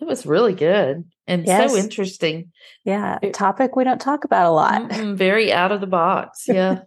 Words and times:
It 0.00 0.06
was 0.06 0.24
really 0.26 0.54
good 0.54 1.04
and 1.26 1.46
Yes. 1.46 1.70
so 1.72 1.76
interesting. 1.78 2.50
Yeah, 2.84 3.18
It- 3.22 3.34
topic 3.34 3.76
we 3.76 3.84
don't 3.84 4.00
talk 4.00 4.24
about 4.24 4.46
a 4.46 4.50
lot. 4.50 4.90
Very 4.92 5.52
out 5.52 5.72
of 5.72 5.80
the 5.80 5.86
box. 5.86 6.44
Yeah. 6.48 6.80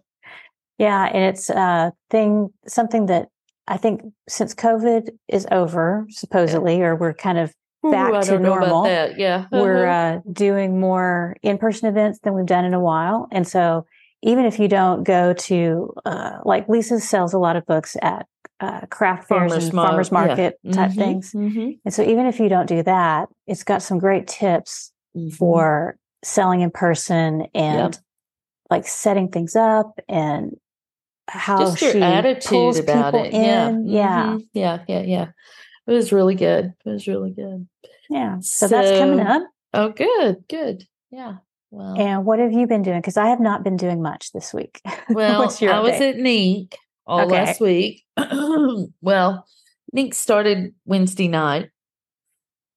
Yeah, 0.78 1.04
and 1.04 1.22
it's 1.24 1.50
a 1.50 1.92
thing, 2.10 2.50
something 2.66 3.06
that 3.06 3.28
I 3.68 3.76
think 3.76 4.02
since 4.28 4.54
COVID 4.54 5.08
is 5.28 5.46
over, 5.52 6.04
supposedly, 6.10 6.82
or 6.82 6.96
we're 6.96 7.14
kind 7.14 7.38
of 7.38 7.54
back 7.90 8.12
Ooh, 8.12 8.20
to 8.22 8.26
don't 8.32 8.42
know 8.42 8.54
about 8.54 8.66
normal. 8.68 8.86
Yeah. 9.16 9.46
we're 9.52 9.86
Uh-huh. 9.86 10.16
uh, 10.18 10.20
doing 10.32 10.80
more 10.80 11.36
in-person 11.42 11.88
events 11.88 12.18
than 12.24 12.34
we've 12.34 12.44
done 12.46 12.64
in 12.64 12.74
a 12.74 12.80
while, 12.80 13.28
and 13.30 13.46
so 13.46 13.86
even 14.22 14.46
if 14.46 14.58
you 14.58 14.66
don't 14.68 15.04
go 15.04 15.32
to 15.34 15.92
uh, 16.04 16.38
like 16.44 16.68
Lisa 16.68 16.98
sells 16.98 17.32
a 17.34 17.38
lot 17.38 17.56
of 17.56 17.64
books 17.66 17.96
at 18.02 18.26
uh, 18.64 18.86
craft 18.86 19.28
fairs 19.28 19.52
and 19.52 19.72
mar- 19.74 19.88
farmers 19.88 20.08
yeah. 20.10 20.14
market 20.26 20.58
type 20.72 20.90
Mhm, 20.92 20.94
things, 20.96 21.32
mhm, 21.32 21.78
and 21.84 21.94
so 21.94 22.02
even 22.02 22.26
if 22.26 22.38
you 22.40 22.48
don't 22.48 22.66
do 22.66 22.82
that, 22.82 23.28
it's 23.46 23.64
got 23.64 23.82
some 23.82 23.98
great 23.98 24.26
tips 24.26 24.92
mhm. 25.16 25.32
for 25.32 25.96
selling 26.22 26.60
in 26.62 26.70
person 26.70 27.46
and 27.54 27.94
Yep. 27.94 28.02
like 28.70 28.86
setting 28.86 29.28
things 29.28 29.54
up 29.56 29.98
and 30.08 30.56
how 31.28 31.58
just 31.58 31.80
your 31.82 31.92
she 31.92 32.02
attitude 32.02 32.48
pulls 32.50 32.78
about 32.78 33.12
people 33.14 33.24
it. 33.26 33.32
Yeah. 33.32 33.68
in. 33.68 33.86
Yeah. 33.88 34.24
mhm, 34.26 34.46
Yeah. 34.52 34.78
Yeah. 34.88 35.00
Yeah. 35.02 35.26
It 35.86 35.92
was 35.92 36.12
really 36.12 36.34
good. 36.34 36.72
It 36.84 36.88
was 36.90 37.06
really 37.06 37.30
good. 37.30 37.66
Yeah. 38.10 38.38
So, 38.40 38.68
that's 38.68 38.98
coming 38.98 39.20
up. 39.20 39.42
Oh, 39.74 39.88
good. 39.90 40.44
Good. 40.48 40.86
Yeah. 41.10 41.36
Well, 41.70 41.94
And 41.98 42.24
what 42.24 42.38
have 42.38 42.52
you 42.52 42.66
been 42.66 42.82
doing? 42.82 43.00
Because 43.00 43.16
I 43.16 43.28
have 43.28 43.40
not 43.40 43.64
been 43.64 43.76
doing 43.76 44.00
much 44.02 44.32
this 44.32 44.54
week. 44.54 44.80
Well, 45.10 45.40
What's 45.42 45.60
your 45.60 45.72
I 45.74 45.80
was 45.80 46.00
at 46.00 46.16
NINC 46.16 46.74
all 47.06 47.22
Okay. 47.22 47.32
last 47.32 47.60
week. 47.60 48.04
well, 49.00 49.46
NINC 49.94 50.14
started 50.14 50.74
Wednesday 50.84 51.28
night, 51.28 51.70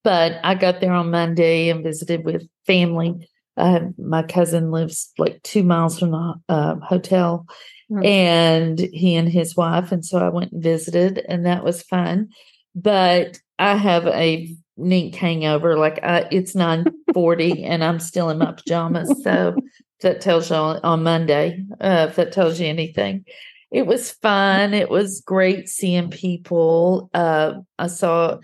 but 0.03 0.39
I 0.43 0.55
got 0.55 0.79
there 0.81 0.93
on 0.93 1.11
Monday 1.11 1.69
and 1.69 1.83
visited 1.83 2.25
with 2.25 2.47
family. 2.65 3.27
Uh, 3.55 3.87
my 3.97 4.21
cousin 4.21 4.69
lives 4.71 5.11
like 5.17 5.41
two 5.43 5.63
miles 5.63 5.97
from 5.99 6.11
the 6.11 6.35
uh, 6.49 6.75
hotel, 6.75 7.45
Hmm. 7.89 8.03
and 8.03 8.79
he 8.79 9.15
and 9.15 9.29
his 9.29 9.55
wife, 9.55 9.93
and 9.93 10.03
so 10.05 10.17
I 10.17 10.27
went 10.27 10.51
and 10.51 10.61
visited, 10.61 11.19
and 11.29 11.45
that 11.45 11.63
was 11.63 11.81
fun. 11.81 12.29
But 12.75 13.39
I 13.57 13.77
have 13.77 14.05
a 14.07 14.53
NINC 14.77 15.15
hangover. 15.15 15.77
Like 15.77 16.03
I, 16.03 16.27
it's 16.29 16.53
nine 16.53 16.85
forty, 17.13 17.63
and 17.63 17.83
I'm 17.83 17.99
still 17.99 18.29
in 18.29 18.39
my 18.39 18.51
pajamas. 18.51 19.23
So 19.23 19.55
that 20.01 20.19
tells 20.19 20.49
you 20.49 20.57
on, 20.57 20.81
on 20.83 21.01
Monday. 21.03 21.63
Uh, 21.79 22.07
if 22.09 22.17
that 22.17 22.33
tells 22.33 22.59
you 22.59 22.67
anything, 22.67 23.23
it 23.71 23.85
was 23.85 24.11
fun. 24.11 24.73
It 24.73 24.89
was 24.89 25.21
great 25.25 25.67
seeing 25.69 26.09
people. 26.09 27.09
Uh, 27.13 27.55
I 27.77 27.87
saw 27.87 28.37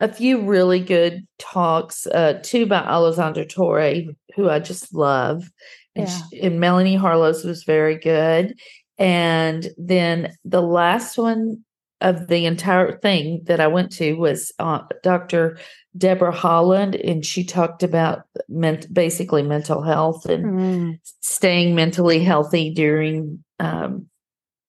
a 0.00 0.12
few 0.12 0.42
really 0.42 0.80
good 0.80 1.26
talks. 1.38 2.06
Uh, 2.06 2.38
two 2.42 2.66
by 2.66 2.78
Alessandra 2.78 3.44
Torre, 3.44 4.02
who 4.36 4.48
I 4.48 4.60
just 4.60 4.94
love, 4.94 5.50
and, 5.96 6.06
Yeah. 6.08 6.18
she, 6.30 6.40
and 6.40 6.60
Melanie 6.60 6.94
Harlow's 6.96 7.44
was 7.44 7.64
very 7.64 7.96
good. 7.96 8.58
And 8.98 9.68
then 9.76 10.32
the 10.44 10.62
last 10.62 11.18
one 11.18 11.64
of 12.00 12.28
the 12.28 12.46
entire 12.46 12.96
thing 13.00 13.42
that 13.46 13.58
I 13.60 13.66
went 13.66 13.90
to 13.92 14.14
was 14.14 14.52
uh, 14.60 14.82
Dr. 15.02 15.58
Deborah 15.96 16.30
Holland, 16.30 16.94
and 16.94 17.26
she 17.26 17.42
talked 17.42 17.82
about 17.82 18.22
ment- 18.48 18.92
basically 18.92 19.42
mental 19.42 19.82
health 19.82 20.26
and 20.26 20.44
Mm, 20.44 20.98
staying 21.20 21.74
mentally 21.74 22.22
healthy 22.22 22.72
during, 22.72 23.42
um, 23.58 24.06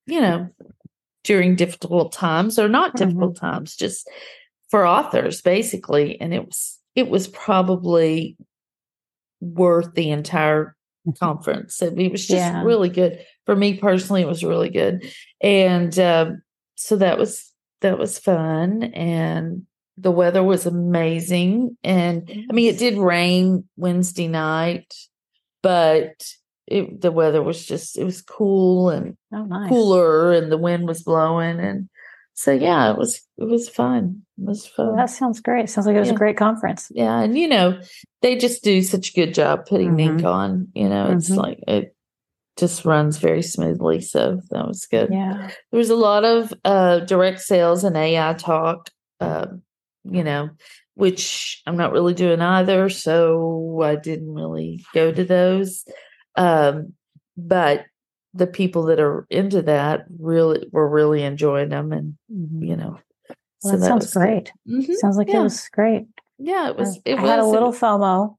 you 0.10 0.22
know, 0.22 0.50
during 1.24 1.56
difficult 1.56 2.12
times 2.12 2.58
or 2.58 2.68
not 2.68 2.94
Mhm. 2.94 2.98
difficult 2.98 3.36
times, 3.38 3.76
just 3.76 4.10
for 4.70 4.86
authors, 4.86 5.42
basically. 5.42 6.20
And 6.22 6.34
it 6.34 6.46
was 6.46 6.78
it 6.96 7.10
was 7.10 7.28
probably 7.28 8.36
worth 9.42 9.94
the 9.94 10.10
entire 10.12 10.76
conference. 11.20 11.82
It, 11.82 11.98
it 11.98 12.12
was 12.12 12.28
just 12.28 12.40
Yeah. 12.52 12.64
really 12.64 12.90
good 12.90 13.20
for 13.46 13.56
me 13.56 13.78
personally. 13.78 14.22
It 14.22 14.28
was 14.28 14.44
really 14.44 14.70
good, 14.70 15.04
and 15.42 15.98
um, 16.00 16.42
so 16.76 16.96
that 16.98 17.18
was 17.18 17.52
that 17.82 17.98
was 17.98 18.20
fun, 18.20 18.84
and 18.84 19.66
the 19.98 20.12
weather 20.12 20.44
was 20.44 20.66
amazing. 20.66 21.78
And 21.84 22.30
I 22.50 22.54
mean, 22.54 22.74
it 22.74 22.78
did 22.80 22.98
rain 22.98 23.68
Wednesday 23.78 24.28
night, 24.28 24.94
but 25.62 26.12
it, 26.70 27.02
the 27.02 27.12
weather 27.12 27.42
was 27.42 27.66
just 27.66 27.98
it 27.98 28.04
was 28.04 28.22
cool 28.22 28.90
and 28.90 29.18
oh, 29.34 29.44
nice. 29.46 29.70
cooler, 29.70 30.32
and 30.34 30.52
the 30.52 30.58
wind 30.58 30.88
was 30.88 31.04
blowing, 31.04 31.60
and 31.60 31.90
so 32.36 32.52
yeah, 32.52 32.92
it 32.92 32.98
was 32.98 33.22
it 33.38 33.46
was 33.46 33.68
fun. 33.68 34.22
It 34.38 34.46
was 34.46 34.68
fun. 34.68 34.88
Well, 34.88 34.96
that 34.96 35.10
sounds 35.10 35.42
great. 35.42 35.70
Sounds 35.70 35.88
like 35.88 35.96
it 35.96 36.00
was 36.00 36.10
Yeah. 36.10 36.16
a 36.16 36.18
great 36.18 36.38
conference. 36.38 36.88
Yeah, 36.92 37.20
and 37.22 37.38
you 37.38 37.48
know, 37.48 37.80
they 38.22 38.38
just 38.38 38.64
do 38.64 38.82
such 38.84 39.10
a 39.10 39.14
good 39.14 39.34
job 39.34 39.66
putting. 39.66 39.96
NINC 39.96 40.24
on. 40.24 40.68
You 40.76 40.90
know, 40.90 41.12
it's 41.12 41.30
Mhm. 41.30 41.38
like 41.38 41.60
it 41.68 41.96
just 42.58 42.86
runs 42.86 43.18
very 43.18 43.42
smoothly. 43.42 44.02
So 44.02 44.42
that 44.52 44.68
was 44.68 44.86
good. 44.86 45.10
Yeah. 45.12 45.50
There 45.72 45.78
was 45.78 45.90
a 45.90 45.96
lot 45.96 46.24
of 46.24 46.54
uh 46.64 47.00
direct 47.00 47.42
sales 47.42 47.84
and 47.84 47.98
AI 47.98 48.34
talk, 48.34 48.90
uh, 49.20 49.48
you 50.04 50.24
know, 50.24 50.50
which 50.96 51.62
I'm 51.66 51.78
not 51.78 51.94
really 51.94 52.14
doing 52.14 52.42
either. 52.42 52.90
So 52.90 53.82
I 53.84 53.96
didn't 53.96 54.34
really 54.34 54.86
go 54.94 55.12
to 55.12 55.24
those. 55.24 55.84
Um, 56.36 56.94
but 57.38 57.86
the 58.34 58.48
people 58.48 58.84
that 58.84 59.00
are 59.00 59.26
into 59.30 59.62
that 59.64 60.06
really 60.20 60.68
were 60.72 60.88
really 60.88 61.24
enjoying 61.24 61.70
them 61.70 61.92
and 61.92 62.16
Mhm. 62.32 62.68
you 62.68 62.76
know. 62.76 63.00
Well, 63.64 63.78
that, 63.78 63.86
sounds 63.86 64.14
great. 64.14 64.52
Mhm. 64.68 64.94
Sounds 64.96 65.18
like 65.18 65.30
Yeah. 65.30 65.40
it 65.42 65.44
was 65.44 65.68
great. 65.70 66.06
Yeah, 66.38 66.70
it 66.70 66.78
was. 66.78 67.00
It 67.06 67.18
I 67.18 67.22
was 67.22 67.30
had 67.30 67.40
a 67.40 67.46
little 67.46 67.70
was- 67.70 67.80
FOMO. 67.80 68.36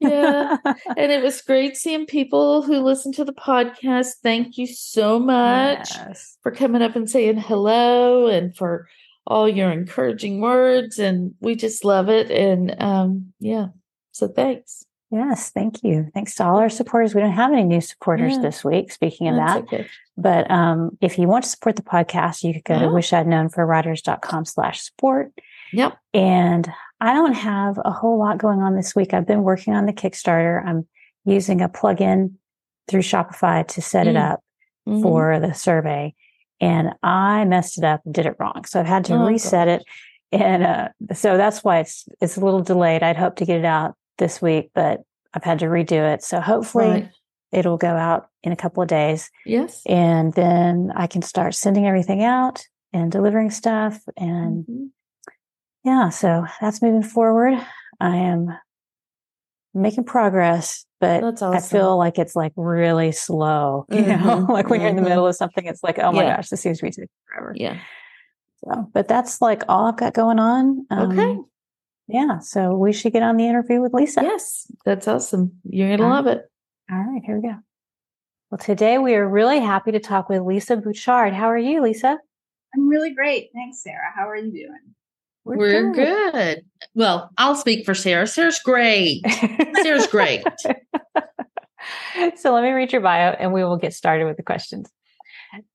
yeah 0.00 0.56
and 0.96 1.12
it 1.12 1.22
was 1.22 1.40
great 1.40 1.76
seeing 1.76 2.04
people 2.04 2.62
who 2.62 2.80
listen 2.80 3.12
to 3.12 3.24
the 3.24 3.32
podcast 3.32 4.14
thank 4.24 4.58
you 4.58 4.66
so 4.66 5.20
much 5.20 5.88
Yes. 5.94 6.36
for 6.42 6.50
coming 6.50 6.82
up 6.82 6.96
and 6.96 7.08
saying 7.08 7.36
hello 7.38 8.26
and 8.26 8.54
for 8.56 8.88
all 9.26 9.48
your 9.48 9.70
encouraging 9.70 10.40
words 10.40 10.98
and 10.98 11.34
we 11.40 11.54
just 11.54 11.84
love 11.84 12.08
it 12.08 12.28
and 12.30 12.74
um 12.82 13.32
yeah 13.38 13.68
so 14.10 14.26
thanks 14.26 14.84
Yes, 15.14 15.50
thank 15.50 15.84
you. 15.84 16.10
Thanks 16.12 16.34
to 16.36 16.44
all 16.44 16.56
our 16.58 16.68
supporters. 16.68 17.14
We 17.14 17.20
don't 17.20 17.30
have 17.32 17.52
any 17.52 17.62
new 17.62 17.80
supporters 17.80 18.32
Yeah. 18.34 18.40
this 18.42 18.64
week, 18.64 18.90
speaking 18.90 19.28
of 19.28 19.36
That's 19.36 19.54
that. 19.70 19.74
okay. 19.80 19.86
But 20.16 20.50
um, 20.50 20.98
if 21.00 21.18
you 21.20 21.28
want 21.28 21.44
to 21.44 21.50
support 21.50 21.76
the 21.76 21.82
podcast, 21.82 22.42
you 22.42 22.52
could 22.52 22.64
go 22.64 22.78
to 22.80 22.86
Yeah. 22.86 22.90
wishidknownforwriters.com 22.90 24.44
slash 24.44 24.82
support. 24.82 25.32
yep 25.72 25.96
And 26.12 26.68
I 27.00 27.12
don't 27.14 27.34
have 27.34 27.78
a 27.84 27.92
whole 27.92 28.18
lot 28.18 28.38
going 28.38 28.60
on 28.60 28.74
this 28.74 28.94
week. 28.96 29.14
I've 29.14 29.26
been 29.26 29.42
working 29.44 29.74
on 29.74 29.86
the 29.86 29.92
Kickstarter. 29.92 30.64
I'm 30.66 30.86
using 31.24 31.60
a 31.60 31.68
plugin 31.68 32.32
through 32.88 33.02
Shopify 33.02 33.66
to 33.68 33.80
set 33.82 34.06
it 34.08 34.16
Mm. 34.16 34.30
up 34.32 34.40
Mhm. 34.88 35.02
for 35.02 35.38
the 35.40 35.54
survey. 35.54 36.14
And 36.60 36.92
I 37.02 37.44
messed 37.44 37.78
it 37.78 37.84
up 37.84 38.00
and 38.04 38.12
did 38.14 38.26
it 38.26 38.36
wrong. 38.40 38.64
So 38.66 38.80
I've 38.80 38.86
had 38.86 39.04
to 39.06 39.14
Oh, 39.14 39.26
reset 39.26 39.68
it. 39.68 39.84
And 40.32 40.64
uh, 40.64 40.88
so 41.12 41.36
that's 41.36 41.62
why 41.62 41.78
it's 41.78 42.08
it's 42.20 42.36
a 42.36 42.40
little 42.44 42.62
delayed. 42.62 43.02
I'd 43.04 43.16
hope 43.16 43.36
to 43.36 43.44
get 43.44 43.58
it 43.60 43.64
out 43.64 43.94
this 44.18 44.40
week, 44.42 44.70
but 44.74 45.00
I've 45.32 45.44
had 45.44 45.58
to 45.60 45.66
redo 45.66 46.12
it. 46.14 46.22
So 46.22 46.40
hopefully 46.40 46.84
Right. 46.86 47.10
it'll 47.52 47.76
go 47.76 47.88
out 47.88 48.28
in 48.42 48.52
a 48.52 48.56
couple 48.56 48.82
of 48.82 48.88
days. 48.88 49.30
yes 49.44 49.82
And 49.86 50.32
then 50.34 50.92
I 50.94 51.06
can 51.06 51.22
start 51.22 51.54
sending 51.54 51.86
everything 51.86 52.22
out 52.22 52.64
and 52.92 53.10
delivering 53.10 53.50
stuff. 53.50 54.00
And 54.16 54.64
Mhm. 54.66 54.90
yeah, 55.84 56.08
so 56.10 56.46
that's 56.60 56.80
moving 56.82 57.02
forward. 57.02 57.54
I 58.00 58.16
am 58.16 58.56
making 59.74 60.04
progress, 60.04 60.86
but 61.00 61.20
that's 61.20 61.42
I 61.42 61.58
feel 61.60 61.96
like 61.98 62.18
it's 62.18 62.36
like 62.36 62.52
really 62.56 63.10
slow. 63.12 63.86
You 63.90 64.02
know, 64.02 64.46
Mhm, 64.46 64.48
like 64.48 64.70
when 64.70 64.80
you're 64.80 64.90
in 64.90 64.96
the 64.96 65.02
mhm. 65.02 65.08
middle 65.08 65.26
of 65.26 65.34
something, 65.34 65.64
it's 65.66 65.82
like, 65.82 65.98
oh 65.98 66.12
my 66.12 66.22
Yeah. 66.22 66.36
gosh, 66.36 66.48
this 66.48 66.60
seems 66.60 66.78
to 66.78 66.84
be 66.84 66.90
taking 66.90 67.08
forever. 67.26 67.52
yeah 67.56 67.78
So, 68.64 68.88
but 68.92 69.08
that's 69.08 69.40
like 69.42 69.62
all 69.68 69.86
I've 69.86 69.96
got 69.96 70.14
going 70.14 70.38
on. 70.38 70.86
okay 70.92 71.20
Um, 71.22 71.46
Yeah. 72.08 72.38
So 72.40 72.74
we 72.76 72.92
should 72.92 73.12
get 73.12 73.22
on 73.22 73.36
the 73.36 73.46
interview 73.46 73.80
with 73.80 73.94
Lisa. 73.94 74.20
yes 74.22 74.66
that's 74.84 75.08
awesome 75.08 75.52
you're 75.64 75.96
gonna 75.96 76.08
love 76.08 76.26
it 76.26 76.42
All 76.90 76.98
right, 76.98 77.22
here 77.24 77.36
we 77.40 77.48
go. 77.48 77.54
Well, 78.50 78.58
today 78.58 78.98
we 78.98 79.14
are 79.14 79.28
really 79.28 79.58
happy 79.58 79.90
to 79.92 79.98
talk 80.00 80.28
with 80.28 80.42
Lisa 80.42 80.76
Bouchard. 80.76 81.32
How 81.32 81.46
are 81.46 81.58
you, 81.58 81.82
Lisa? 81.82 82.18
I'm 82.74 82.88
really 82.88 83.12
great. 83.14 83.50
Thanks, 83.54 83.82
Sara. 83.82 84.12
How 84.14 84.28
are 84.28 84.36
you 84.36 84.52
doing? 84.52 84.94
We're, 85.44 85.56
We're 85.56 85.92
good. 85.92 86.32
good. 86.32 86.64
Well, 86.94 87.30
I'll 87.36 87.54
speak 87.56 87.84
for 87.84 87.94
Sara. 87.94 88.26
Sara's 88.26 88.60
great. 88.60 89.22
Sara's 89.82 90.06
great. 90.06 90.44
so 92.36 92.52
let 92.52 92.62
me 92.62 92.70
read 92.70 92.92
your 92.92 93.00
bio 93.00 93.30
and 93.38 93.52
we 93.52 93.64
will 93.64 93.76
get 93.76 93.92
started 93.94 94.24
with 94.26 94.36
the 94.36 94.42
questions. 94.42 94.90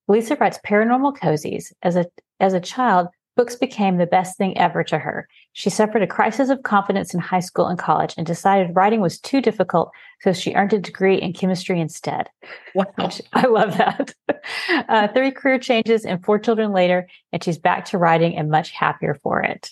Lisa 0.08 0.36
writes 0.36 0.60
paranormal 0.66 1.18
cozies. 1.18 1.72
As 1.82 1.96
a 1.96 2.06
as 2.40 2.54
a 2.54 2.60
child, 2.60 3.08
books 3.40 3.56
became 3.56 3.96
the 3.96 4.06
best 4.06 4.38
thing 4.38 4.58
ever 4.58 4.84
to 4.84 5.00
her. 5.00 5.26
She 5.54 5.70
suffered 5.70 6.02
a 6.02 6.08
crisis 6.08 6.50
of 6.50 6.64
confidence 6.64 7.14
in 7.14 7.22
high 7.22 7.40
school 7.40 7.68
and 7.68 7.80
college 7.80 8.14
and 8.18 8.28
decided 8.28 8.76
writing 8.76 9.00
was 9.00 9.18
too 9.18 9.40
difficult, 9.40 9.92
so 10.20 10.34
she 10.34 10.56
earned 10.56 10.74
a 10.74 10.80
degree 10.80 11.16
in 11.16 11.32
chemistry 11.32 11.80
instead. 11.80 12.28
Wow. 12.76 12.86
I 13.32 13.48
love 13.48 13.78
that. 13.78 14.14
Uh, 14.88 15.08
three 15.10 15.32
career 15.32 15.60
changes 15.60 16.06
and 16.06 16.24
four 16.24 16.40
children 16.40 16.72
later, 16.72 17.08
and 17.32 17.44
she's 17.44 17.58
back 17.58 17.86
to 17.86 17.98
writing 17.98 18.36
and 18.38 18.50
much 18.50 18.72
happier 18.72 19.14
for 19.22 19.42
it. 19.42 19.70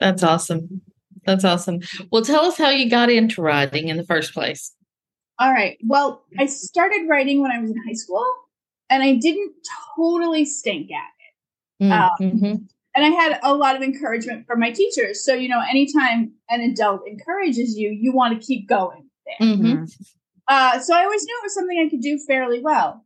That's 0.00 0.22
awesome. 0.22 0.80
That's 1.26 1.44
awesome. 1.44 1.80
Well, 2.10 2.22
tell 2.22 2.44
us 2.44 2.56
how 2.56 2.70
you 2.70 2.88
got 2.88 3.10
into 3.10 3.42
writing 3.42 3.88
in 3.88 3.96
the 3.96 4.04
first 4.04 4.32
place. 4.32 4.72
All 5.38 5.52
right. 5.52 5.76
Well, 5.84 6.24
I 6.38 6.46
started 6.46 7.08
writing 7.08 7.42
when 7.42 7.50
I 7.50 7.60
was 7.60 7.70
in 7.70 7.76
high 7.86 7.94
school 7.94 8.24
and 8.88 9.02
I 9.02 9.16
didn't 9.16 9.52
totally 9.96 10.44
stink 10.44 10.90
at 10.90 11.08
it. 11.18 11.23
Um, 11.80 11.90
mm-hmm. 12.20 12.44
Um, 12.44 12.68
and 12.96 13.04
I 13.04 13.08
had 13.08 13.40
a 13.42 13.54
lot 13.54 13.74
of 13.74 13.82
encouragement 13.82 14.46
from 14.46 14.60
my 14.60 14.70
teachers. 14.70 15.24
So, 15.24 15.34
you 15.34 15.48
know, 15.48 15.60
anytime 15.68 16.32
an 16.48 16.60
adult 16.60 17.02
encourages 17.06 17.76
you, 17.76 17.90
you 17.90 18.12
want 18.12 18.40
to 18.40 18.46
keep 18.46 18.68
going 18.68 19.04
mm-hmm. 19.40 19.64
mm-hmm. 19.64 19.84
uh, 20.48 20.78
so 20.78 20.94
I 20.94 21.04
always 21.04 21.24
knew 21.24 21.38
it 21.40 21.44
was 21.44 21.54
something 21.54 21.78
I 21.78 21.90
could 21.90 22.00
do 22.02 22.18
fairly 22.26 22.60
well. 22.60 23.04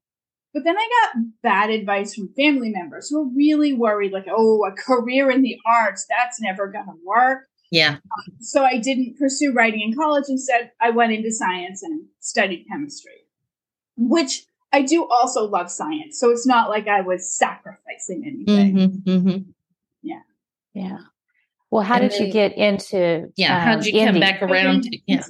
But 0.54 0.64
then 0.64 0.76
I 0.78 0.88
got 1.02 1.22
bad 1.42 1.70
advice 1.70 2.14
from 2.14 2.32
family 2.34 2.70
members 2.70 3.08
who 3.08 3.22
were 3.22 3.34
really 3.34 3.74
worried, 3.74 4.12
like, 4.12 4.26
oh, 4.30 4.64
a 4.64 4.72
career 4.72 5.30
in 5.30 5.42
the 5.42 5.58
arts, 5.66 6.06
that's 6.08 6.40
never 6.40 6.66
going 6.68 6.86
to 6.86 6.98
work. 7.04 7.44
Yeah. 7.70 7.96
Um, 7.96 8.34
so 8.40 8.64
I 8.64 8.78
didn't 8.78 9.18
pursue 9.18 9.52
writing 9.52 9.82
in 9.82 9.94
college. 9.94 10.24
Instead, 10.28 10.72
I 10.80 10.90
went 10.90 11.12
into 11.12 11.30
science 11.30 11.82
and 11.82 12.06
studied 12.20 12.64
chemistry, 12.70 13.26
which 13.96 14.46
I 14.72 14.82
do 14.82 15.06
also 15.06 15.48
love 15.48 15.70
science. 15.70 16.18
So 16.20 16.30
it's 16.30 16.46
not 16.46 16.68
like 16.68 16.88
I 16.88 17.00
was 17.00 17.30
sacrificing 17.30 18.24
anything. 18.26 18.76
Mm-hmm, 18.76 19.10
mm-hmm. 19.10 19.50
Yeah. 20.02 20.20
Yeah. 20.74 20.98
Well, 21.70 21.82
how 21.82 21.96
and 21.96 22.10
did 22.10 22.18
then, 22.18 22.26
you 22.26 22.32
get 22.32 22.56
into? 22.56 23.32
Yeah. 23.36 23.56
Um, 23.56 23.62
how 23.62 23.76
did 23.76 23.86
you 23.86 24.04
come 24.04 24.20
back 24.20 24.42
around? 24.42 24.84
To, 24.84 24.98
yeah. 25.06 25.22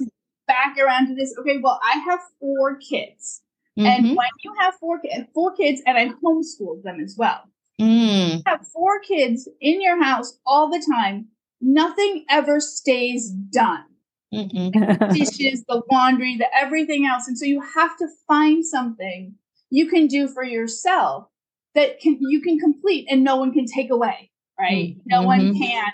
Back 0.47 0.77
around 0.77 1.07
to 1.07 1.15
this. 1.15 1.33
Okay. 1.39 1.57
Well, 1.57 1.79
I 1.83 1.99
have 1.99 2.19
four 2.39 2.77
kids. 2.77 3.41
Mm-hmm. 3.77 3.85
And 3.85 4.17
when 4.17 4.27
you 4.43 4.53
have 4.59 4.73
four, 4.79 4.99
kids, 4.99 5.27
four 5.33 5.55
kids, 5.55 5.81
and 5.85 5.97
I 5.97 6.09
homeschooled 6.23 6.83
them 6.83 6.99
as 6.99 7.15
well, 7.17 7.43
mm. 7.79 8.41
have 8.45 8.67
four 8.67 8.99
kids 8.99 9.47
in 9.61 9.81
your 9.81 10.03
house 10.03 10.37
all 10.45 10.69
the 10.69 10.83
time, 10.93 11.27
nothing 11.61 12.25
ever 12.29 12.59
stays 12.59 13.29
done. 13.29 13.85
Mm-hmm. 14.33 15.13
dishes, 15.13 15.63
the 15.67 15.81
laundry, 15.91 16.37
the 16.37 16.47
everything 16.55 17.05
else. 17.05 17.27
And 17.27 17.37
so 17.37 17.45
you 17.45 17.61
have 17.61 17.97
to 17.97 18.07
find 18.27 18.63
something 18.63 19.33
you 19.71 19.87
can 19.87 20.07
do 20.07 20.27
for 20.27 20.43
yourself 20.43 21.27
that 21.75 21.99
can 21.99 22.17
you 22.21 22.41
can 22.41 22.59
complete 22.59 23.07
and 23.09 23.23
no 23.23 23.37
one 23.37 23.53
can 23.53 23.65
take 23.65 23.89
away, 23.89 24.31
right? 24.59 24.89
Mm-hmm. 24.89 24.99
No 25.05 25.23
one 25.23 25.39
mm-hmm. 25.39 25.63
can, 25.63 25.91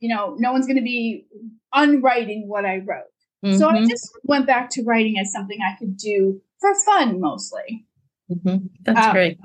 you 0.00 0.08
know, 0.08 0.36
no 0.38 0.52
one's 0.52 0.66
going 0.66 0.76
to 0.76 0.82
be 0.82 1.26
unwriting 1.72 2.48
what 2.48 2.64
I 2.64 2.78
wrote. 2.78 3.04
Mm-hmm. 3.44 3.58
So 3.58 3.68
I 3.68 3.74
mm-hmm. 3.74 3.88
just 3.88 4.10
went 4.22 4.46
back 4.46 4.70
to 4.70 4.82
writing 4.84 5.18
as 5.18 5.32
something 5.32 5.58
I 5.60 5.76
could 5.78 5.96
do 5.96 6.40
for 6.60 6.74
fun 6.86 7.20
mostly. 7.20 7.84
Mm-hmm. 8.30 8.66
That's 8.82 9.06
um, 9.06 9.12
great. 9.12 9.38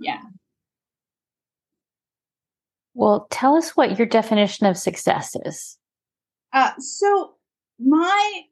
Yeah. 0.00 0.22
Well, 2.94 3.26
tell 3.30 3.56
us 3.56 3.76
what 3.76 3.98
your 3.98 4.06
definition 4.06 4.66
of 4.66 4.76
success 4.76 5.36
is. 5.44 5.76
Uh, 6.52 6.72
so 6.78 7.35
my 7.78 8.42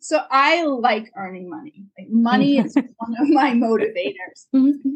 so 0.00 0.20
I 0.30 0.64
like 0.64 1.10
earning 1.16 1.50
money. 1.50 1.84
Like 1.98 2.08
money 2.10 2.58
is 2.58 2.74
one 2.96 3.14
of 3.20 3.28
my 3.28 3.52
motivators. 3.52 4.46
Mm-hmm. 4.54 4.90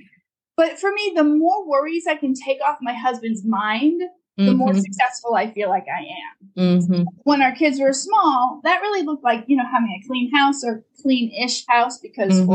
But 0.56 0.78
for 0.78 0.92
me, 0.92 1.14
the 1.16 1.24
more 1.24 1.66
worries 1.66 2.04
I 2.06 2.16
can 2.16 2.34
take 2.34 2.58
off 2.60 2.78
my 2.80 2.92
husband's 2.92 3.44
mind, 3.44 4.02
the 4.36 4.44
mm-hmm. 4.44 4.56
more 4.56 4.74
successful 4.74 5.34
I 5.34 5.50
feel 5.52 5.68
like 5.68 5.86
I 5.88 6.00
am. 6.00 6.78
Mm-hmm. 6.78 7.02
When 7.24 7.42
our 7.42 7.54
kids 7.54 7.80
were 7.80 7.92
small, 7.92 8.60
that 8.64 8.80
really 8.82 9.02
looked 9.02 9.24
like, 9.24 9.44
you 9.48 9.56
know, 9.56 9.64
having 9.70 10.00
a 10.00 10.06
clean 10.06 10.30
house 10.32 10.62
or 10.64 10.84
clean-ish 11.02 11.64
house 11.66 11.98
because 11.98 12.32
mm-hmm. 12.32 12.52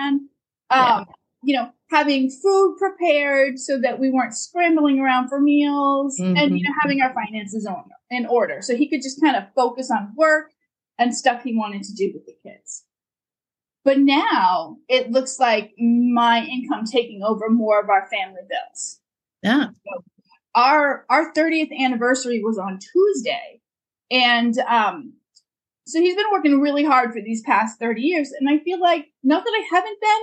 Um, 0.00 0.26
yeah. 0.70 1.04
you 1.42 1.56
know, 1.56 1.70
having 1.90 2.30
food 2.30 2.76
prepared 2.78 3.58
so 3.58 3.80
that 3.80 3.98
we 3.98 4.10
weren't 4.10 4.34
scrambling 4.34 5.00
around 5.00 5.28
for 5.28 5.40
meals 5.40 6.18
and, 6.18 6.36
you 6.36 6.44
mm-hmm. 6.44 6.56
know, 6.56 6.74
having 6.80 7.00
our 7.00 7.12
finances 7.14 7.66
in 8.10 8.26
order. 8.26 8.62
So 8.62 8.76
he 8.76 8.88
could 8.88 9.02
just 9.02 9.20
kind 9.20 9.36
of 9.36 9.44
focus 9.54 9.90
on 9.90 10.12
work 10.16 10.52
and 10.98 11.14
stuff 11.14 11.42
he 11.42 11.56
wanted 11.56 11.82
to 11.84 11.94
do 11.94 12.10
with 12.12 12.26
the 12.26 12.34
kids. 12.42 12.84
But 13.84 13.98
now 13.98 14.76
it 14.88 15.10
looks 15.10 15.38
like 15.38 15.72
my 15.78 16.44
income 16.44 16.84
taking 16.84 17.22
over 17.22 17.48
more 17.48 17.80
of 17.80 17.88
our 17.88 18.08
family 18.10 18.42
bills. 18.48 19.00
Yeah. 19.42 19.68
So 19.68 20.04
our 20.54 21.06
our 21.08 21.32
30th 21.32 21.76
anniversary 21.78 22.42
was 22.42 22.58
on 22.58 22.78
Tuesday. 22.78 23.60
And 24.10 24.58
um 24.68 25.14
so 25.86 26.00
he's 26.00 26.16
been 26.16 26.30
working 26.30 26.60
really 26.60 26.84
hard 26.84 27.14
for 27.14 27.22
these 27.22 27.40
past 27.40 27.78
30 27.78 28.02
years. 28.02 28.30
And 28.38 28.50
I 28.50 28.58
feel 28.58 28.78
like 28.78 29.06
not 29.22 29.44
that 29.44 29.50
I 29.50 29.66
haven't 29.74 30.00
been, 30.00 30.22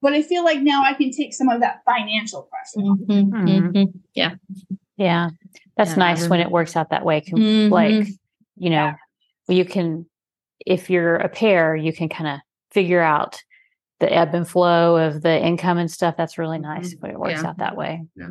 but 0.00 0.14
I 0.14 0.22
feel 0.22 0.42
like 0.42 0.62
now 0.62 0.82
I 0.82 0.94
can 0.94 1.10
take 1.10 1.34
some 1.34 1.50
of 1.50 1.60
that 1.60 1.82
financial 1.84 2.48
pressure. 2.48 2.86
Mm-hmm. 2.86 3.46
Mm-hmm. 3.46 3.98
Yeah. 4.14 4.36
Yeah. 5.02 5.30
That's 5.76 5.90
yeah, 5.90 5.96
nice 5.96 6.28
when 6.28 6.40
it 6.40 6.50
works 6.50 6.76
out 6.76 6.90
that 6.90 7.04
way. 7.04 7.20
Mm-hmm. 7.22 7.72
Like, 7.72 8.06
you 8.56 8.70
know, 8.70 8.94
you 9.48 9.64
can 9.64 10.06
if 10.64 10.90
you're 10.90 11.16
a 11.16 11.28
pair, 11.28 11.74
you 11.74 11.92
can 11.92 12.08
kind 12.08 12.28
of 12.28 12.40
figure 12.70 13.00
out 13.00 13.42
the 14.00 14.12
ebb 14.12 14.34
and 14.34 14.48
flow 14.48 14.96
of 14.96 15.22
the 15.22 15.40
income 15.40 15.78
and 15.78 15.90
stuff. 15.90 16.16
That's 16.16 16.38
really 16.38 16.58
nice 16.58 16.94
when 17.00 17.10
it 17.10 17.18
works 17.18 17.42
yeah. 17.42 17.48
out 17.48 17.58
that 17.58 17.76
way. 17.76 18.02
Yeah. 18.16 18.28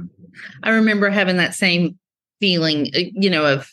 I 0.64 0.72
remember 0.72 1.10
having 1.10 1.38
that 1.38 1.56
same 1.56 1.98
feeling, 2.40 2.88
uh, 2.96 3.00
you 3.14 3.30
know, 3.30 3.46
of 3.46 3.72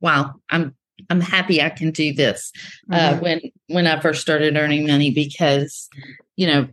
wow, 0.00 0.34
I'm 0.50 0.74
I'm 1.10 1.20
happy 1.20 1.62
I 1.62 1.70
can 1.70 1.90
do 1.90 2.12
this 2.12 2.52
uh, 2.90 2.96
mm-hmm. 2.96 3.16
uh, 3.16 3.20
when 3.20 3.40
when 3.68 3.86
I 3.86 4.00
first 4.00 4.20
started 4.20 4.56
earning 4.56 4.86
money 4.86 5.10
because 5.10 5.88
you 6.36 6.46
know 6.46 6.68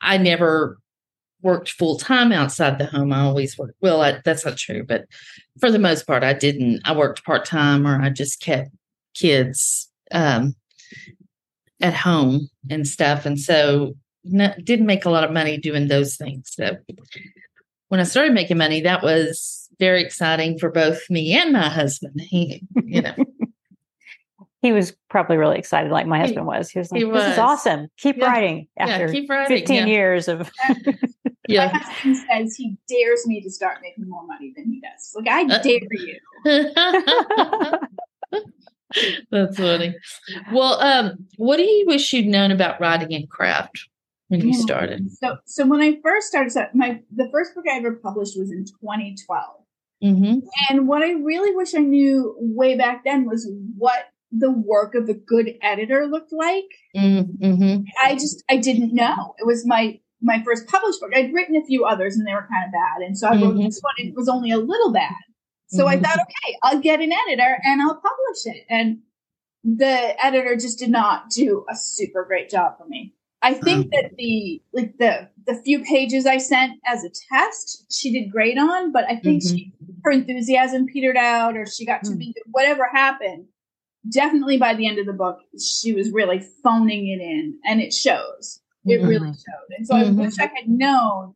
I 0.00 0.18
never 0.18 0.78
worked 1.46 1.70
full 1.70 1.96
time 1.96 2.32
outside 2.32 2.76
the 2.76 2.86
home. 2.86 3.12
I 3.12 3.20
always 3.20 3.56
worked. 3.56 3.76
Well, 3.80 4.02
I, 4.02 4.20
that's 4.24 4.44
not 4.44 4.56
true, 4.56 4.82
but 4.82 5.06
for 5.60 5.70
the 5.70 5.78
most 5.78 6.04
part, 6.04 6.24
I 6.24 6.32
didn't. 6.32 6.80
I 6.84 6.94
worked 6.94 7.24
part 7.24 7.44
time 7.44 7.86
or 7.86 8.02
I 8.02 8.10
just 8.10 8.40
kept 8.40 8.70
kids 9.14 9.88
um, 10.10 10.56
at 11.80 11.94
home 11.94 12.50
and 12.68 12.86
stuff. 12.86 13.24
And 13.24 13.38
so 13.38 13.94
no, 14.24 14.52
didn't 14.62 14.86
make 14.86 15.04
a 15.04 15.10
lot 15.10 15.22
of 15.22 15.30
money 15.30 15.56
doing 15.56 15.86
those 15.86 16.16
things. 16.16 16.50
So 16.52 16.78
when 17.88 18.00
I 18.00 18.04
started 18.04 18.34
making 18.34 18.58
money, 18.58 18.80
that 18.80 19.04
was 19.04 19.68
very 19.78 20.02
exciting 20.02 20.58
for 20.58 20.70
both 20.70 21.08
me 21.08 21.32
and 21.32 21.52
my 21.52 21.68
husband. 21.68 22.20
He, 22.20 22.60
you 22.84 23.02
know. 23.02 23.14
he 24.62 24.72
was 24.72 24.96
probably 25.08 25.36
really 25.36 25.58
excited, 25.58 25.92
like 25.92 26.08
my 26.08 26.18
husband 26.18 26.46
was. 26.46 26.68
He 26.70 26.80
was 26.80 26.90
like, 26.90 27.00
"This 27.00 27.32
is 27.32 27.38
awesome! 27.38 27.88
Keep 27.98 28.16
yeah. 28.16 28.26
writing." 28.26 28.68
After 28.76 29.06
yeah, 29.06 29.12
keep 29.12 29.30
writing. 29.30 29.58
fifteen 29.58 29.86
yeah. 29.86 29.94
years 29.94 30.26
of, 30.28 30.50
yeah. 31.48 31.70
My 31.72 31.78
husband 31.78 32.16
says 32.16 32.56
he 32.56 32.76
dares 32.88 33.26
me 33.26 33.40
to 33.42 33.50
start 33.50 33.78
making 33.82 34.08
more 34.08 34.26
money 34.26 34.52
than 34.56 34.66
he 34.66 34.80
does. 34.80 35.12
Like 35.14 35.28
I 35.28 35.44
uh, 35.54 35.62
dare 35.62 35.80
you. 35.90 36.18
That's 39.30 39.56
funny. 39.56 39.94
Well, 40.52 40.80
um, 40.80 41.26
what 41.36 41.56
do 41.56 41.64
you 41.64 41.84
wish 41.86 42.12
you'd 42.12 42.26
known 42.26 42.50
about 42.50 42.80
writing 42.80 43.12
and 43.14 43.28
craft 43.28 43.88
when 44.28 44.40
you 44.40 44.54
started? 44.54 45.10
So, 45.10 45.36
so 45.44 45.66
when 45.66 45.82
I 45.82 45.98
first 46.02 46.28
started, 46.28 46.52
so 46.52 46.66
my 46.74 47.00
the 47.14 47.28
first 47.32 47.54
book 47.54 47.64
I 47.70 47.76
ever 47.78 47.96
published 47.96 48.38
was 48.38 48.50
in 48.50 48.64
2012, 48.64 49.44
mm-hmm. 50.04 50.38
and 50.70 50.88
what 50.88 51.02
I 51.02 51.12
really 51.12 51.54
wish 51.54 51.74
I 51.74 51.80
knew 51.80 52.34
way 52.38 52.76
back 52.76 53.04
then 53.04 53.26
was 53.26 53.50
what 53.76 54.06
the 54.32 54.50
work 54.50 54.94
of 54.94 55.08
a 55.08 55.14
good 55.14 55.54
editor 55.62 56.06
looked 56.06 56.32
like. 56.32 56.64
Mm-hmm. 56.96 57.82
I 58.02 58.14
just 58.14 58.44
I 58.48 58.56
didn't 58.56 58.94
know. 58.94 59.34
It 59.38 59.46
was 59.46 59.66
my 59.66 60.00
my 60.26 60.42
first 60.44 60.66
published 60.66 61.00
book. 61.00 61.12
I'd 61.14 61.32
written 61.32 61.56
a 61.56 61.64
few 61.64 61.84
others 61.84 62.16
and 62.16 62.26
they 62.26 62.34
were 62.34 62.46
kind 62.50 62.66
of 62.66 62.72
bad, 62.72 63.06
and 63.06 63.16
so 63.16 63.28
I 63.28 63.32
wrote 63.32 63.54
mm-hmm. 63.54 63.64
this 63.64 63.80
one. 63.80 63.94
It 63.98 64.14
was 64.14 64.28
only 64.28 64.50
a 64.50 64.58
little 64.58 64.92
bad. 64.92 65.14
So 65.68 65.86
mm-hmm. 65.86 65.88
I 65.88 66.08
thought, 66.08 66.20
okay, 66.20 66.56
I'll 66.62 66.80
get 66.80 67.00
an 67.00 67.12
editor 67.12 67.58
and 67.64 67.82
I'll 67.82 67.96
publish 67.96 68.56
it. 68.56 68.64
And 68.68 68.98
the 69.64 70.24
editor 70.24 70.54
just 70.56 70.78
did 70.78 70.90
not 70.90 71.30
do 71.30 71.64
a 71.68 71.74
super 71.74 72.24
great 72.24 72.48
job 72.48 72.78
for 72.78 72.86
me. 72.86 73.14
I 73.42 73.54
think 73.54 73.86
mm-hmm. 73.86 74.02
that 74.02 74.16
the 74.16 74.62
like 74.72 74.96
the 74.98 75.28
the 75.46 75.54
few 75.62 75.84
pages 75.84 76.26
I 76.26 76.38
sent 76.38 76.80
as 76.86 77.04
a 77.04 77.10
test, 77.32 77.84
she 77.92 78.12
did 78.12 78.30
great 78.30 78.58
on, 78.58 78.92
but 78.92 79.04
I 79.04 79.16
think 79.16 79.42
mm-hmm. 79.42 79.56
she 79.56 79.72
her 80.04 80.10
enthusiasm 80.10 80.86
petered 80.86 81.16
out 81.16 81.56
or 81.56 81.66
she 81.66 81.84
got 81.84 82.04
too 82.04 82.12
mm. 82.12 82.18
big. 82.18 82.34
Whatever 82.46 82.88
happened, 82.92 83.46
definitely 84.10 84.56
by 84.56 84.74
the 84.74 84.86
end 84.86 84.98
of 84.98 85.06
the 85.06 85.12
book, 85.12 85.40
she 85.60 85.92
was 85.92 86.10
really 86.10 86.40
phoning 86.62 87.08
it 87.08 87.20
in, 87.20 87.58
and 87.64 87.80
it 87.80 87.92
shows. 87.92 88.60
It 88.86 89.02
really 89.02 89.28
mm-hmm. 89.28 89.32
showed. 89.32 89.76
And 89.76 89.86
so 89.86 89.96
I 89.96 90.10
wish 90.10 90.38
I 90.38 90.50
had 90.54 90.68
known 90.68 91.34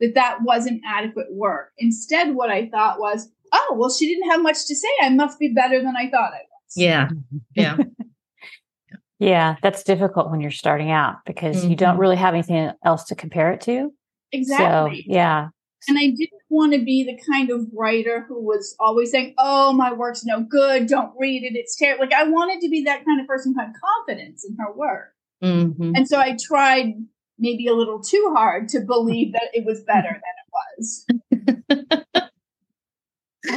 that 0.00 0.14
that 0.14 0.38
wasn't 0.42 0.82
adequate 0.86 1.28
work. 1.30 1.72
Instead, 1.78 2.34
what 2.34 2.50
I 2.50 2.68
thought 2.68 3.00
was, 3.00 3.28
oh, 3.52 3.76
well, 3.78 3.90
she 3.90 4.06
didn't 4.06 4.30
have 4.30 4.42
much 4.42 4.66
to 4.66 4.74
say. 4.74 4.88
I 5.00 5.10
must 5.10 5.38
be 5.38 5.48
better 5.48 5.80
than 5.80 5.94
I 5.96 6.10
thought 6.10 6.32
I 6.32 6.42
was. 6.42 6.72
Yeah. 6.76 7.08
Yeah. 7.54 7.76
yeah. 9.18 9.56
That's 9.62 9.82
difficult 9.82 10.30
when 10.30 10.40
you're 10.40 10.50
starting 10.50 10.90
out 10.90 11.16
because 11.26 11.58
mm-hmm. 11.58 11.70
you 11.70 11.76
don't 11.76 11.92
mm-hmm. 11.92 12.00
really 12.00 12.16
have 12.16 12.34
anything 12.34 12.72
else 12.84 13.04
to 13.04 13.14
compare 13.14 13.52
it 13.52 13.60
to. 13.62 13.92
Exactly. 14.32 15.04
So, 15.06 15.12
yeah. 15.12 15.48
And 15.88 15.98
I 15.98 16.08
didn't 16.08 16.42
want 16.48 16.72
to 16.74 16.84
be 16.84 17.04
the 17.04 17.18
kind 17.30 17.50
of 17.50 17.66
writer 17.74 18.24
who 18.28 18.40
was 18.40 18.76
always 18.78 19.10
saying, 19.10 19.34
"Oh, 19.36 19.72
my 19.72 19.92
work's 19.92 20.24
no 20.24 20.40
good. 20.40 20.86
Don't 20.86 21.12
read 21.18 21.42
it. 21.42 21.56
It's 21.56 21.74
terrible." 21.76 22.04
Like 22.04 22.14
I 22.14 22.22
wanted 22.22 22.60
to 22.60 22.68
be 22.68 22.84
that 22.84 23.04
kind 23.04 23.20
of 23.20 23.26
person 23.26 23.52
who 23.52 23.60
had 23.60 23.72
confidence 24.06 24.44
in 24.48 24.56
her 24.60 24.72
work. 24.72 25.11
Mm-hmm. 25.42 25.92
And 25.96 26.08
so 26.08 26.18
I 26.18 26.36
tried 26.40 26.94
maybe 27.38 27.66
a 27.66 27.74
little 27.74 28.00
too 28.00 28.32
hard 28.34 28.68
to 28.68 28.80
believe 28.80 29.32
that 29.32 29.48
it 29.52 29.64
was 29.64 29.82
better 29.82 30.20
than 30.20 30.34
it 30.38 30.48
was. 30.78 31.06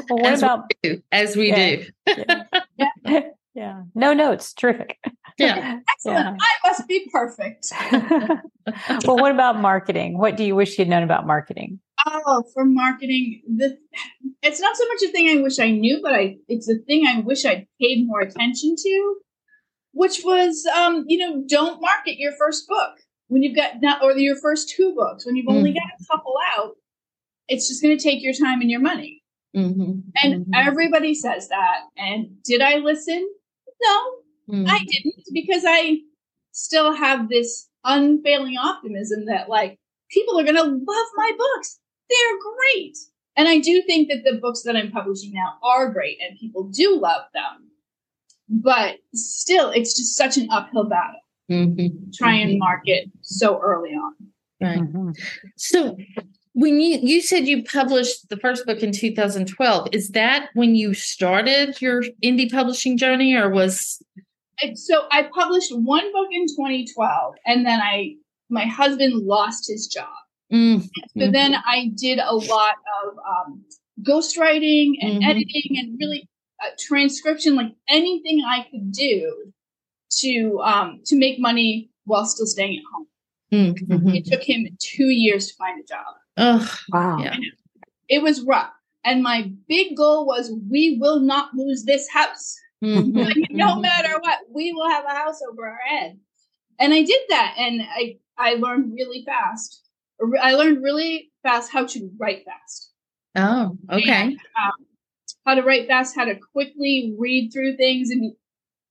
well, 0.10 0.20
what 0.20 0.26
as 0.26 0.42
about 0.42 0.72
we 0.84 0.90
do, 0.90 1.02
as 1.12 1.36
we 1.36 1.50
yeah. 1.50 1.76
do? 1.76 1.86
yeah. 2.08 2.44
yeah. 3.06 3.20
yeah. 3.54 3.82
No 3.94 4.14
notes. 4.14 4.54
Terrific. 4.54 4.98
Yeah. 5.38 5.80
Excellent. 5.92 6.26
Yeah. 6.26 6.36
I 6.40 6.68
must 6.68 6.88
be 6.88 7.10
perfect. 7.12 7.68
well, 9.06 9.18
what 9.18 9.32
about 9.32 9.60
marketing? 9.60 10.18
What 10.18 10.38
do 10.38 10.44
you 10.44 10.56
wish 10.56 10.80
you'd 10.80 10.88
known 10.88 11.04
about 11.04 11.28
marketing? 11.28 11.80
Oh, 12.08 12.44
for 12.54 12.66
marketing, 12.66 13.42
the 13.58 13.78
it's 14.42 14.60
not 14.60 14.78
so 14.78 14.88
much 14.88 15.10
a 15.10 15.12
thing 15.12 15.38
I 15.38 15.42
wish 15.42 15.60
I 15.60 15.72
knew, 15.72 16.00
but 16.02 16.14
I 16.14 16.38
it's 16.48 16.70
a 16.70 16.76
thing 16.76 17.06
I 17.08 17.20
wish 17.20 17.46
I'd 17.46 17.68
paid 17.82 18.06
more 18.06 18.22
attention 18.22 18.76
to, 18.78 19.16
which 19.96 20.22
was 20.24 20.66
um, 20.78 21.06
you 21.08 21.18
know, 21.18 21.44
don't 21.48 21.82
market 21.82 22.20
your 22.20 22.34
first 22.34 22.68
book 22.68 22.98
when 23.30 23.42
you've 23.42 23.56
got 23.56 23.82
not 23.82 24.04
or 24.04 24.12
your 24.12 24.36
first 24.36 24.70
two 24.70 24.94
books 24.94 25.26
when 25.26 25.36
you've 25.36 25.48
only 25.48 25.72
mm-hmm. 25.72 25.80
got 25.80 26.00
a 26.00 26.06
couple 26.12 26.36
out. 26.56 26.76
It's 27.48 27.68
just 27.68 27.82
going 27.82 27.98
to 27.98 28.04
take 28.04 28.22
your 28.22 28.34
time 28.34 28.62
and 28.62 28.70
your 28.70 28.82
money. 28.82 29.24
Mm-hmm. 29.56 30.00
And 30.22 30.46
mm-hmm. 30.46 30.52
everybody 30.54 31.16
says 31.16 31.48
that. 31.48 31.82
And 31.98 32.44
did 32.44 32.62
I 32.62 32.76
listen? 32.78 33.28
No, 33.82 34.12
mm-hmm. 34.50 34.70
I 34.70 34.80
didn't 34.80 35.24
because 35.34 35.64
I 35.66 36.00
still 36.52 36.94
have 36.94 37.30
this 37.30 37.70
unfailing 37.86 38.58
optimism 38.58 39.26
that 39.28 39.48
like 39.48 39.80
people 40.12 40.38
are 40.40 40.44
going 40.44 40.56
to 40.56 40.64
love 40.64 41.08
my 41.16 41.32
books. 41.38 41.80
They're 42.10 42.40
great. 42.40 42.98
And 43.38 43.48
I 43.48 43.60
do 43.60 43.82
think 43.88 44.10
that 44.10 44.24
the 44.24 44.40
books 44.40 44.64
that 44.64 44.76
I'm 44.76 44.92
publishing 44.92 45.32
now 45.34 45.58
are 45.64 45.90
great 45.90 46.18
and 46.22 46.38
people 46.38 46.64
do 46.64 47.00
love 47.00 47.24
them. 47.34 47.70
But 48.50 48.98
still, 49.14 49.72
it's 49.72 49.98
just 49.98 50.16
such 50.16 50.38
an 50.38 50.48
uphill 50.52 50.86
battle. 50.86 51.20
Mm-hmm. 51.50 52.12
Try 52.14 52.34
and 52.34 52.52
mm-hmm. 52.52 52.60
market 52.60 53.10
so 53.22 53.60
early 53.60 53.92
on. 53.92 54.14
Right. 54.62 54.80
Mm-hmm. 54.80 55.12
So 55.58 55.98
when 56.54 56.80
you 56.80 57.00
you 57.02 57.22
said 57.22 57.48
you 57.48 57.64
published 57.64 58.30
the 58.30 58.38
first 58.38 58.66
book 58.66 58.82
in 58.82 58.92
2012, 58.92 59.90
is 59.92 60.10
that 60.10 60.50
when 60.54 60.76
you 60.76 60.94
started 60.94 61.82
your 61.82 62.04
indie 62.24 62.52
publishing 62.52 62.98
journey 62.98 63.36
or 63.36 63.50
was 63.50 64.02
so 64.76 65.04
I 65.12 65.24
published 65.34 65.76
one 65.76 66.12
book 66.14 66.30
in 66.32 66.48
2012 66.48 67.36
and 67.46 67.66
then 67.66 67.82
I 67.82 68.16
my 68.50 68.66
husband 68.66 69.26
lost 69.26 69.70
his 69.70 69.88
job. 69.88 70.08
Mm-hmm. 70.52 71.20
So 71.20 71.32
then 71.32 71.56
I 71.56 71.92
did 71.96 72.20
a 72.20 72.36
lot 72.36 72.76
of 73.04 73.18
um, 73.18 73.66
ghostwriting 74.02 74.94
and 75.02 75.22
mm-hmm. 75.22 75.30
editing 75.30 75.78
and 75.78 75.98
really 76.00 76.30
uh, 76.64 76.70
transcription, 76.80 77.56
like 77.56 77.74
anything 77.90 78.42
I 78.46 78.66
could 78.70 78.92
do 78.92 79.52
to 80.20 80.62
um, 80.62 81.02
to 81.06 81.16
make 81.18 81.40
money 81.40 81.90
while 82.06 82.26
still 82.26 82.46
staying 82.46 82.78
at 82.78 82.84
home. 82.94 83.08
Mm-hmm. 83.52 84.10
It 84.10 84.26
took 84.26 84.44
him 84.44 84.68
two 84.80 85.08
years 85.08 85.48
to 85.48 85.54
find 85.56 85.80
a 85.80 85.88
job. 85.88 86.06
Oh 86.38 86.78
wow! 86.90 87.18
Yeah. 87.20 87.36
It 88.08 88.22
was 88.22 88.42
rough, 88.42 88.72
and 89.04 89.24
my 89.24 89.52
big 89.68 89.98
goal 89.98 90.26
was 90.26 90.52
we 90.70 90.98
will 91.00 91.20
not 91.20 91.54
lose 91.54 91.84
this 91.84 92.10
house. 92.10 92.56
Mm-hmm. 92.84 93.18
like, 93.18 93.36
no 93.50 93.80
matter 93.80 94.20
what, 94.20 94.40
we 94.54 94.72
will 94.74 94.90
have 94.90 95.06
a 95.06 95.10
house 95.10 95.40
over 95.50 95.66
our 95.66 95.80
head. 95.88 96.20
And 96.78 96.94
I 96.94 97.04
did 97.04 97.22
that, 97.30 97.56
and 97.58 97.82
I 97.82 98.18
I 98.38 98.56
learned 98.56 98.94
really 98.94 99.24
fast. 99.26 99.82
I 100.42 100.54
learned 100.54 100.84
really 100.84 101.32
fast 101.44 101.72
how 101.72 101.86
to 101.86 102.10
write 102.18 102.46
fast. 102.46 102.92
Oh, 103.36 103.78
okay. 103.92 104.12
And, 104.12 104.32
um, 104.34 104.86
how 105.46 105.56
to 105.56 105.62
write 105.62 105.88
fast, 105.88 106.16
how 106.16 106.26
to 106.26 106.36
quickly 106.54 107.16
read 107.18 107.52
through 107.54 107.78
things, 107.78 108.10
and 108.10 108.34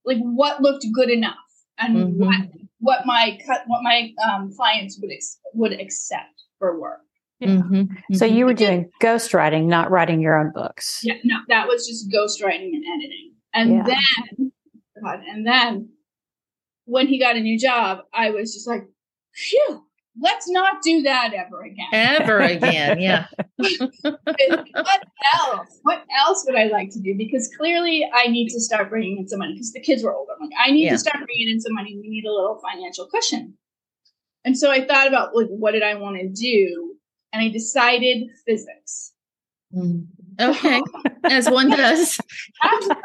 like 0.04 0.18
what 0.18 0.62
looked 0.62 0.86
good 0.92 1.10
enough, 1.10 1.34
and 1.78 1.96
mm-hmm. 1.96 2.24
what 2.24 2.48
what 2.78 3.06
my 3.06 3.38
cut 3.46 3.62
what 3.66 3.82
my 3.82 4.12
um, 4.28 4.52
clients 4.56 4.98
would 5.00 5.10
ex- 5.12 5.38
would 5.54 5.72
accept 5.72 6.42
for 6.58 6.80
work. 6.80 7.00
Yeah. 7.40 7.48
Mm-hmm. 7.48 8.14
So 8.14 8.24
you 8.24 8.46
were 8.46 8.54
doing 8.54 8.90
ghostwriting, 9.02 9.64
not 9.64 9.90
writing 9.90 10.20
your 10.20 10.38
own 10.38 10.52
books. 10.54 11.00
Yeah, 11.02 11.14
no, 11.24 11.38
that 11.48 11.66
was 11.66 11.86
just 11.86 12.10
ghostwriting 12.10 12.70
and 12.72 12.84
editing. 12.94 13.32
And 13.52 13.70
yeah. 13.70 13.96
then, 14.36 14.52
God, 15.02 15.20
and 15.28 15.46
then 15.46 15.90
when 16.86 17.06
he 17.08 17.18
got 17.18 17.36
a 17.36 17.40
new 17.40 17.58
job, 17.58 17.98
I 18.12 18.30
was 18.30 18.54
just 18.54 18.68
like, 18.68 18.82
phew, 19.34 19.84
let's 20.20 20.48
not 20.48 20.82
do 20.82 21.02
that 21.02 21.32
ever 21.34 21.62
again. 21.62 21.86
Ever 21.92 22.38
again, 22.40 23.00
yeah. 23.00 23.26
what 23.56 25.02
else? 25.34 25.80
What 25.82 26.04
else 26.16 26.44
would 26.46 26.56
I 26.56 26.64
like 26.64 26.90
to 26.90 27.00
do? 27.00 27.14
Because 27.16 27.50
clearly 27.56 28.08
I 28.12 28.28
need 28.28 28.48
to 28.50 28.60
start 28.60 28.90
bringing 28.90 29.18
in 29.18 29.28
some 29.28 29.40
money 29.40 29.54
because 29.54 29.72
the 29.72 29.80
kids 29.80 30.02
were 30.02 30.14
older. 30.14 30.32
I'm 30.40 30.48
like, 30.48 30.56
I 30.58 30.70
need 30.70 30.84
yeah. 30.84 30.92
to 30.92 30.98
start 30.98 31.24
bringing 31.24 31.48
in 31.48 31.60
some 31.60 31.74
money. 31.74 31.98
We 32.00 32.08
need 32.08 32.24
a 32.24 32.32
little 32.32 32.60
financial 32.60 33.06
cushion. 33.06 33.54
And 34.44 34.58
so 34.58 34.70
I 34.70 34.86
thought 34.86 35.08
about 35.08 35.34
like, 35.34 35.48
what 35.48 35.72
did 35.72 35.82
I 35.82 35.94
want 35.94 36.18
to 36.20 36.28
do? 36.28 36.96
And 37.32 37.42
I 37.42 37.48
decided 37.48 38.28
physics. 38.46 39.12
Mm. 39.74 40.06
Okay, 40.40 40.82
as 41.24 41.48
one 41.48 41.70
does. 41.70 42.18
as 42.62 42.86
one 42.86 42.88
does. 42.88 42.98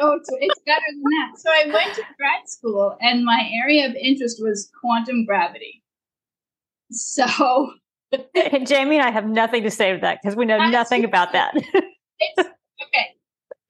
Oh, 0.00 0.18
it's, 0.18 0.28
it's 0.40 0.60
better 0.66 0.84
than 0.90 1.02
that. 1.02 1.38
So 1.38 1.50
I 1.50 1.72
went 1.72 1.94
to 1.94 2.02
grad 2.18 2.48
school, 2.48 2.96
and 3.00 3.24
my 3.24 3.48
area 3.62 3.86
of 3.86 3.94
interest 3.94 4.38
was 4.42 4.70
quantum 4.80 5.24
gravity. 5.24 5.82
So, 6.90 7.70
and 8.52 8.66
Jami 8.66 8.96
and 8.96 9.06
I 9.06 9.10
have 9.10 9.26
nothing 9.26 9.62
to 9.64 9.70
say 9.70 9.92
to 9.92 9.98
that 10.00 10.20
because 10.22 10.36
we 10.36 10.44
know 10.44 10.58
nothing 10.70 11.04
about 11.04 11.32
that. 11.32 11.54
it's, 12.18 12.38
okay, 12.38 13.06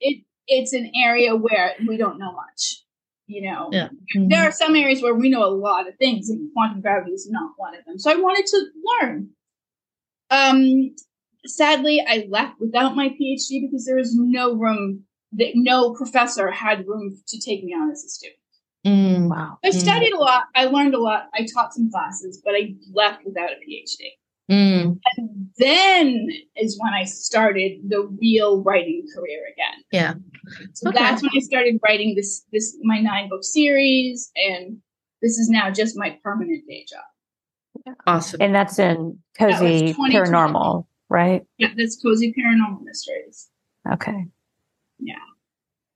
it 0.00 0.24
it's 0.46 0.72
an 0.72 0.90
area 0.94 1.34
where 1.34 1.74
we 1.86 1.96
don't 1.96 2.18
know 2.18 2.32
much. 2.32 2.82
You 3.26 3.50
know, 3.50 3.70
yeah. 3.72 3.88
mm-hmm. 3.88 4.28
there 4.28 4.44
are 4.44 4.52
some 4.52 4.76
areas 4.76 5.02
where 5.02 5.14
we 5.14 5.30
know 5.30 5.44
a 5.44 5.50
lot 5.50 5.88
of 5.88 5.96
things, 5.96 6.30
and 6.30 6.48
quantum 6.52 6.80
gravity 6.80 7.12
is 7.12 7.28
not 7.28 7.50
one 7.56 7.74
of 7.74 7.84
them. 7.84 7.98
So 7.98 8.10
I 8.10 8.16
wanted 8.16 8.46
to 8.46 8.66
learn. 9.02 9.30
Um, 10.30 10.94
sadly, 11.44 12.04
I 12.06 12.26
left 12.28 12.60
without 12.60 12.94
my 12.94 13.08
PhD 13.08 13.62
because 13.62 13.84
there 13.84 13.96
was 13.96 14.14
no 14.14 14.54
room 14.54 15.04
that 15.32 15.52
no 15.54 15.92
professor 15.94 16.50
had 16.50 16.86
room 16.86 17.16
to 17.26 17.40
take 17.40 17.64
me 17.64 17.72
on 17.72 17.90
as 17.90 18.04
a 18.04 18.08
student. 18.08 18.38
Mm, 18.86 19.28
wow. 19.28 19.58
I 19.64 19.70
studied 19.70 20.12
mm. 20.12 20.18
a 20.18 20.20
lot. 20.20 20.44
I 20.54 20.66
learned 20.66 20.94
a 20.94 21.00
lot. 21.00 21.28
I 21.34 21.46
taught 21.52 21.74
some 21.74 21.90
classes, 21.90 22.40
but 22.44 22.54
I 22.54 22.74
left 22.92 23.24
without 23.24 23.50
a 23.50 23.54
PhD. 23.54 24.12
Mm. 24.50 25.00
And 25.16 25.48
then 25.58 26.28
is 26.54 26.78
when 26.80 26.94
I 26.94 27.02
started 27.04 27.80
the 27.88 28.02
real 28.20 28.62
writing 28.62 29.04
career 29.12 29.40
again. 29.52 29.84
Yeah. 29.90 30.14
So 30.74 30.90
okay. 30.90 30.98
that's 30.98 31.20
when 31.20 31.32
I 31.36 31.40
started 31.40 31.80
writing 31.82 32.14
this 32.14 32.44
this 32.52 32.76
my 32.82 33.00
nine 33.00 33.28
book 33.28 33.42
series, 33.42 34.30
and 34.36 34.78
this 35.20 35.36
is 35.38 35.48
now 35.50 35.70
just 35.70 35.98
my 35.98 36.16
permanent 36.22 36.64
day 36.68 36.86
job. 36.88 37.96
Awesome. 38.06 38.40
And 38.40 38.54
that's 38.54 38.78
in 38.78 39.18
cozy 39.36 39.92
that 39.92 39.96
paranormal 39.96 40.86
right? 41.08 41.42
Yeah, 41.58 41.68
that's 41.76 42.00
Cozy 42.00 42.32
Paranormal 42.32 42.82
Mysteries. 42.82 43.48
Okay. 43.92 44.26
Yeah. 44.98 45.14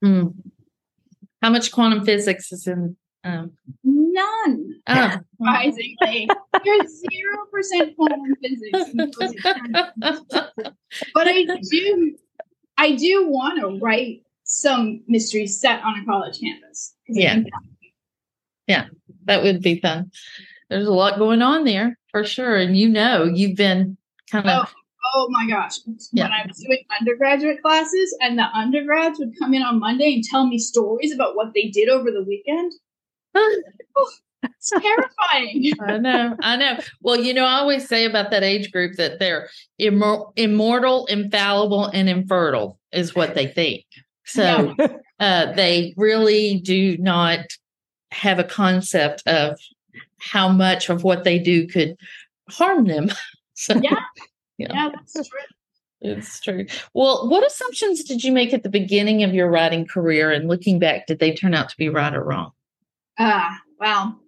Mm. 0.03 0.33
How 1.41 1.49
much 1.49 1.71
quantum 1.71 2.05
physics 2.05 2.51
is 2.51 2.67
in? 2.67 2.95
Um... 3.23 3.51
None. 3.83 4.81
Oh. 4.87 5.17
Surprisingly, 5.37 6.29
there's 6.65 6.99
zero 6.99 7.45
percent 7.51 7.95
quantum 7.95 8.35
physics. 8.41 8.91
but 11.13 11.27
I 11.27 11.45
do, 11.69 12.17
I 12.77 12.95
do 12.95 13.27
want 13.29 13.61
to 13.61 13.79
write 13.79 14.23
some 14.43 15.01
mystery 15.07 15.47
set 15.47 15.81
on 15.83 15.99
a 15.99 16.05
college 16.05 16.39
campus. 16.39 16.93
Yeah. 17.07 17.43
Yeah, 18.67 18.87
that 19.25 19.43
would 19.43 19.61
be 19.61 19.79
fun. 19.79 20.11
There's 20.69 20.87
a 20.87 20.93
lot 20.93 21.17
going 21.17 21.41
on 21.41 21.63
there 21.63 21.97
for 22.09 22.25
sure, 22.25 22.57
and 22.57 22.77
you 22.77 22.89
know, 22.89 23.23
you've 23.23 23.55
been 23.55 23.97
kind 24.29 24.49
of. 24.49 24.67
Oh 24.67 24.80
Oh 25.13 25.27
my 25.29 25.47
gosh. 25.47 25.77
Yeah. 26.11 26.25
When 26.25 26.31
I 26.31 26.45
was 26.47 26.57
doing 26.57 26.83
undergraduate 26.99 27.61
classes 27.61 28.15
and 28.21 28.37
the 28.37 28.45
undergrads 28.53 29.19
would 29.19 29.33
come 29.39 29.53
in 29.53 29.61
on 29.61 29.79
Monday 29.79 30.13
and 30.13 30.23
tell 30.23 30.47
me 30.47 30.57
stories 30.57 31.13
about 31.13 31.35
what 31.35 31.53
they 31.53 31.69
did 31.69 31.89
over 31.89 32.11
the 32.11 32.23
weekend. 32.23 32.71
oh, 33.35 34.11
it's 34.43 34.69
terrifying. 34.69 35.71
I 35.81 35.97
know. 35.97 36.35
I 36.41 36.55
know. 36.55 36.79
Well, 37.01 37.17
you 37.17 37.33
know, 37.33 37.45
I 37.45 37.59
always 37.59 37.87
say 37.87 38.05
about 38.05 38.31
that 38.31 38.43
age 38.43 38.71
group 38.71 38.95
that 38.97 39.19
they're 39.19 39.49
immor- 39.79 40.31
immortal, 40.35 41.05
infallible, 41.07 41.85
and 41.87 42.09
infertile 42.09 42.79
is 42.91 43.15
what 43.15 43.35
they 43.35 43.47
think. 43.47 43.85
So 44.25 44.75
yeah. 44.77 44.87
uh, 45.19 45.53
they 45.53 45.93
really 45.97 46.59
do 46.59 46.97
not 46.97 47.39
have 48.11 48.39
a 48.39 48.43
concept 48.43 49.23
of 49.27 49.59
how 50.19 50.49
much 50.49 50.89
of 50.89 51.03
what 51.03 51.23
they 51.23 51.39
do 51.39 51.67
could 51.67 51.95
harm 52.49 52.85
them. 52.85 53.09
So, 53.53 53.79
yeah. 53.79 53.99
Yeah, 54.61 54.73
yeah 54.73 54.89
that's 54.93 55.13
true. 55.13 55.39
It's 56.01 56.39
true. 56.39 56.65
Well, 56.93 57.29
what 57.29 57.45
assumptions 57.45 58.03
did 58.03 58.23
you 58.23 58.31
make 58.31 58.53
at 58.53 58.63
the 58.63 58.69
beginning 58.69 59.23
of 59.23 59.35
your 59.35 59.49
writing 59.49 59.85
career 59.85 60.31
and 60.31 60.47
looking 60.47 60.79
back, 60.79 61.05
did 61.05 61.19
they 61.19 61.33
turn 61.33 61.53
out 61.53 61.69
to 61.69 61.77
be 61.77 61.89
right 61.89 62.13
or 62.13 62.23
wrong? 62.23 62.51
Ah, 63.19 63.53
uh, 63.53 63.57
well, 63.79 64.19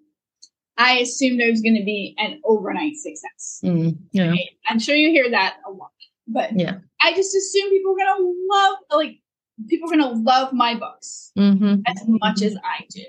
I 0.78 1.00
assumed 1.00 1.42
I 1.42 1.50
was 1.50 1.62
going 1.62 1.76
to 1.76 1.84
be 1.84 2.16
an 2.20 2.40
overnight 2.44 2.96
success. 2.98 3.62
Mm, 3.64 3.98
yeah. 4.12 4.30
Right? 4.30 4.50
I'm 4.68 4.80
sure 4.80 4.96
you 4.96 5.10
hear 5.10 5.30
that 5.32 5.58
a 5.68 5.72
lot, 5.72 5.92
but 6.28 6.52
yeah, 6.58 6.78
I 7.02 7.14
just 7.14 7.36
assumed 7.36 7.72
people 7.72 7.94
were 7.94 7.98
going 7.98 8.18
to 8.18 8.48
love, 8.52 8.78
like, 8.92 9.20
people 9.68 9.90
are 9.92 9.98
going 9.98 10.16
to 10.16 10.22
love 10.22 10.54
my 10.54 10.76
books 10.76 11.32
mm-hmm. 11.38 11.82
as 11.88 12.04
much 12.08 12.42
as 12.44 12.56
I 12.64 12.86
do. 12.90 13.06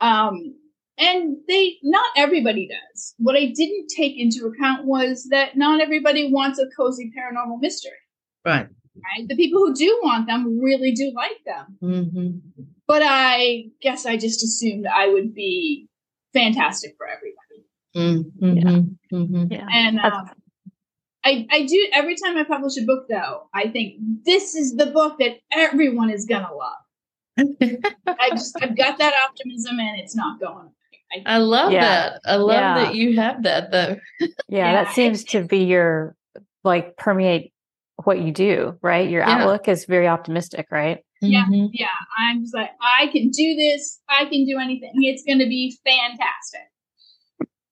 Um, 0.00 0.54
and 0.98 1.36
they, 1.48 1.76
not 1.82 2.10
everybody 2.16 2.68
does. 2.68 3.14
What 3.18 3.36
I 3.36 3.52
didn't 3.54 3.88
take 3.88 4.16
into 4.16 4.46
account 4.46 4.86
was 4.86 5.26
that 5.30 5.56
not 5.56 5.80
everybody 5.80 6.32
wants 6.32 6.58
a 6.58 6.66
cozy 6.76 7.12
paranormal 7.16 7.60
mystery. 7.60 7.92
Right. 8.44 8.68
Right. 8.96 9.28
The 9.28 9.34
people 9.36 9.60
who 9.60 9.74
do 9.74 10.00
want 10.04 10.28
them 10.28 10.60
really 10.60 10.92
do 10.92 11.12
like 11.14 11.38
them. 11.44 11.78
Mm-hmm. 11.82 12.62
But 12.86 13.02
I 13.04 13.64
guess 13.80 14.06
I 14.06 14.16
just 14.16 14.44
assumed 14.44 14.86
I 14.86 15.08
would 15.08 15.34
be 15.34 15.88
fantastic 16.32 16.94
for 16.96 17.08
everybody. 17.08 17.64
Mm-hmm. 17.96 18.56
Yeah. 18.56 19.18
Mm-hmm. 19.18 19.52
yeah. 19.52 19.66
And 19.72 19.98
um, 19.98 20.30
I, 21.24 21.46
I 21.50 21.64
do 21.64 21.88
every 21.92 22.14
time 22.16 22.36
I 22.36 22.44
publish 22.44 22.76
a 22.76 22.84
book 22.84 23.06
though, 23.08 23.48
I 23.52 23.68
think 23.68 23.96
this 24.24 24.54
is 24.54 24.76
the 24.76 24.86
book 24.86 25.18
that 25.18 25.38
everyone 25.52 26.10
is 26.10 26.26
gonna 26.26 26.50
love. 26.54 26.72
I 28.06 28.30
just 28.30 28.56
I've 28.62 28.76
got 28.76 28.98
that 28.98 29.14
optimism 29.28 29.80
and 29.80 29.98
it's 29.98 30.14
not 30.14 30.38
going 30.38 30.70
I, 31.14 31.34
I 31.34 31.38
love 31.38 31.72
yeah. 31.72 31.80
that. 31.80 32.20
I 32.26 32.36
love 32.36 32.56
yeah. 32.56 32.74
that 32.84 32.94
you 32.94 33.16
have 33.16 33.42
that 33.44 33.70
though. 33.70 33.96
yeah, 34.20 34.28
yeah, 34.48 34.84
that 34.84 34.94
seems 34.94 35.24
to 35.24 35.44
be 35.44 35.64
your 35.64 36.16
like 36.64 36.96
permeate 36.96 37.52
what 38.02 38.20
you 38.20 38.32
do, 38.32 38.76
right? 38.82 39.08
Your 39.08 39.22
outlook 39.22 39.68
is 39.68 39.84
very 39.84 40.08
optimistic, 40.08 40.66
right? 40.70 41.04
Yeah, 41.20 41.44
mm-hmm. 41.44 41.66
yeah. 41.72 41.86
I'm 42.18 42.42
just 42.42 42.54
like, 42.54 42.70
I 42.80 43.06
can 43.08 43.30
do 43.30 43.54
this. 43.54 44.00
I 44.08 44.24
can 44.24 44.44
do 44.44 44.58
anything. 44.58 44.92
It's 44.96 45.22
going 45.24 45.38
to 45.38 45.46
be 45.46 45.76
fantastic. 45.84 46.68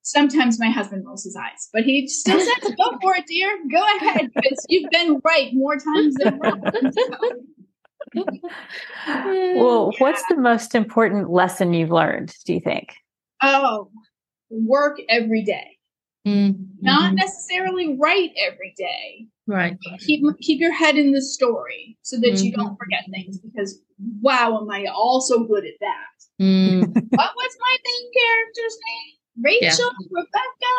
Sometimes 0.03 0.59
my 0.59 0.71
husband 0.71 1.05
rolls 1.07 1.25
his 1.25 1.37
eyes, 1.37 1.69
but 1.73 1.85
he 1.85 2.09
still 2.09 2.41
says, 2.41 2.75
"Go 2.77 2.99
for 3.01 3.17
it, 3.17 3.27
dear. 3.27 3.57
Go 3.71 3.97
ahead, 3.97 4.31
because 4.35 4.67
you've 4.69 4.91
been 4.91 5.21
right 5.25 5.51
more 5.55 5.77
times 5.77 6.15
than 6.17 6.39
wrong." 6.39 6.61
well, 9.07 9.91
yeah. 9.93 9.99
what's 9.99 10.23
the 10.29 10.37
most 10.37 10.75
important 10.75 11.31
lesson 11.31 11.73
you've 11.73 11.93
learned? 11.93 12.35
Do 12.45 12.53
you 12.53 12.61
think? 12.61 12.95
Oh, 13.43 13.91
work 14.51 14.99
every 15.09 15.43
day. 15.43 15.79
Mm-hmm. 16.27 16.63
Not 16.81 17.15
necessarily 17.15 17.97
write 17.99 18.31
every 18.39 18.75
day. 18.77 19.27
Right. 19.47 19.77
Keep 19.99 20.25
keep 20.41 20.61
your 20.61 20.73
head 20.73 20.97
in 20.97 21.13
the 21.13 21.21
story 21.21 21.99
so 22.03 22.17
that 22.21 22.35
mm-hmm. 22.35 22.45
you 22.45 22.53
don't 22.53 22.77
forget 22.77 23.05
things 23.11 23.39
because 23.39 23.81
wow, 24.21 24.61
am 24.61 24.71
I 24.71 24.87
also 24.87 25.45
good 25.45 25.65
at 25.65 25.75
that? 25.81 26.45
Mm. 26.45 26.81
what 26.95 27.33
was 27.37 27.57
my 27.61 27.77
main 27.85 28.13
character's 28.13 28.79
name? 28.87 29.43
Rachel, 29.45 29.91
yeah. 30.01 30.07
Rebecca. 30.11 30.75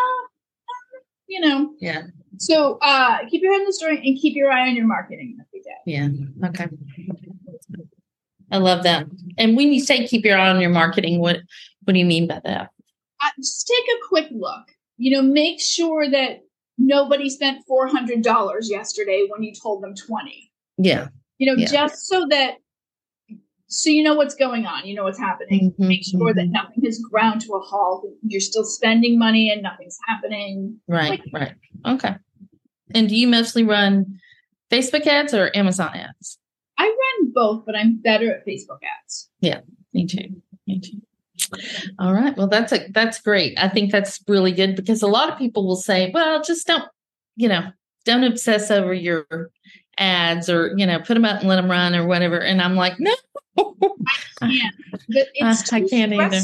You 1.28 1.42
know. 1.42 1.74
Yeah. 1.82 2.04
So 2.40 2.78
uh 2.82 3.20
keep 3.30 3.42
your 3.42 3.52
head 3.52 3.62
in 3.62 3.68
the 3.68 3.74
story 3.74 3.98
and 3.98 4.18
keep 4.18 4.36
your 4.36 4.50
eye 4.50 4.70
on 4.70 4.76
your 4.76 4.88
marketing 4.88 5.38
every 5.42 5.62
day. 5.62 5.70
Yeah. 5.86 6.48
Okay. 6.48 6.68
I 8.50 8.58
love 8.58 8.84
that. 8.84 9.08
And 9.38 9.58
when 9.58 9.74
you 9.74 9.82
say 9.82 10.08
keep 10.08 10.24
your 10.24 10.38
eye 10.38 10.50
on 10.50 10.62
your 10.62 10.70
marketing, 10.70 11.20
what 11.20 11.40
what 11.84 11.94
do 11.94 12.00
you 12.00 12.06
mean 12.06 12.28
by 12.28 12.42
that? 12.44 12.72
Uh, 13.24 13.30
just 13.38 13.68
take 13.68 13.86
a 13.96 14.08
quick 14.08 14.28
look. 14.32 14.64
You 14.98 15.12
know, 15.12 15.22
make 15.22 15.60
sure 15.60 16.10
that 16.10 16.42
nobody 16.78 17.30
spent 17.30 17.66
four 17.68 17.88
hundred 17.88 18.22
dollars 18.22 18.70
yesterday 18.70 19.26
when 19.30 19.44
you 19.44 19.54
told 19.54 19.84
them 19.84 19.96
twenty. 19.96 20.52
Yeah. 20.78 21.08
You 21.38 21.48
know, 21.48 21.58
yeah. 21.58 21.68
just 21.68 22.08
so 22.08 22.26
that 22.30 22.56
so 23.68 23.90
you 23.90 24.04
know 24.04 24.14
what's 24.14 24.36
going 24.36 24.66
on, 24.66 24.86
you 24.86 24.94
know 24.94 25.04
what's 25.04 25.20
happening. 25.20 25.72
Mm-hmm, 25.72 25.88
Make 25.88 26.06
sure 26.06 26.20
mm-hmm. 26.20 26.38
that 26.38 26.48
nothing 26.48 26.84
has 26.86 27.00
ground 27.00 27.42
to 27.42 27.54
a 27.54 27.60
halt. 27.60 28.06
You're 28.22 28.40
still 28.40 28.64
spending 28.64 29.18
money 29.18 29.50
and 29.52 29.64
nothing's 29.64 29.98
happening. 30.08 30.80
Right, 30.88 31.10
like, 31.10 31.24
right. 31.34 31.54
Okay. 31.86 32.16
And 32.94 33.10
do 33.10 33.16
you 33.16 33.28
mostly 33.28 33.64
run 33.64 34.20
Facebook 34.72 35.08
ads 35.08 35.34
or 35.34 35.52
Amazon 35.56 35.96
ads? 35.96 36.38
I 36.78 36.86
run 36.86 37.32
both, 37.34 37.66
but 37.66 37.76
I'm 37.76 37.98
better 37.98 38.32
at 38.32 38.46
Facebook 38.46 38.80
ads. 39.02 39.30
Yeah, 39.40 39.62
me 39.94 40.06
too. 40.06 40.42
Me 40.68 40.80
too. 40.80 41.02
All 42.00 42.14
right. 42.14 42.36
Well, 42.38 42.48
that's 42.48 42.72
a 42.72 42.88
that's 42.92 43.22
great. 43.22 43.58
I 43.58 43.70
think 43.70 43.92
that's 43.92 44.24
really 44.28 44.52
good 44.52 44.76
because 44.76 45.02
a 45.02 45.08
lot 45.08 45.32
of 45.32 45.38
people 45.38 45.66
will 45.68 45.76
say, 45.76 46.12
"Well, 46.14 46.42
just 46.44 46.68
don't, 46.68 46.86
you 47.36 47.50
know, 47.50 47.72
don't 48.06 48.24
obsess 48.24 48.70
over 48.72 48.94
your 48.94 49.26
ads 49.98 50.50
or 50.50 50.74
you 50.78 50.86
know, 50.86 51.00
put 51.00 51.16
them 51.16 51.26
out 51.26 51.40
and 51.40 51.50
let 51.50 51.58
them 51.58 51.70
run 51.70 51.96
or 51.96 52.06
whatever." 52.06 52.40
And 52.40 52.62
I'm 52.62 52.76
like, 52.76 53.00
"No, 53.00 53.16
I 53.58 54.48
can't. 54.48 54.76
It's 55.10 55.72
I, 55.74 55.78
I 55.78 55.80
can't 55.82 56.14
stressful. 56.14 56.22
either. 56.22 56.42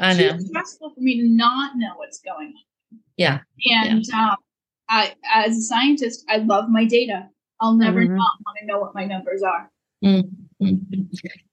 I 0.00 0.14
know. 0.14 0.34
It's 0.34 0.46
stressful 0.46 0.90
for 0.94 1.00
me 1.00 1.20
to 1.20 1.28
not 1.28 1.76
know 1.76 1.92
what's 1.96 2.20
going 2.20 2.48
on. 2.48 2.98
Yeah. 3.16 3.40
And 3.64 4.04
yeah. 4.06 4.30
Um, 4.30 4.36
I, 4.88 5.14
as 5.32 5.56
a 5.56 5.62
scientist, 5.62 6.24
I 6.28 6.38
love 6.38 6.68
my 6.68 6.84
data. 6.84 7.28
I'll 7.60 7.74
never 7.74 8.00
mm-hmm. 8.00 8.16
not 8.16 8.30
want 8.44 8.58
to 8.60 8.66
know 8.66 8.78
what 8.78 8.94
my 8.94 9.04
numbers 9.04 9.42
are. 9.42 9.70
Mm-hmm. 10.04 10.28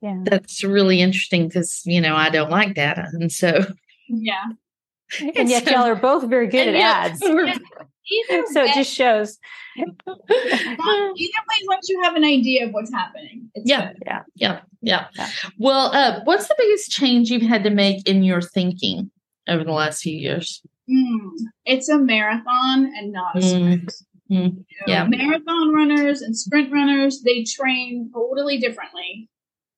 Yeah. 0.01 0.21
That's 0.23 0.63
really 0.63 1.01
interesting 1.01 1.47
because, 1.47 1.81
you 1.85 2.01
know, 2.01 2.15
I 2.15 2.29
don't 2.29 2.49
like 2.49 2.75
data. 2.75 3.07
And 3.13 3.31
so, 3.31 3.65
yeah. 4.07 4.45
And 5.35 5.49
yet, 5.49 5.65
so, 5.65 5.71
y'all 5.71 5.87
are 5.87 5.95
both 5.95 6.29
very 6.29 6.47
good 6.47 6.67
at 6.67 6.75
yet, 6.75 6.83
ads. 6.83 7.19
So 7.19 7.33
way, 7.33 7.53
it 8.11 8.75
just 8.75 8.93
shows. 8.93 9.39
either 9.75 9.95
way, 10.07 11.65
once 11.67 11.89
you 11.89 11.99
have 12.03 12.15
an 12.15 12.23
idea 12.23 12.67
of 12.67 12.73
what's 12.73 12.91
happening, 12.91 13.49
yeah, 13.55 13.93
yeah, 14.05 14.21
yeah, 14.35 14.59
yeah, 14.81 15.07
yeah. 15.15 15.29
Well, 15.57 15.91
uh, 15.95 16.19
what's 16.25 16.47
the 16.47 16.55
biggest 16.59 16.91
change 16.91 17.31
you've 17.31 17.41
had 17.41 17.63
to 17.63 17.71
make 17.71 18.07
in 18.07 18.23
your 18.23 18.41
thinking 18.41 19.09
over 19.47 19.63
the 19.63 19.71
last 19.71 20.03
few 20.03 20.15
years? 20.15 20.61
Mm, 20.89 21.29
it's 21.65 21.89
a 21.89 21.97
marathon 21.97 22.93
and 22.95 23.11
not 23.11 23.37
a 23.37 23.41
sprint. 23.41 23.85
Mm. 23.85 24.03
Mm, 24.31 24.63
yeah. 24.85 25.05
marathon 25.07 25.73
runners 25.73 26.21
and 26.21 26.37
sprint 26.37 26.71
runners, 26.71 27.21
they 27.23 27.43
train 27.43 28.11
totally 28.13 28.57
differently. 28.59 29.29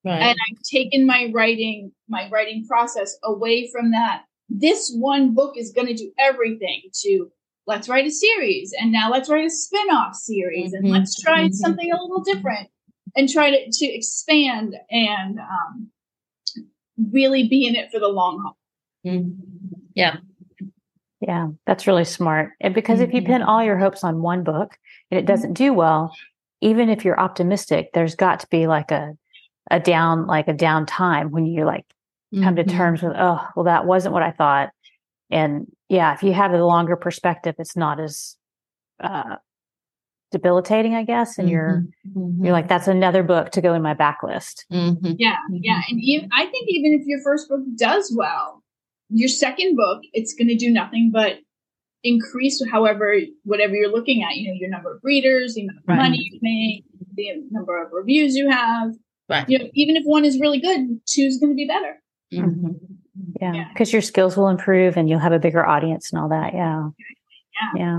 Right. 0.04 0.20
And 0.20 0.36
I've 0.50 0.62
taken 0.70 1.06
my 1.06 1.30
writing, 1.32 1.92
my 2.08 2.28
writing 2.30 2.66
process 2.66 3.16
away 3.24 3.70
from 3.70 3.92
that. 3.92 4.24
This 4.48 4.92
one 4.94 5.34
book 5.34 5.56
is 5.56 5.72
going 5.72 5.86
to 5.86 5.94
do 5.94 6.12
everything 6.18 6.82
to 7.02 7.30
let's 7.66 7.88
write 7.88 8.06
a 8.06 8.10
series 8.10 8.74
and 8.78 8.92
now 8.92 9.10
let's 9.10 9.30
write 9.30 9.46
a 9.46 9.50
spin-off 9.50 10.14
series 10.14 10.74
mm-hmm. 10.74 10.84
and 10.84 10.92
let's 10.92 11.20
try 11.20 11.44
mm-hmm. 11.44 11.52
something 11.52 11.92
a 11.92 12.02
little 12.02 12.22
different 12.22 12.68
and 13.16 13.28
try 13.28 13.50
to, 13.50 13.70
to 13.70 13.86
expand 13.86 14.74
and 14.90 15.38
um, 15.38 15.90
really 17.12 17.48
be 17.48 17.66
in 17.66 17.76
it 17.76 17.90
for 17.90 18.00
the 18.00 18.08
long 18.08 18.40
haul. 18.42 18.58
Mm-hmm. 19.06 19.30
Yeah. 19.94 20.16
Yeah, 21.22 21.48
that's 21.66 21.86
really 21.86 22.04
smart. 22.04 22.50
And 22.60 22.74
because 22.74 22.98
mm-hmm. 22.98 23.10
if 23.10 23.14
you 23.14 23.22
pin 23.22 23.40
mm-hmm. 23.40 23.48
all 23.48 23.62
your 23.62 23.78
hopes 23.78 24.02
on 24.02 24.22
one 24.22 24.42
book 24.42 24.76
and 25.10 25.20
it 25.20 25.24
doesn't 25.24 25.52
do 25.52 25.72
well, 25.72 26.12
even 26.60 26.88
if 26.88 27.04
you're 27.04 27.18
optimistic, 27.18 27.90
there's 27.94 28.16
got 28.16 28.40
to 28.40 28.46
be 28.48 28.66
like 28.66 28.90
a 28.90 29.14
a 29.70 29.78
down 29.78 30.26
like 30.26 30.48
a 30.48 30.52
down 30.52 30.84
time 30.84 31.30
when 31.30 31.46
you 31.46 31.64
like 31.64 31.86
come 32.34 32.56
mm-hmm. 32.56 32.56
to 32.56 32.64
terms 32.64 33.02
with 33.02 33.12
oh 33.16 33.46
well 33.54 33.64
that 33.64 33.86
wasn't 33.86 34.12
what 34.12 34.24
I 34.24 34.32
thought. 34.32 34.70
And 35.30 35.66
yeah, 35.88 36.12
if 36.12 36.24
you 36.24 36.32
have 36.32 36.52
a 36.52 36.64
longer 36.64 36.96
perspective, 36.96 37.54
it's 37.58 37.76
not 37.76 38.00
as 38.00 38.36
uh, 39.00 39.36
debilitating, 40.32 40.94
I 40.94 41.04
guess. 41.04 41.38
And 41.38 41.46
mm-hmm. 41.46 41.54
you're 41.54 41.84
mm-hmm. 42.16 42.44
you're 42.44 42.52
like 42.52 42.66
that's 42.66 42.88
another 42.88 43.22
book 43.22 43.50
to 43.50 43.60
go 43.60 43.74
in 43.74 43.82
my 43.82 43.94
backlist. 43.94 44.64
Mm-hmm. 44.72 45.12
Yeah, 45.18 45.36
yeah. 45.52 45.82
And 45.88 46.00
even, 46.00 46.28
I 46.32 46.46
think 46.46 46.66
even 46.68 46.94
if 46.94 47.06
your 47.06 47.20
first 47.22 47.48
book 47.48 47.60
does 47.76 48.12
well, 48.16 48.61
your 49.12 49.28
second 49.28 49.76
book, 49.76 50.02
it's 50.12 50.34
going 50.34 50.48
to 50.48 50.56
do 50.56 50.70
nothing 50.70 51.10
but 51.12 51.38
increase 52.04 52.62
however 52.70 53.16
whatever 53.44 53.74
you're 53.74 53.90
looking 53.90 54.22
at. 54.22 54.36
You 54.36 54.48
know, 54.48 54.54
your 54.54 54.70
number 54.70 54.94
of 54.94 55.00
readers, 55.02 55.54
the 55.54 55.62
amount 55.62 55.78
of 55.78 55.84
right. 55.86 55.96
money 55.96 56.30
you 56.30 56.38
make, 56.42 56.84
the 57.14 57.44
number 57.50 57.82
of 57.82 57.92
reviews 57.92 58.34
you 58.34 58.50
have. 58.50 58.92
Right. 59.28 59.48
You 59.48 59.58
know, 59.58 59.68
even 59.74 59.96
if 59.96 60.04
one 60.04 60.24
is 60.24 60.40
really 60.40 60.60
good, 60.60 61.00
two 61.06 61.22
is 61.22 61.38
going 61.38 61.52
to 61.52 61.56
be 61.56 61.66
better. 61.66 62.02
Mm-hmm. 62.32 62.68
Yeah, 63.40 63.68
because 63.72 63.90
yeah. 63.90 63.96
your 63.96 64.02
skills 64.02 64.36
will 64.36 64.48
improve 64.48 64.96
and 64.96 65.08
you'll 65.08 65.18
have 65.18 65.32
a 65.32 65.38
bigger 65.38 65.64
audience 65.64 66.12
and 66.12 66.20
all 66.20 66.28
that. 66.28 66.54
Yeah. 66.54 66.88
Yeah. 67.76 67.98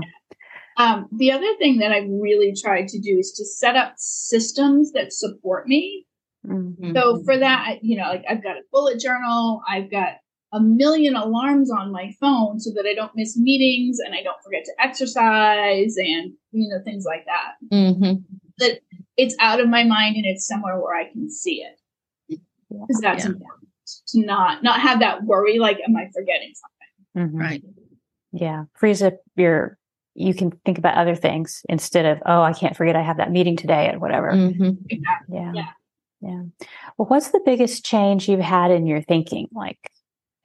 Um, 0.76 1.06
the 1.12 1.30
other 1.30 1.54
thing 1.56 1.78
that 1.78 1.92
I've 1.92 2.08
really 2.08 2.52
tried 2.54 2.88
to 2.88 2.98
do 2.98 3.18
is 3.18 3.32
to 3.32 3.44
set 3.44 3.76
up 3.76 3.94
systems 3.96 4.92
that 4.92 5.12
support 5.12 5.68
me. 5.68 6.06
Mm-hmm. 6.46 6.94
So 6.94 7.22
for 7.24 7.38
that, 7.38 7.78
you 7.82 7.96
know, 7.96 8.08
like 8.08 8.24
I've 8.28 8.42
got 8.42 8.56
a 8.56 8.62
bullet 8.72 8.98
journal, 8.98 9.62
I've 9.68 9.90
got 9.90 10.14
a 10.54 10.60
million 10.60 11.16
alarms 11.16 11.70
on 11.70 11.90
my 11.90 12.14
phone 12.20 12.60
so 12.60 12.70
that 12.74 12.86
I 12.86 12.94
don't 12.94 13.14
miss 13.16 13.36
meetings 13.36 13.98
and 13.98 14.14
I 14.14 14.22
don't 14.22 14.40
forget 14.42 14.64
to 14.64 14.72
exercise 14.78 15.96
and 15.96 16.32
you 16.52 16.68
know 16.68 16.80
things 16.84 17.04
like 17.04 17.26
that. 17.26 17.54
Mm-hmm. 17.72 18.22
That 18.58 18.78
it's 19.16 19.34
out 19.40 19.60
of 19.60 19.68
my 19.68 19.82
mind 19.82 20.16
and 20.16 20.24
it's 20.24 20.46
somewhere 20.46 20.80
where 20.80 20.94
I 20.94 21.10
can 21.10 21.28
see 21.28 21.62
it 21.62 22.40
because 22.70 23.00
that's 23.00 23.24
yeah. 23.24 23.32
important 23.32 23.68
to 24.08 24.24
not 24.24 24.62
not 24.62 24.80
have 24.80 25.00
that 25.00 25.24
worry 25.24 25.58
like 25.58 25.78
am 25.86 25.96
I 25.96 26.08
forgetting 26.14 26.52
something? 26.54 27.28
Mm-hmm. 27.28 27.38
Right. 27.40 27.64
Yeah, 28.32 28.64
frees 28.74 29.02
up 29.02 29.14
your 29.36 29.76
you 30.14 30.34
can 30.34 30.52
think 30.64 30.78
about 30.78 30.96
other 30.96 31.16
things 31.16 31.62
instead 31.68 32.06
of 32.06 32.22
oh 32.24 32.40
i 32.40 32.52
can't 32.52 32.76
forget 32.76 32.94
i 32.94 33.02
have 33.02 33.16
that 33.16 33.32
meeting 33.32 33.56
today 33.56 33.90
or 33.92 33.98
whatever 33.98 34.30
Mm-hmm. 34.30 34.70
yeah 35.28 35.52
Yeah. 35.52 35.66
yeah 36.20 36.42
well 36.96 37.08
what's 37.08 37.30
the 37.30 37.40
biggest 37.44 37.84
change 37.84 38.28
you've 38.28 38.38
had 38.38 38.70
in 38.70 38.86
your 38.86 39.02
thinking 39.02 39.48
like 39.52 39.90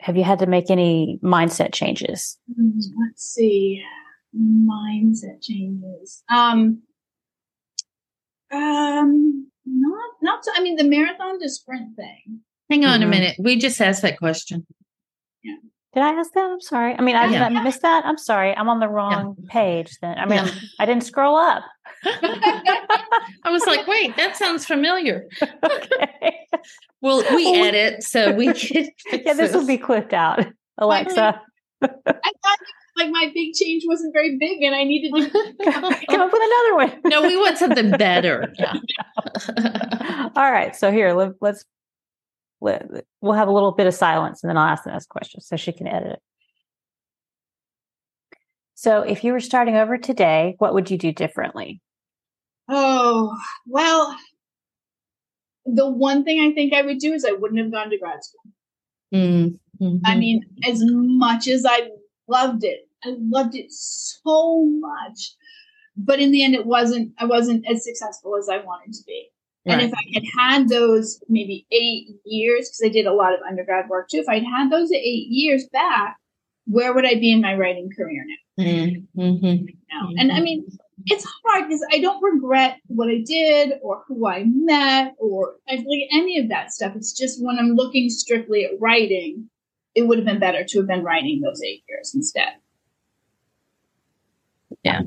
have 0.01 0.15
you 0.17 0.23
had 0.23 0.39
to 0.39 0.45
make 0.45 0.69
any 0.69 1.19
mindset 1.23 1.73
changes 1.73 2.37
Mm, 2.59 2.73
Let's 3.05 3.23
see. 3.33 3.83
Mindset 4.37 5.41
changes. 5.41 6.23
Um, 6.29 6.83
um, 8.51 9.47
not, 9.65 10.09
not, 10.21 10.45
so, 10.45 10.51
I 10.55 10.61
mean, 10.61 10.75
the 10.75 10.83
marathon 10.83 11.39
to 11.39 11.49
sprint 11.49 11.95
thing. 11.95 12.41
Hang 12.69 12.85
on 12.85 12.99
Mhm. 12.99 13.03
a 13.03 13.07
minute. 13.07 13.35
We 13.39 13.57
just 13.57 13.79
asked 13.81 14.01
that 14.03 14.17
question. 14.17 14.65
Yeah. 15.43 15.55
did 15.93 16.03
i 16.03 16.11
ask 16.13 16.31
that 16.33 16.51
i'm 16.51 16.61
sorry 16.61 16.93
i 16.93 17.01
mean 17.01 17.15
i 17.15 17.25
Yeah. 17.25 17.47
did 17.49 17.57
I 17.57 17.63
miss 17.63 17.79
that 17.79 18.05
i'm 18.05 18.17
sorry 18.19 18.55
i'm 18.55 18.69
on 18.69 18.79
the 18.79 18.87
wrong 18.89 19.35
page 19.47 19.97
then 20.01 20.19
i 20.19 20.25
mean 20.27 20.37
I'm- 20.39 20.53
i 20.79 20.85
didn't 20.85 21.03
scroll 21.03 21.35
up 21.35 21.63
I 22.05 23.49
was 23.49 23.65
like, 23.65 23.87
wait, 23.87 24.15
that 24.17 24.37
sounds 24.37 24.65
familiar. 24.65 25.27
okay 25.63 26.47
Well, 27.01 27.23
we 27.35 27.59
edit, 27.59 28.03
so 28.03 28.31
we 28.31 28.53
can. 28.53 28.89
yeah 29.11 29.33
this 29.33 29.53
will 29.53 29.67
be 29.67 29.77
clipped 29.77 30.13
out 30.13 30.45
alexa 30.77 31.41
I 31.81 31.87
thought 31.87 32.59
like 32.97 33.11
my 33.11 33.31
big 33.33 33.53
change 33.53 33.83
wasn't 33.87 34.13
very 34.13 34.37
big 34.37 34.61
and 34.61 34.75
I 34.75 34.83
needed 34.83 35.13
to 35.13 35.29
come 35.65 35.83
up 36.21 36.31
with 36.33 36.41
another 36.41 36.75
one 36.75 37.01
no, 37.05 37.21
we 37.21 37.37
want 37.37 37.57
something 37.57 37.91
better. 37.91 38.53
Yeah. 38.57 38.73
All 40.35 40.51
right. 40.51 40.75
So 40.75 40.91
here, 40.91 41.13
let, 41.13 41.33
let's 41.41 41.65
let, 42.61 42.87
we'll 43.21 43.33
have 43.33 43.47
a 43.47 43.51
little 43.51 43.71
bit 43.71 43.87
of 43.87 43.93
silence, 43.93 44.43
and 44.43 44.49
then 44.49 44.57
I'll 44.57 44.67
ask 44.67 44.83
the 44.83 44.91
next 44.91 45.09
question 45.09 45.41
so 45.41 45.55
she 45.55 45.71
can 45.71 45.87
edit 45.87 46.13
it. 46.13 46.21
So, 48.75 49.01
if 49.01 49.23
you 49.23 49.33
were 49.33 49.39
starting 49.39 49.75
over 49.75 49.97
today, 49.97 50.55
what 50.59 50.73
would 50.73 50.89
you 50.89 50.97
do 50.97 51.11
differently? 51.11 51.81
Oh, 52.69 53.35
well, 53.65 54.15
the 55.65 55.89
one 55.89 56.23
thing 56.23 56.39
I 56.39 56.53
think 56.53 56.73
I 56.73 56.81
would 56.81 56.99
do 56.99 57.13
is 57.13 57.25
I 57.25 57.31
wouldn't 57.31 57.59
have 57.59 57.71
gone 57.71 57.89
to 57.89 57.97
grad 57.97 58.23
school. 58.23 58.51
Mm, 59.13 59.59
mhm. 59.81 60.01
I 60.05 60.15
mean, 60.15 60.43
as 60.67 60.81
much 60.83 61.47
as 61.47 61.65
I 61.67 61.89
loved 62.27 62.63
it, 62.63 62.87
I 63.03 63.15
loved 63.19 63.55
it 63.55 63.71
so 63.71 64.65
much. 64.65 65.35
But 65.97 66.19
in 66.19 66.31
the 66.31 66.43
end, 66.43 66.55
it 66.55 66.65
wasn't, 66.65 67.13
I 67.17 67.25
wasn't 67.25 67.65
as 67.69 67.83
successful 67.83 68.37
as 68.37 68.47
I 68.49 68.57
wanted 68.57 68.93
to 68.93 69.03
be. 69.05 69.29
And 69.65 69.81
if 69.81 69.93
I 69.93 70.01
had 70.13 70.23
had 70.35 70.69
those 70.69 71.21
maybe 71.29 71.67
eight 71.71 72.07
years, 72.25 72.69
because 72.69 72.81
I 72.83 72.89
did 72.89 73.05
a 73.05 73.13
lot 73.13 73.33
of 73.33 73.39
undergrad 73.47 73.87
work 73.87 74.09
too, 74.09 74.17
if 74.17 74.27
I'd 74.27 74.43
had 74.43 74.71
those 74.71 74.91
eight 74.91 75.27
years 75.27 75.67
back, 75.71 76.17
where 76.65 76.93
would 76.93 77.05
I 77.05 77.15
be 77.15 77.31
in 77.31 77.41
my 77.41 77.55
writing 77.55 77.89
career 77.95 78.25
now? 78.25 78.63
Mm, 78.63 79.07
mhm. 79.15 79.65
now? 79.91 80.09
And 80.17 80.31
I 80.31 80.39
mean, 80.39 80.65
it's 81.09 81.25
hard 81.43 81.67
because 81.67 81.85
I 81.91 81.99
don't 81.99 82.21
regret 82.21 82.77
what 82.87 83.09
I 83.09 83.21
did 83.25 83.73
or 83.81 84.03
who 84.07 84.27
I 84.27 84.43
met 84.45 85.15
or 85.17 85.55
like 85.67 85.85
any 86.11 86.37
of 86.39 86.49
that 86.49 86.71
stuff. 86.71 86.95
It's 86.95 87.13
just 87.13 87.43
when 87.43 87.57
I'm 87.57 87.75
looking 87.75 88.09
strictly 88.09 88.65
at 88.65 88.71
writing, 88.79 89.49
it 89.95 90.03
would 90.03 90.19
have 90.19 90.25
been 90.25 90.39
better 90.39 90.63
to 90.63 90.77
have 90.77 90.87
been 90.87 91.03
writing 91.03 91.41
those 91.41 91.61
eight 91.63 91.83
years 91.89 92.13
instead. 92.13 92.53
Yeah. 94.83 95.01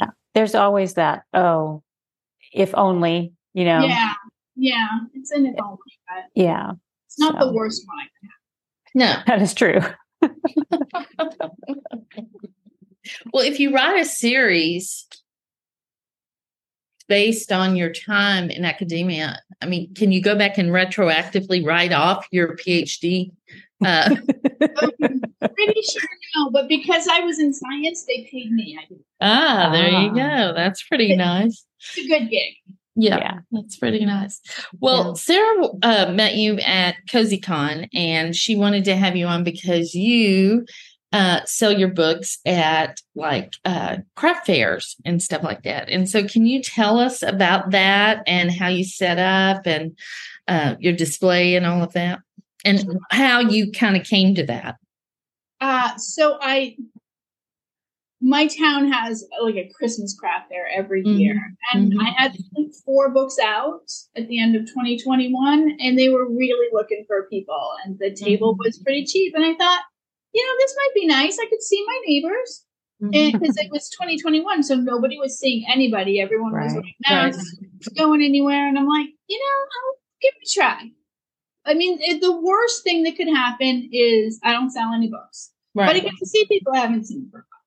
Yeah. 0.00 0.08
There's 0.34 0.54
always 0.54 0.94
that, 0.94 1.24
oh, 1.34 1.82
if 2.52 2.74
only, 2.74 3.32
you 3.52 3.64
know. 3.64 3.84
Yeah, 3.84 4.14
yeah, 4.56 4.88
it's 5.14 5.30
an 5.30 5.46
if 5.46 5.54
only, 5.62 5.78
but 6.08 6.24
Yeah, 6.34 6.72
it's 7.06 7.18
not 7.18 7.38
the 7.38 7.52
worst 7.52 7.86
one. 7.86 7.98
I 7.98 8.06
could 8.18 8.30
have. 8.30 8.38
No. 8.94 9.22
that 9.26 9.42
is 9.42 9.54
true. 9.54 9.80
Well, 13.32 13.44
if 13.44 13.58
you 13.60 13.74
write 13.74 14.00
a 14.00 14.04
series 14.04 15.06
based 17.08 17.52
on 17.52 17.76
your 17.76 17.92
time 17.92 18.50
in 18.50 18.64
academia, 18.64 19.40
I 19.60 19.66
mean, 19.66 19.92
can 19.94 20.12
you 20.12 20.22
go 20.22 20.36
back 20.36 20.56
and 20.58 20.70
retroactively 20.70 21.64
write 21.64 21.92
off 21.92 22.26
your 22.30 22.56
PhD? 22.56 23.32
Uh, 23.84 24.08
Pretty 24.60 25.82
sure 25.82 26.08
no, 26.36 26.50
but 26.50 26.68
because 26.68 27.06
I 27.10 27.20
was 27.20 27.38
in 27.38 27.52
science, 27.52 28.04
they 28.06 28.28
paid 28.30 28.52
me. 28.52 28.78
I 28.80 28.86
did. 28.88 28.98
ah, 29.20 29.70
there 29.72 29.88
you 29.88 30.10
Ah. 30.10 30.48
go. 30.48 30.54
That's 30.54 30.82
pretty 30.84 31.14
nice. 31.16 31.64
It's 31.80 31.98
a 31.98 32.08
good 32.08 32.30
gig. 32.30 32.54
Yeah, 32.94 33.18
Yeah. 33.18 33.38
that's 33.50 33.76
pretty 33.76 34.04
nice. 34.04 34.40
Well, 34.80 35.08
Yeah. 35.08 35.14
Sara 35.14 35.66
uh, 35.82 36.12
met 36.12 36.36
you 36.36 36.58
at 36.60 36.94
CozyCon, 37.08 37.88
and 37.92 38.36
she 38.36 38.54
wanted 38.54 38.84
to 38.84 38.96
have 38.96 39.16
you 39.16 39.26
on 39.26 39.44
because 39.44 39.94
you 39.94 40.64
uh, 41.12 41.40
sell 41.44 41.72
your 41.72 41.88
books 41.88 42.38
at 42.46 43.00
like 43.14 43.52
uh, 43.64 43.98
craft 44.16 44.46
fairs 44.46 44.96
and 45.04 45.22
stuff 45.22 45.42
like 45.42 45.62
that. 45.62 45.88
And 45.88 46.08
so, 46.08 46.26
can 46.26 46.46
you 46.46 46.62
tell 46.62 46.98
us 46.98 47.22
about 47.22 47.70
that 47.72 48.22
and 48.26 48.50
how 48.50 48.68
you 48.68 48.84
set 48.84 49.18
up 49.18 49.66
and 49.66 49.96
uh, 50.48 50.74
your 50.80 50.94
display 50.94 51.54
and 51.54 51.66
all 51.66 51.82
of 51.82 51.92
that, 51.92 52.20
and 52.64 52.98
how 53.10 53.40
you 53.40 53.70
kind 53.72 53.96
of 53.96 54.04
came 54.04 54.34
to 54.34 54.46
that? 54.46 54.76
Uh, 55.60 55.96
so 55.96 56.38
I, 56.40 56.76
my 58.20 58.46
town 58.46 58.90
has 58.90 59.24
like 59.42 59.56
a 59.56 59.70
Christmas 59.74 60.16
craft 60.18 60.48
fair 60.48 60.68
every 60.74 61.04
Mhm. 61.04 61.18
year, 61.18 61.54
and 61.72 61.92
Mhm. 61.92 62.00
I 62.00 62.10
had 62.16 62.36
four 62.84 63.10
books 63.10 63.38
out 63.38 63.90
at 64.16 64.28
the 64.28 64.40
end 64.40 64.56
of 64.56 64.66
2021, 64.72 65.76
and 65.80 65.98
they 65.98 66.08
were 66.08 66.28
really 66.28 66.68
looking 66.72 67.04
for 67.06 67.28
people, 67.28 67.72
and 67.84 67.98
the 67.98 68.12
table 68.12 68.54
Mhm. 68.54 68.58
was 68.64 68.78
pretty 68.78 69.04
cheap, 69.04 69.34
and 69.34 69.44
I 69.44 69.54
thought, 69.54 69.82
you 70.34 70.44
know, 70.46 70.54
this 70.58 70.74
might 70.76 70.94
be 70.94 71.06
nice. 71.06 71.38
I 71.38 71.46
could 71.48 71.62
see 71.62 71.84
my 71.86 72.00
neighbors, 72.06 72.64
because 73.10 73.56
it 73.58 73.70
was 73.70 73.88
2021, 73.90 74.62
so 74.62 74.74
nobody 74.76 75.18
was 75.18 75.38
seeing 75.38 75.64
anybody. 75.68 76.20
Everyone 76.20 76.52
was 76.52 76.72
Right. 76.74 76.82
wearing 76.82 76.94
masks, 77.34 77.54
going 77.96 78.22
anywhere, 78.22 78.66
and 78.68 78.78
I'm 78.78 78.86
like, 78.88 79.08
you 79.28 79.38
know, 79.38 79.58
I'll 79.60 79.98
give 80.22 80.32
it 80.40 80.48
a 80.48 80.54
try. 80.54 80.90
I 81.64 81.74
mean, 81.74 81.98
it, 82.00 82.20
the 82.20 82.32
worst 82.32 82.82
thing 82.84 83.02
that 83.04 83.16
could 83.16 83.28
happen 83.28 83.88
is 83.92 84.40
I 84.42 84.52
don't 84.52 84.70
sell 84.70 84.92
any 84.92 85.08
books 85.08 85.50
but 85.74 85.82
I 85.88 85.92
Right. 85.92 86.02
get 86.02 86.12
to 86.18 86.26
see 86.26 86.44
people 86.46 86.72
I 86.74 86.80
haven't 86.80 87.06
seen 87.06 87.28
for 87.30 87.38
a 87.38 87.40
while. 87.40 87.60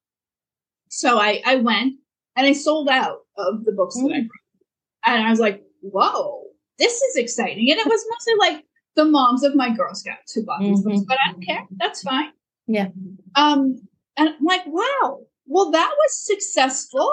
So 0.89 1.17
I, 1.19 1.41
I 1.45 1.55
went 1.55 1.95
and 2.35 2.45
I 2.45 2.53
sold 2.53 2.87
out 2.89 3.19
of 3.37 3.63
the 3.65 3.71
books 3.71 3.95
that 3.95 4.01
I 4.13 4.19
Mm. 4.19 4.21
wrote. 4.23 5.05
And 5.07 5.23
I 5.25 5.29
was 5.31 5.39
like, 5.39 5.63
whoa, 5.81 6.43
this 6.77 7.01
is 7.01 7.15
exciting. 7.15 7.69
And 7.71 7.79
it 7.79 7.87
was 7.87 8.05
mostly 8.09 8.35
like 8.35 8.65
the 8.95 9.05
moms 9.05 9.43
of 9.43 9.55
my 9.55 9.69
Girl 9.75 9.93
Scouts 9.95 10.33
who 10.33 10.43
bought 10.45 10.59
these 10.61 10.81
books, 10.83 10.99
Mhm. 10.99 11.07
but 11.07 11.17
I 11.25 11.31
don't 11.31 11.43
care. 11.45 11.67
That's 11.77 12.01
fine. 12.03 12.31
Yeah. 12.67 12.87
Um, 13.35 13.81
and 14.17 14.29
I'm 14.29 14.43
like, 14.43 14.65
wow, 14.65 15.19
well, 15.45 15.71
that 15.71 15.91
was 15.97 16.25
successful. 16.25 17.11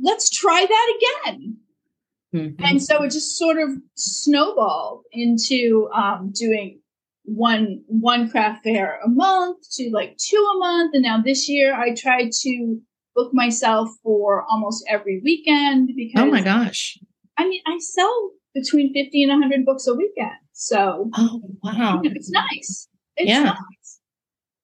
Let's 0.00 0.30
try 0.30 0.64
that 0.68 0.98
again. 1.30 1.56
Mhm. 2.34 2.54
And 2.60 2.82
so 2.82 3.02
it 3.02 3.10
just 3.12 3.36
sort 3.38 3.58
of 3.58 3.70
snowballed 3.94 5.04
into 5.12 5.88
um, 5.94 6.32
doing 6.34 6.80
one 7.24 7.82
one 7.86 8.30
craft 8.30 8.62
fair 8.64 9.00
a 9.04 9.08
month 9.08 9.58
to 9.72 9.90
like 9.90 10.16
two 10.18 10.36
a 10.54 10.58
month. 10.58 10.94
And 10.94 11.02
now 11.02 11.20
this 11.20 11.48
year 11.48 11.74
I 11.74 11.94
tried 11.94 12.30
to 12.42 12.80
book 13.14 13.32
myself 13.32 13.88
for 14.02 14.44
almost 14.50 14.84
every 14.88 15.20
weekend 15.24 15.90
because 15.96 16.22
Oh 16.22 16.26
my 16.30 16.42
gosh! 16.42 16.98
I 17.38 17.48
mean 17.48 17.62
I 17.66 17.78
sell 17.78 18.30
between 18.54 18.92
fifty 18.92 19.22
and 19.22 19.32
hundred 19.32 19.64
books 19.64 19.86
a 19.86 19.94
weekend. 19.94 20.38
So 20.52 21.10
Oh 21.16 21.40
wow! 21.62 22.00
it's 22.04 22.30
nice. 22.30 22.88
It's 23.16 23.28
Yeah. 23.28 23.44
nice. 23.44 23.56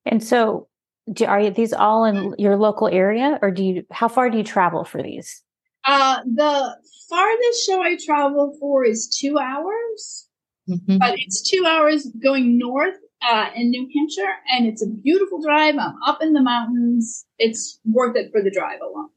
And 0.04 0.22
so, 0.22 0.68
do, 1.12 1.24
are 1.26 1.50
these 1.50 1.72
all 1.72 2.04
in 2.04 2.34
your 2.38 2.56
local 2.56 2.88
area, 2.88 3.38
or 3.42 3.50
do 3.50 3.62
you? 3.64 3.84
How 3.90 4.08
far 4.08 4.30
do 4.30 4.38
you 4.38 4.44
travel 4.44 4.84
for 4.84 5.02
these? 5.02 5.42
Uh, 5.84 6.18
the 6.24 6.76
farthest 7.08 7.66
show 7.66 7.82
I 7.82 7.96
travel 8.04 8.56
for 8.60 8.84
is 8.84 9.08
two 9.08 9.38
hours. 9.38 10.28
Mhm. 10.70 11.00
but 11.00 11.14
it's 11.18 11.42
two 11.42 11.66
hours 11.66 12.06
going 12.22 12.56
north 12.56 12.94
uh, 13.20 13.50
in 13.56 13.70
New 13.70 13.88
Hampshire, 13.96 14.32
and 14.52 14.64
it's 14.64 14.80
a 14.80 14.86
beautiful 14.88 15.42
drive. 15.42 15.74
I'm 15.76 16.00
up 16.06 16.22
in 16.22 16.34
the 16.34 16.40
mountains. 16.40 17.26
It's 17.40 17.80
worth 17.84 18.14
it 18.16 18.30
for 18.30 18.40
the 18.40 18.50
drive 18.50 18.78
alone, 18.80 19.10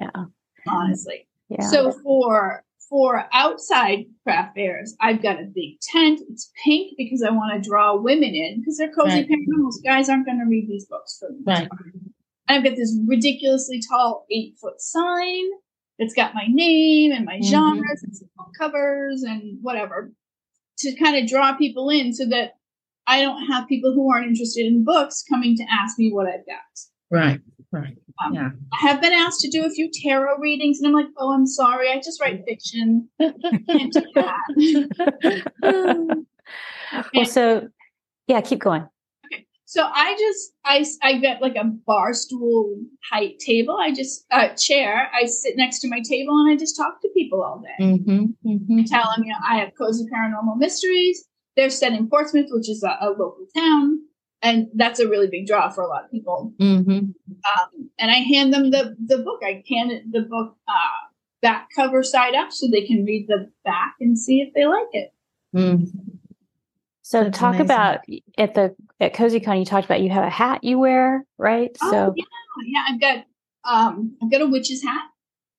Yeah, 0.00 0.24
honestly. 0.66 1.28
yeah. 1.48 1.64
So 1.68 1.92
for 2.02 2.64
for 2.94 3.26
outside 3.32 4.04
craft 4.22 4.54
fairs, 4.54 4.94
I've 5.00 5.20
got 5.20 5.40
a 5.40 5.50
big 5.52 5.80
tent. 5.80 6.20
It's 6.30 6.52
pink 6.64 6.92
because 6.96 7.24
I 7.24 7.30
want 7.32 7.52
to 7.60 7.68
draw 7.68 7.96
women 8.00 8.36
in 8.36 8.60
because 8.60 8.76
they're 8.78 8.92
cozy 8.92 9.16
Right. 9.16 9.28
paranormals. 9.28 9.82
Guys 9.84 10.08
aren't 10.08 10.26
going 10.26 10.38
to 10.38 10.44
read 10.48 10.68
these 10.68 10.86
books 10.86 11.18
for 11.18 11.30
me. 11.32 11.38
Right. 11.44 11.68
I've 12.48 12.62
got 12.62 12.76
this 12.76 12.96
ridiculously 13.04 13.80
tall 13.90 14.26
eight 14.30 14.54
foot 14.60 14.80
sign. 14.80 15.44
that's 15.98 16.14
got 16.14 16.34
my 16.34 16.46
name 16.48 17.10
and 17.12 17.24
my 17.24 17.38
Mhm. 17.38 17.44
genres 17.44 18.02
and 18.04 18.16
some 18.16 18.28
covers 18.58 19.22
and 19.22 19.58
whatever 19.62 20.12
to 20.78 20.94
kind 20.96 21.16
of 21.16 21.28
draw 21.28 21.56
people 21.56 21.88
in 21.88 22.12
so 22.12 22.26
that 22.26 22.56
I 23.08 23.22
don't 23.22 23.46
have 23.46 23.68
people 23.68 23.92
who 23.92 24.08
aren't 24.12 24.26
interested 24.28 24.66
in 24.66 24.82
books 24.84 25.22
coming 25.22 25.56
to 25.56 25.64
ask 25.70 25.96
me 25.98 26.12
what 26.12 26.26
I've 26.26 26.46
got. 26.46 26.62
Right. 27.10 27.40
Right. 27.72 27.96
Um, 28.24 28.34
Yeah. 28.34 28.50
I 28.72 28.76
have 28.88 29.02
been 29.02 29.12
asked 29.12 29.40
to 29.40 29.50
do 29.50 29.64
a 29.64 29.70
few 29.70 29.90
tarot 29.92 30.38
readings, 30.38 30.78
and 30.78 30.86
I'm 30.86 30.94
like, 30.94 31.08
oh, 31.18 31.32
I'm 31.32 31.46
sorry, 31.46 31.90
I 31.90 31.96
just 31.96 32.20
write 32.20 32.44
fiction. 32.46 33.08
Can't 33.20 33.92
do 33.92 34.02
that. 34.14 35.54
well, 37.14 37.24
so 37.24 37.68
yeah, 38.28 38.40
keep 38.40 38.60
going. 38.60 38.86
So 39.66 39.82
I 39.92 40.14
just 40.16 40.52
I 40.64 40.84
I 41.02 41.18
get 41.18 41.42
like 41.42 41.56
a 41.56 41.64
bar 41.64 42.14
stool 42.14 42.76
height 43.10 43.40
table. 43.40 43.76
I 43.76 43.92
just 43.92 44.24
uh, 44.30 44.50
chair. 44.50 45.10
I 45.12 45.26
sit 45.26 45.56
next 45.56 45.80
to 45.80 45.88
my 45.88 46.00
table 46.08 46.38
and 46.38 46.52
I 46.52 46.56
just 46.56 46.76
talk 46.76 47.00
to 47.02 47.08
people 47.08 47.42
all 47.42 47.60
day. 47.60 47.84
Mm-hmm, 47.84 48.26
mm-hmm. 48.48 48.78
I 48.78 48.84
tell 48.84 49.10
them, 49.16 49.24
you 49.24 49.32
know, 49.32 49.38
I 49.44 49.56
have 49.56 49.72
cozy 49.76 50.04
paranormal 50.14 50.58
mysteries. 50.58 51.24
They're 51.56 51.70
set 51.70 51.92
in 51.92 52.08
Portsmouth, 52.08 52.46
which 52.50 52.68
is 52.68 52.84
a, 52.84 52.96
a 53.00 53.08
local 53.10 53.46
town, 53.56 53.98
and 54.44 54.68
that's 54.74 55.00
a 55.00 55.08
really 55.08 55.26
big 55.26 55.46
draw 55.46 55.70
for 55.70 55.82
a 55.82 55.88
lot 55.88 56.04
of 56.04 56.10
people. 56.10 56.52
Mm-hmm. 56.60 56.90
Um, 56.90 57.90
and 57.98 58.10
I 58.10 58.16
hand 58.16 58.52
them 58.52 58.70
the 58.70 58.94
the 59.04 59.18
book. 59.18 59.40
I 59.42 59.64
hand 59.68 59.90
it 59.90 60.12
the 60.12 60.20
book 60.20 60.56
uh, 60.68 61.08
back 61.40 61.68
cover 61.74 62.02
side 62.02 62.34
up 62.34 62.52
so 62.52 62.68
they 62.68 62.86
can 62.86 63.04
read 63.04 63.26
the 63.26 63.50
back 63.64 63.94
and 64.00 64.18
see 64.18 64.42
if 64.42 64.52
they 64.54 64.66
like 64.66 64.88
it. 64.92 65.12
Mm-hmm. 65.56 65.98
So 67.02 67.24
to 67.24 67.30
talk 67.30 67.54
amazing. 67.54 67.64
about 67.64 68.00
at 68.36 68.54
the 68.54 68.76
at 69.00 69.14
CozyCon, 69.14 69.58
you 69.58 69.64
talked 69.64 69.86
about 69.86 70.02
you 70.02 70.10
have 70.10 70.24
a 70.24 70.30
hat 70.30 70.62
you 70.62 70.78
wear, 70.78 71.26
right? 71.38 71.76
Oh, 71.82 71.90
so 71.90 72.14
yeah, 72.14 72.24
yeah. 72.66 72.84
I've 72.88 73.00
got 73.00 73.24
um, 73.64 74.16
I've 74.22 74.30
got 74.30 74.42
a 74.42 74.46
witch's 74.46 74.82
hat. 74.82 75.08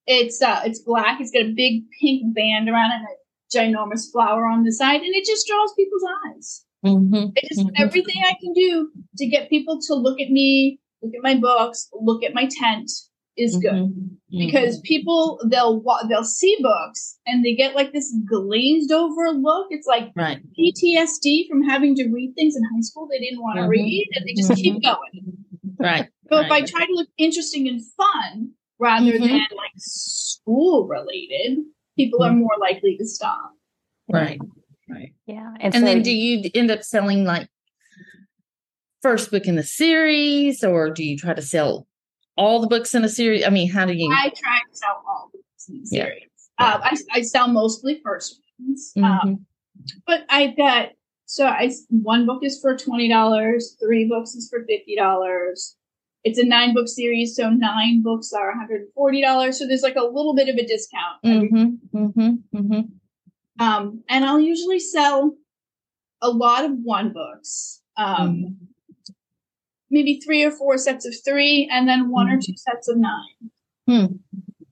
It's 0.05 0.43
uh, 0.43 0.61
it's 0.63 0.79
black. 0.79 1.19
It's 1.19 1.31
got 1.31 1.43
a 1.43 1.53
big 1.53 1.85
pink 1.99 2.35
band 2.35 2.69
around 2.69 2.91
it, 2.91 3.01
and 3.01 3.07
a 3.07 3.77
ginormous 3.77 4.11
flower 4.11 4.45
on 4.45 4.63
the 4.63 4.71
side, 4.71 5.01
and 5.01 5.15
it 5.15 5.25
just 5.25 5.47
draws 5.47 5.73
people's 5.73 6.03
eyes. 6.27 6.64
Mm-hmm. 6.85 7.29
It 7.35 7.47
just 7.49 7.61
Mhm. 7.65 7.71
everything 7.77 8.21
I 8.25 8.35
can 8.41 8.53
do 8.53 8.89
to 9.17 9.25
get 9.27 9.49
people 9.49 9.79
to 9.87 9.95
look 9.95 10.19
at 10.21 10.29
me, 10.29 10.79
look 11.01 11.13
at 11.15 11.23
my 11.23 11.35
books, 11.37 11.89
look 11.93 12.23
at 12.23 12.33
my 12.33 12.47
tent 12.59 12.89
is 13.37 13.57
good 13.57 13.73
Mhm. 13.73 14.09
because 14.31 14.79
people 14.81 15.39
they'll 15.49 15.83
they'll 16.07 16.23
see 16.23 16.55
books 16.61 17.19
and 17.25 17.43
they 17.43 17.53
get 17.53 17.75
like 17.75 17.91
this 17.91 18.15
glazed 18.25 18.91
over 18.91 19.31
look. 19.31 19.67
It's 19.71 19.87
like 19.87 20.11
right. 20.15 20.39
PTSD 20.57 21.47
from 21.49 21.63
having 21.63 21.95
to 21.95 22.07
read 22.09 22.33
things 22.35 22.55
in 22.55 22.63
high 22.63 22.81
school 22.81 23.07
they 23.11 23.19
didn't 23.19 23.41
want 23.41 23.57
to 23.57 23.63
Mhm. 23.63 23.69
read, 23.69 24.07
and 24.15 24.25
they 24.25 24.33
just 24.35 24.53
keep 24.55 24.81
going. 24.81 25.37
Right. 25.79 26.07
So 26.29 26.39
if 26.39 26.49
I 26.51 26.61
try 26.61 26.85
to 26.85 26.93
look 26.93 27.09
interesting 27.17 27.67
and 27.67 27.81
fun 27.97 28.51
rather 28.79 29.11
than 29.11 29.29
like 29.31 29.75
school 29.77 30.87
related, 30.87 31.59
people 31.97 32.23
are 32.23 32.33
more 32.33 32.55
likely 32.59 32.95
to 32.97 33.05
stop. 33.05 33.51
Right. 34.09 34.39
Right. 34.89 35.13
yeah, 35.25 35.53
And 35.61 35.73
so 35.73 35.81
then 35.81 36.01
do 36.03 36.11
you 36.15 36.49
end 36.53 36.69
up 36.69 36.83
selling 36.83 37.23
like 37.23 37.49
first 39.01 39.31
book 39.31 39.45
in 39.45 39.55
the 39.55 39.63
series 39.63 40.63
or 40.63 40.89
do 40.91 41.03
you 41.03 41.17
try 41.17 41.33
to 41.33 41.41
sell 41.41 41.87
all 42.37 42.59
the 42.59 42.67
books 42.67 42.93
in 42.93 43.03
a 43.03 43.09
series? 43.09 43.43
I 43.45 43.49
mean, 43.49 43.69
how 43.71 43.85
do 43.85 43.93
you 43.93 44.11
I 44.11 44.29
try 44.29 44.59
to 44.69 44.77
sell 44.77 45.03
all 45.07 45.29
the 45.33 45.39
books 45.39 45.69
in 45.69 45.75
the 45.75 45.87
Yeah. 45.91 46.03
series. 46.05 46.29
Uh, 46.57 46.79
I, 46.83 46.97
I 47.13 47.21
sell 47.21 47.47
mostly 47.47 47.99
first 48.03 48.39
ones, 48.59 48.93
Mhm. 48.95 49.03
um, 49.23 49.45
but 50.07 50.21
I've 50.29 50.55
got 50.55 50.89
so 51.25 51.47
I 51.47 51.71
one 51.89 52.25
book 52.27 52.43
is 52.43 52.59
for 52.61 52.77
twenty 52.77 53.09
dollars, 53.09 53.75
three 53.83 54.07
books 54.07 54.35
is 54.35 54.47
for 54.49 54.63
fifty 54.65 54.95
dollars. 54.95 55.75
It's 56.23 56.39
a 56.39 56.45
nine 56.45 56.73
book 56.73 56.87
series, 56.87 57.35
so 57.35 57.49
nine 57.49 58.01
books 58.03 58.31
are 58.31 58.49
one 58.51 58.59
hundred 58.59 58.81
and 58.81 58.93
forty 58.93 59.21
dollars. 59.21 59.57
So 59.59 59.67
there's 59.67 59.81
like 59.81 59.95
a 59.97 60.03
little 60.03 60.33
bit 60.35 60.47
of 60.47 60.55
a 60.55 60.65
discount. 60.65 61.19
every 61.23 61.49
Mhm. 61.49 62.39
Mhm. 62.53 62.89
Um, 63.59 64.03
and 64.09 64.25
I'll 64.25 64.39
usually 64.39 64.79
sell 64.79 65.35
a 66.21 66.29
lot 66.29 66.65
of 66.65 66.71
one 66.83 67.13
books, 67.13 67.81
um, 67.97 68.57
maybe 69.89 70.19
three 70.19 70.43
or 70.43 70.51
four 70.51 70.77
sets 70.77 71.05
of 71.05 71.13
three, 71.23 71.69
and 71.71 71.87
then 71.87 72.09
one 72.09 72.29
or 72.29 72.37
Mhm. 72.37 72.45
two 72.45 72.57
sets 72.57 72.87
of 72.87 72.97
nine. 72.97 73.51
Hmm. 73.87 74.05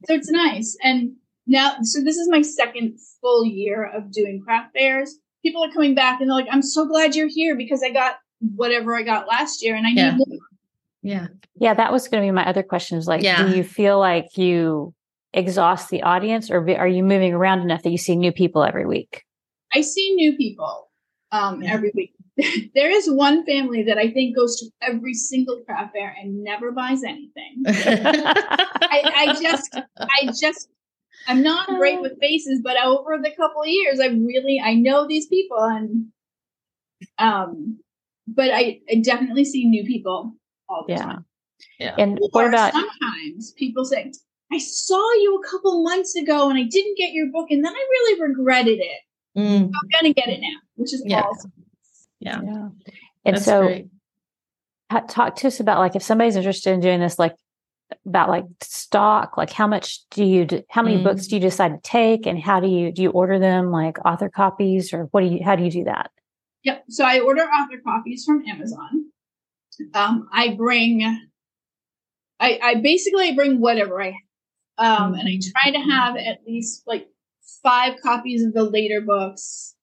So 0.05 0.15
it's 0.15 0.29
nice. 0.29 0.75
And 0.83 1.15
now, 1.47 1.75
so 1.83 2.01
this 2.01 2.17
is 2.17 2.27
my 2.29 2.41
second 2.41 2.97
full 3.21 3.45
year 3.45 3.85
of 3.85 4.11
doing 4.11 4.41
craft 4.43 4.73
fairs. 4.73 5.17
People 5.43 5.63
are 5.63 5.71
coming 5.71 5.93
back 5.95 6.19
and 6.19 6.29
they're 6.29 6.35
like, 6.35 6.47
I'm 6.51 6.61
so 6.61 6.85
glad 6.85 7.15
you're 7.15 7.27
here 7.29 7.55
because 7.55 7.83
I 7.83 7.89
got 7.91 8.17
whatever 8.55 8.95
I 8.97 9.03
got 9.03 9.27
last 9.27 9.63
year 9.63 9.75
and 9.75 9.85
I 9.87 9.91
Yeah. 9.91 10.11
need 10.11 10.17
more. 10.27 10.39
Yeah. 11.01 11.27
yeah, 11.55 11.73
that 11.73 11.91
was 11.91 12.07
going 12.07 12.23
to 12.23 12.27
be 12.27 12.31
my 12.31 12.45
other 12.47 12.63
question. 12.63 12.97
Is 12.97 13.07
like, 13.07 13.23
Yeah. 13.23 13.45
do 13.47 13.55
you 13.55 13.63
feel 13.63 13.99
like 13.99 14.37
you 14.37 14.93
exhaust 15.33 15.89
the 15.89 16.03
audience, 16.03 16.49
or 16.51 16.57
are 16.77 16.87
you 16.87 17.03
moving 17.03 17.33
around 17.33 17.61
enough 17.61 17.83
that 17.83 17.89
you 17.89 17.97
see 17.97 18.15
new 18.15 18.31
people 18.31 18.63
every 18.63 18.85
week? 18.85 19.23
I 19.73 19.81
see 19.81 20.13
new 20.15 20.35
people 20.37 20.89
um, 21.31 21.61
Yeah. 21.61 21.73
every 21.73 21.91
week. 21.95 22.13
there 22.75 22.89
is 22.89 23.09
one 23.09 23.45
family 23.45 23.83
that 23.83 23.97
I 23.97 24.11
think 24.11 24.35
goes 24.35 24.59
to 24.59 24.69
every 24.81 25.13
single 25.13 25.61
craft 25.65 25.93
fair 25.93 26.15
and 26.19 26.43
never 26.43 26.71
buys 26.71 27.03
anything. 27.03 27.63
I, 27.65 29.11
I 29.15 29.37
just, 29.41 29.75
I 29.75 30.27
just, 30.39 30.69
I'm 31.27 31.41
not 31.41 31.67
great 31.67 32.01
with 32.01 32.19
faces, 32.19 32.61
but 32.63 32.77
over 32.83 33.17
the 33.21 33.31
couple 33.31 33.61
of 33.61 33.67
years, 33.67 33.99
I 33.99 34.07
really, 34.07 34.61
I 34.63 34.73
know 34.73 35.07
these 35.07 35.27
people, 35.27 35.57
and 35.59 36.07
um, 37.17 37.79
but 38.27 38.51
I, 38.53 38.79
I 38.89 38.95
definitely 38.95 39.45
see 39.45 39.65
new 39.65 39.83
people 39.83 40.33
all 40.69 40.85
the 40.87 40.93
Yeah. 40.93 41.03
time. 41.03 41.25
yeah. 41.79 41.95
And 41.97 42.17
Or 42.19 42.29
what 42.31 42.47
about 42.47 42.73
sometimes 42.73 43.51
people 43.53 43.85
say, 43.85 44.11
"I 44.53 44.57
saw 44.59 45.13
you 45.15 45.41
a 45.43 45.47
couple 45.49 45.83
months 45.83 46.15
ago, 46.15 46.49
and 46.49 46.57
I 46.59 46.63
didn't 46.63 46.97
get 46.97 47.11
your 47.13 47.27
book, 47.31 47.47
and 47.51 47.63
then 47.65 47.73
I 47.73 47.87
really 47.91 48.21
regretted 48.21 48.79
it. 48.79 49.01
Mm, 49.37 49.65
I'm 49.65 49.89
gonna 49.91 50.13
get 50.13 50.29
it 50.29 50.39
now," 50.41 50.57
which 50.75 50.93
is 50.93 51.03
Yeah. 51.05 51.21
awesome. 51.21 51.51
yeah. 52.19 52.41
yeah. 52.43 52.67
And 53.25 53.35
That's 53.35 53.45
so 53.45 53.61
great. 53.67 53.87
talk 55.07 55.35
to 55.37 55.47
us 55.47 55.59
about 55.59 55.79
like 55.79 55.95
if 55.95 56.03
somebody's 56.03 56.35
interested 56.35 56.71
in 56.71 56.79
doing 56.79 56.99
this 56.99 57.17
like 57.17 57.35
about 58.05 58.29
like 58.29 58.45
stock 58.61 59.37
like 59.37 59.51
how 59.51 59.65
much 59.67 60.07
do 60.09 60.23
you 60.23 60.45
d- 60.45 60.63
how 60.69 60.81
many 60.83 60.97
Mm. 60.97 61.03
books 61.03 61.27
do 61.27 61.35
you 61.35 61.39
decide 61.41 61.69
to 61.69 61.79
take 61.83 62.25
and 62.27 62.39
how 62.39 62.59
do 62.59 62.67
you 62.67 62.91
do 62.91 63.01
you 63.01 63.09
order 63.11 63.39
them 63.39 63.71
like 63.71 63.97
author 64.05 64.29
copies 64.29 64.93
or 64.93 65.05
what 65.11 65.21
do 65.21 65.27
you 65.27 65.43
how 65.43 65.55
do 65.55 65.63
you 65.63 65.71
do 65.71 65.83
that 65.85 66.11
Yep. 66.63 66.85
So 66.89 67.03
I 67.05 67.19
order 67.19 67.41
author 67.41 67.81
copies 67.83 68.23
from 68.25 68.45
Amazon. 68.47 69.11
Um, 69.93 70.29
I 70.31 70.53
bring, 70.55 71.03
I, 72.39 72.59
I 72.63 72.75
basically 72.75 73.33
bring 73.33 73.59
whatever 73.59 74.01
I 74.01 74.05
have. 74.11 74.13
Um, 74.77 75.13
and 75.13 75.27
I 75.27 75.39
try 75.51 75.71
to 75.71 75.79
have 75.91 76.15
at 76.17 76.39
least 76.47 76.83
like 76.87 77.07
five 77.61 77.99
copies 78.01 78.43
of 78.43 78.53
the 78.53 78.63
later 78.63 79.01
books, 79.01 79.75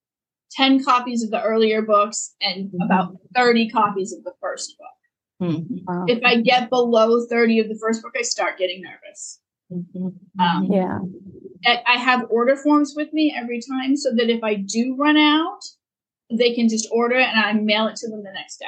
10 0.53 0.83
copies 0.85 1.23
of 1.23 1.31
the 1.31 1.41
earlier 1.43 1.83
books, 1.83 2.35
and 2.41 2.71
Mhm. 2.71 2.85
about 2.85 3.17
30 3.35 3.69
copies 3.71 4.13
of 4.13 4.25
the 4.25 4.33
first 4.41 4.77
book. 4.79 5.49
Mhm. 5.51 5.85
Wow. 5.87 6.05
If 6.09 6.23
I 6.25 6.41
get 6.41 6.69
below 6.71 7.25
30 7.27 7.61
of 7.61 7.69
the 7.69 7.79
first 7.81 8.03
book, 8.03 8.13
I 8.19 8.23
start 8.23 8.59
getting 8.59 8.83
nervous. 8.83 9.41
Mhm. 9.73 10.15
Um, 10.41 10.65
yeah 10.65 10.99
I, 11.67 11.83
I 11.87 11.97
have 11.99 12.27
order 12.31 12.57
forms 12.57 12.95
with 12.97 13.13
me 13.13 13.33
every 13.37 13.61
time 13.61 13.95
so 13.97 14.11
that 14.17 14.31
if 14.31 14.43
I 14.43 14.55
do 14.55 14.97
run 14.99 15.17
out, 15.19 15.61
they 16.31 16.55
can 16.55 16.69
just 16.69 16.89
order 16.91 17.17
it 17.17 17.29
and 17.29 17.39
I 17.39 17.53
mail 17.53 17.87
it 17.87 17.97
to 17.97 18.09
them 18.09 18.23
the 18.25 18.33
next 18.33 18.57
day. 18.59 18.67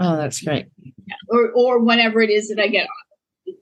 Oh, 0.00 0.16
that's 0.16 0.40
great. 0.42 0.66
Yeah. 0.82 1.14
or 1.28 1.50
or 1.52 1.78
whenever 1.78 2.20
it 2.20 2.30
is 2.30 2.48
that 2.48 2.58
I 2.58 2.66
get 2.68 2.82
author. 2.84 3.09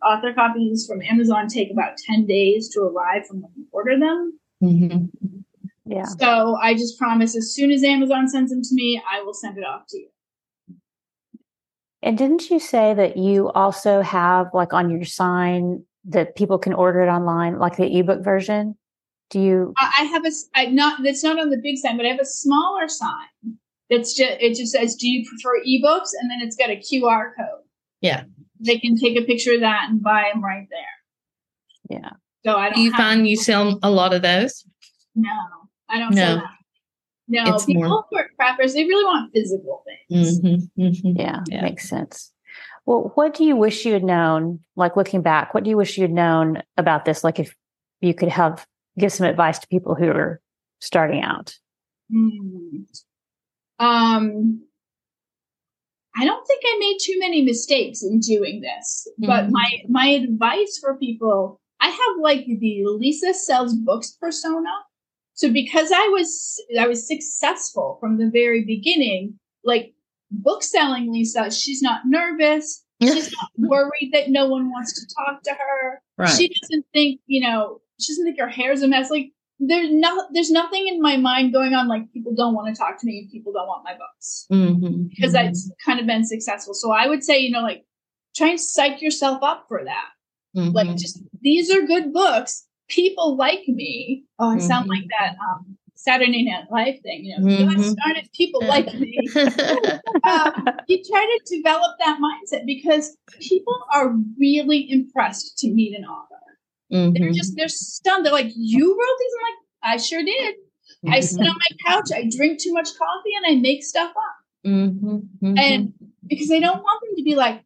Author 0.04 0.32
copies 0.32 0.86
from 0.86 1.02
Amazon 1.02 1.48
take 1.48 1.70
about 1.70 1.96
ten 1.96 2.26
days 2.26 2.68
to 2.74 2.80
arrive 2.82 3.26
from 3.26 3.42
when 3.42 3.52
you 3.56 3.66
order 3.72 3.98
them. 3.98 4.38
Mhm. 4.62 5.10
yeah 5.86 6.04
So 6.04 6.56
I 6.56 6.74
just 6.74 6.98
promise 6.98 7.36
as 7.36 7.52
soon 7.54 7.70
as 7.70 7.82
Amazon 7.84 8.28
sends 8.28 8.50
them 8.50 8.62
to 8.62 8.74
me, 8.74 9.00
I 9.10 9.22
will 9.22 9.34
send 9.34 9.56
it 9.58 9.64
off 9.64 9.86
to 9.88 9.98
you. 9.98 10.08
and 12.02 12.16
didn't 12.16 12.48
you 12.50 12.60
say 12.60 12.94
that 12.94 13.16
you 13.16 13.50
also 13.50 14.02
have 14.02 14.48
like 14.54 14.72
on 14.72 14.90
your 14.90 15.04
sign 15.04 15.84
that 16.04 16.36
people 16.36 16.58
can 16.58 16.72
order 16.72 17.00
it 17.00 17.08
online 17.08 17.58
like 17.58 17.76
the 17.76 17.98
ebook 17.98 18.22
version 18.22 18.76
do 19.30 19.40
you 19.40 19.74
I, 19.78 19.90
I 20.00 20.04
have 20.04 20.24
a 20.24 20.28
s- 20.28 20.48
I 20.54 20.66
not 20.66 21.02
that's 21.02 21.24
not 21.24 21.38
on 21.38 21.50
the 21.50 21.58
big 21.58 21.76
sign, 21.76 21.96
but 21.96 22.06
I 22.06 22.10
have 22.10 22.20
a 22.20 22.24
smaller 22.24 22.88
sign 22.88 23.58
that's 23.90 24.14
just 24.14 24.36
it 24.40 24.54
just 24.56 24.72
says, 24.72 24.94
"Do 24.96 25.06
you 25.08 25.26
prefer 25.28 25.60
ebooks?" 25.66 26.10
and 26.18 26.30
then 26.30 26.38
it's 26.40 26.56
got 26.56 26.70
a 26.70 26.76
QR 26.76 27.34
code. 27.36 27.62
Yeah. 28.00 28.24
They 28.60 28.78
can 28.78 28.96
take 28.96 29.16
a 29.18 29.24
picture 29.24 29.54
of 29.54 29.60
that 29.60 29.86
and 29.88 30.02
buy 30.02 30.30
them 30.32 30.42
right 30.44 30.66
there. 30.70 31.98
Yeah. 32.00 32.10
So 32.44 32.56
I 32.56 32.66
don't. 32.66 32.74
Do 32.74 32.80
you 32.82 32.92
have- 32.92 32.98
find 32.98 33.28
you 33.28 33.36
sell 33.36 33.78
a 33.82 33.90
lot 33.90 34.12
of 34.14 34.22
those? 34.22 34.64
No, 35.14 35.30
I 35.88 35.98
don't. 35.98 36.14
No. 36.14 36.24
sell 36.24 36.36
that. 36.36 36.44
No, 37.30 37.54
It's 37.54 37.66
people 37.66 37.82
more- 37.84 38.04
who 38.10 38.16
are 38.16 38.28
crafters, 38.40 38.72
they 38.74 38.84
really 38.84 39.04
want 39.04 39.32
physical 39.34 39.82
things. 40.08 40.40
Mm-hmm. 40.40 40.82
Mm-hmm. 40.82 41.20
Yeah, 41.20 41.40
Yeah. 41.48 41.62
makes 41.62 41.88
sense. 41.88 42.32
Well, 42.86 43.12
what 43.16 43.34
do 43.34 43.44
you 43.44 43.54
wish 43.54 43.84
you 43.84 43.92
had 43.92 44.02
known? 44.04 44.60
Like 44.76 44.96
looking 44.96 45.20
back, 45.20 45.52
what 45.52 45.62
do 45.62 45.68
you 45.68 45.76
wish 45.76 45.98
you 45.98 46.02
had 46.02 46.10
known 46.12 46.62
about 46.78 47.04
this? 47.04 47.22
Like 47.24 47.38
if 47.38 47.54
you 48.00 48.14
could 48.14 48.30
have 48.30 48.66
give 48.98 49.12
some 49.12 49.26
advice 49.26 49.58
to 49.58 49.66
people 49.68 49.94
who 49.94 50.08
are 50.08 50.40
starting 50.80 51.22
out. 51.22 51.54
Hmm. 52.10 52.84
Um, 53.78 54.62
I 56.18 56.24
don't 56.24 56.46
think 56.46 56.62
I 56.64 56.76
made 56.80 56.98
too 57.00 57.18
many 57.18 57.42
mistakes 57.42 58.02
in 58.02 58.18
doing 58.20 58.60
this, 58.60 59.06
but 59.18 59.46
Mhm. 59.46 59.50
my 59.52 59.70
my 59.88 60.08
advice 60.08 60.78
for 60.78 60.96
people, 60.96 61.60
I 61.80 61.88
have 61.88 62.14
like 62.20 62.44
the 62.46 62.84
Lisa 62.86 63.32
sells 63.34 63.74
books 63.74 64.10
persona. 64.20 64.70
So 65.34 65.50
because 65.52 65.92
I 65.92 66.08
was 66.08 66.60
I 66.78 66.88
was 66.88 67.06
successful 67.06 67.98
from 68.00 68.18
the 68.18 68.28
very 68.30 68.64
beginning, 68.64 69.38
like 69.64 69.94
book 70.30 70.62
selling 70.62 71.12
Lisa, 71.12 71.50
she's 71.50 71.82
not 71.82 72.02
nervous. 72.06 72.84
She's 73.00 73.30
not 73.40 73.50
worried 73.70 74.10
that 74.12 74.28
no 74.28 74.48
one 74.48 74.70
wants 74.70 74.92
to 74.94 75.14
talk 75.14 75.44
to 75.44 75.52
her. 75.52 76.02
Right. 76.16 76.28
She 76.36 76.48
doesn't 76.48 76.84
think, 76.92 77.20
you 77.28 77.40
know, 77.40 77.80
she 78.00 78.12
doesn't 78.12 78.24
think 78.24 78.40
her 78.40 78.48
hair's 78.48 78.82
a 78.82 78.88
mess. 78.88 79.08
Like 79.08 79.30
there's 79.60 79.90
no 79.90 80.26
there's 80.32 80.50
nothing 80.50 80.86
in 80.86 81.00
my 81.00 81.16
mind 81.16 81.52
going 81.52 81.74
on 81.74 81.88
like 81.88 82.10
people 82.12 82.34
don't 82.34 82.54
want 82.54 82.72
to 82.72 82.78
talk 82.78 82.98
to 82.98 83.06
me 83.06 83.28
people 83.30 83.52
don't 83.52 83.66
want 83.66 83.84
my 83.84 83.92
books 83.92 84.46
mm-hmm. 84.52 85.04
because 85.08 85.34
mm-hmm. 85.34 85.46
that's 85.46 85.70
kind 85.84 85.98
of 85.98 86.06
been 86.06 86.24
successful 86.24 86.74
so 86.74 86.92
i 86.92 87.06
would 87.06 87.24
say 87.24 87.38
you 87.38 87.50
know 87.50 87.62
like 87.62 87.84
try 88.36 88.48
and 88.48 88.60
psych 88.60 89.02
yourself 89.02 89.42
up 89.42 89.64
for 89.68 89.84
that 89.84 90.08
mm-hmm. 90.56 90.70
like 90.70 90.94
just 90.96 91.20
these 91.40 91.70
are 91.70 91.82
good 91.82 92.12
books 92.12 92.66
people 92.88 93.36
like 93.36 93.66
me 93.66 94.24
oh 94.38 94.50
i 94.50 94.58
sound 94.58 94.88
like 94.88 95.00
mm-hmm. 95.00 95.24
that 95.24 95.36
um, 95.50 95.76
saturday 95.96 96.44
night 96.44 96.64
live 96.70 97.00
thing 97.00 97.24
you 97.24 97.36
know 97.36 97.44
mm-hmm. 97.44 97.82
started 97.82 98.28
people 98.34 98.64
like 98.64 98.86
me 98.94 99.18
um, 100.24 100.66
you 100.86 101.02
try 101.10 101.36
to 101.36 101.56
develop 101.56 101.96
that 101.98 102.18
mindset 102.20 102.64
because 102.64 103.16
people 103.40 103.76
are 103.92 104.14
really 104.38 104.88
impressed 104.88 105.58
to 105.58 105.68
meet 105.68 105.98
an 105.98 106.04
author 106.04 106.36
Mm-hmm. 106.92 107.22
They're 107.22 107.32
just 107.32 107.56
they're 107.56 107.68
stunned. 107.68 108.24
They're 108.24 108.32
like, 108.32 108.52
"You 108.56 108.90
wrote 108.90 109.18
these?" 109.18 109.32
I'm 109.38 109.90
like, 109.92 109.94
"I 109.94 110.02
sure 110.02 110.24
did." 110.24 110.54
Mm-hmm. 111.04 111.14
I 111.14 111.20
sit 111.20 111.40
on 111.40 111.54
my 111.54 111.76
couch, 111.86 112.10
I 112.12 112.28
drink 112.28 112.60
too 112.60 112.72
much 112.72 112.88
coffee, 112.98 113.30
and 113.36 113.56
I 113.56 113.60
make 113.60 113.84
stuff 113.84 114.10
up. 114.10 114.34
Mm-hmm. 114.66 115.16
mm-hmm. 115.16 115.58
And 115.58 115.92
because 116.26 116.50
I 116.50 116.58
don't 116.58 116.82
want 116.82 117.00
them 117.02 117.16
to 117.16 117.22
be 117.22 117.36
like 117.36 117.62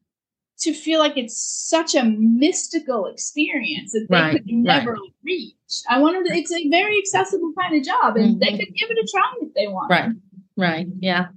to 0.60 0.72
feel 0.72 0.98
like 1.00 1.16
it's 1.16 1.40
such 1.40 1.94
a 1.94 2.04
mystical 2.04 3.06
experience 3.06 3.92
that 3.92 4.06
they 4.08 4.16
right, 4.16 4.32
could 4.32 4.46
never 4.46 4.92
right. 4.92 5.12
reach. 5.24 5.54
I 5.88 5.98
want 5.98 6.16
them 6.16 6.26
to. 6.26 6.34
It's 6.38 6.52
a 6.52 6.68
very 6.68 6.98
accessible 6.98 7.52
kind 7.58 7.74
of 7.74 7.84
job, 7.84 8.16
and 8.16 8.40
they 8.40 8.48
mm-hmm. 8.48 8.56
could 8.58 8.74
give 8.74 8.90
it 8.90 8.98
a 8.98 9.08
try 9.10 9.32
if 9.40 9.54
they 9.54 9.68
want. 9.68 9.90
Right. 9.90 10.10
Right. 10.56 10.86
Yeah. 11.00 11.28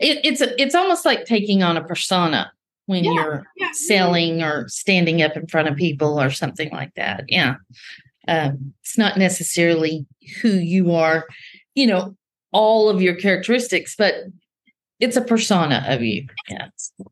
It, 0.00 0.20
it's 0.24 0.40
a, 0.40 0.60
it's 0.60 0.74
almost 0.74 1.04
like 1.04 1.24
taking 1.26 1.62
on 1.62 1.76
a 1.76 1.84
persona 1.84 2.52
when 2.88 3.04
yeah, 3.04 3.12
you're 3.12 3.46
yeah, 3.58 3.70
selling 3.72 4.38
yeah. 4.38 4.48
or 4.48 4.68
standing 4.68 5.20
up 5.20 5.36
in 5.36 5.46
front 5.46 5.68
of 5.68 5.76
people 5.76 6.18
or 6.18 6.30
something 6.30 6.70
like 6.70 6.94
that. 6.94 7.24
Yeah. 7.28 7.56
Um, 8.26 8.72
it's 8.82 8.96
not 8.96 9.18
necessarily 9.18 10.06
who 10.40 10.48
you 10.48 10.92
are, 10.92 11.26
you 11.74 11.86
know, 11.86 12.16
all 12.50 12.88
of 12.88 13.02
your 13.02 13.14
characteristics, 13.14 13.94
but 13.94 14.14
it's 15.00 15.16
a 15.16 15.20
persona 15.20 15.84
of 15.86 16.02
you. 16.02 16.26
Yeah. 16.48 16.68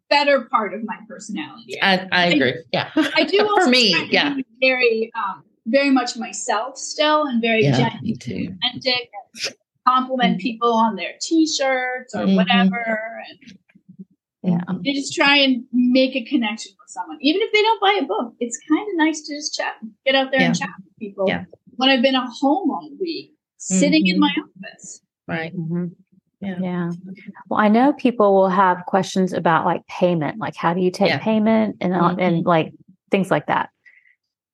better 0.08 0.46
part 0.50 0.72
of 0.72 0.80
my 0.84 0.96
personality. 1.06 1.78
I, 1.82 2.08
I 2.10 2.26
agree. 2.28 2.54
Yeah. 2.72 2.90
I 2.96 3.24
do 3.24 3.46
for 3.60 3.68
me. 3.68 4.08
Yeah. 4.10 4.34
Very, 4.60 5.12
um, 5.14 5.44
very 5.66 5.90
much 5.90 6.16
myself 6.16 6.78
still 6.78 7.26
and 7.26 7.42
very 7.42 7.64
yeah, 7.64 7.98
authentic, 8.02 9.10
compliment 9.86 10.38
mm-hmm. 10.38 10.38
people 10.38 10.72
on 10.72 10.96
their 10.96 11.12
t-shirts 11.20 12.14
or 12.14 12.20
mm-hmm. 12.20 12.36
whatever. 12.36 13.22
And 13.28 13.58
yeah. 14.46 14.60
You 14.82 14.94
just 14.94 15.14
try 15.14 15.36
and 15.38 15.64
make 15.72 16.14
a 16.14 16.24
connection 16.24 16.72
with 16.78 16.88
someone. 16.88 17.18
Even 17.20 17.42
if 17.42 17.52
they 17.52 17.62
don't 17.62 17.80
buy 17.80 18.00
a 18.02 18.06
book, 18.06 18.34
it's 18.40 18.58
kind 18.68 18.82
of 18.82 18.96
nice 18.96 19.22
to 19.22 19.34
just 19.34 19.54
chat, 19.54 19.74
get 20.04 20.14
out 20.14 20.30
there 20.30 20.40
yeah. 20.40 20.46
and 20.46 20.58
chat 20.58 20.70
with 20.84 20.98
people. 20.98 21.24
Yeah. 21.28 21.44
When 21.76 21.90
I've 21.90 22.02
been 22.02 22.14
at 22.14 22.28
home 22.40 22.70
all 22.70 22.90
week, 23.00 23.32
sitting 23.58 24.04
mm-hmm. 24.04 24.14
in 24.14 24.20
my 24.20 24.32
office. 24.42 25.00
Right. 25.26 25.54
Mm-hmm. 25.54 25.86
Yeah. 26.40 26.56
yeah. 26.60 26.90
Well, 27.48 27.60
I 27.60 27.68
know 27.68 27.92
people 27.92 28.34
will 28.34 28.48
have 28.48 28.84
questions 28.86 29.32
about 29.32 29.64
like 29.64 29.86
payment, 29.86 30.38
like 30.38 30.54
how 30.54 30.74
do 30.74 30.80
you 30.80 30.90
take 30.90 31.08
yeah. 31.08 31.18
payment 31.18 31.76
and 31.80 31.92
mm-hmm. 31.92 32.20
and 32.20 32.44
like 32.44 32.72
things 33.10 33.30
like 33.30 33.46
that. 33.46 33.70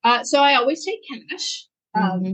Uh, 0.03 0.23
so 0.23 0.41
I 0.41 0.55
always 0.55 0.83
take 0.83 0.99
cash. 1.29 1.67
Um, 1.95 2.23
mm-hmm. 2.23 2.33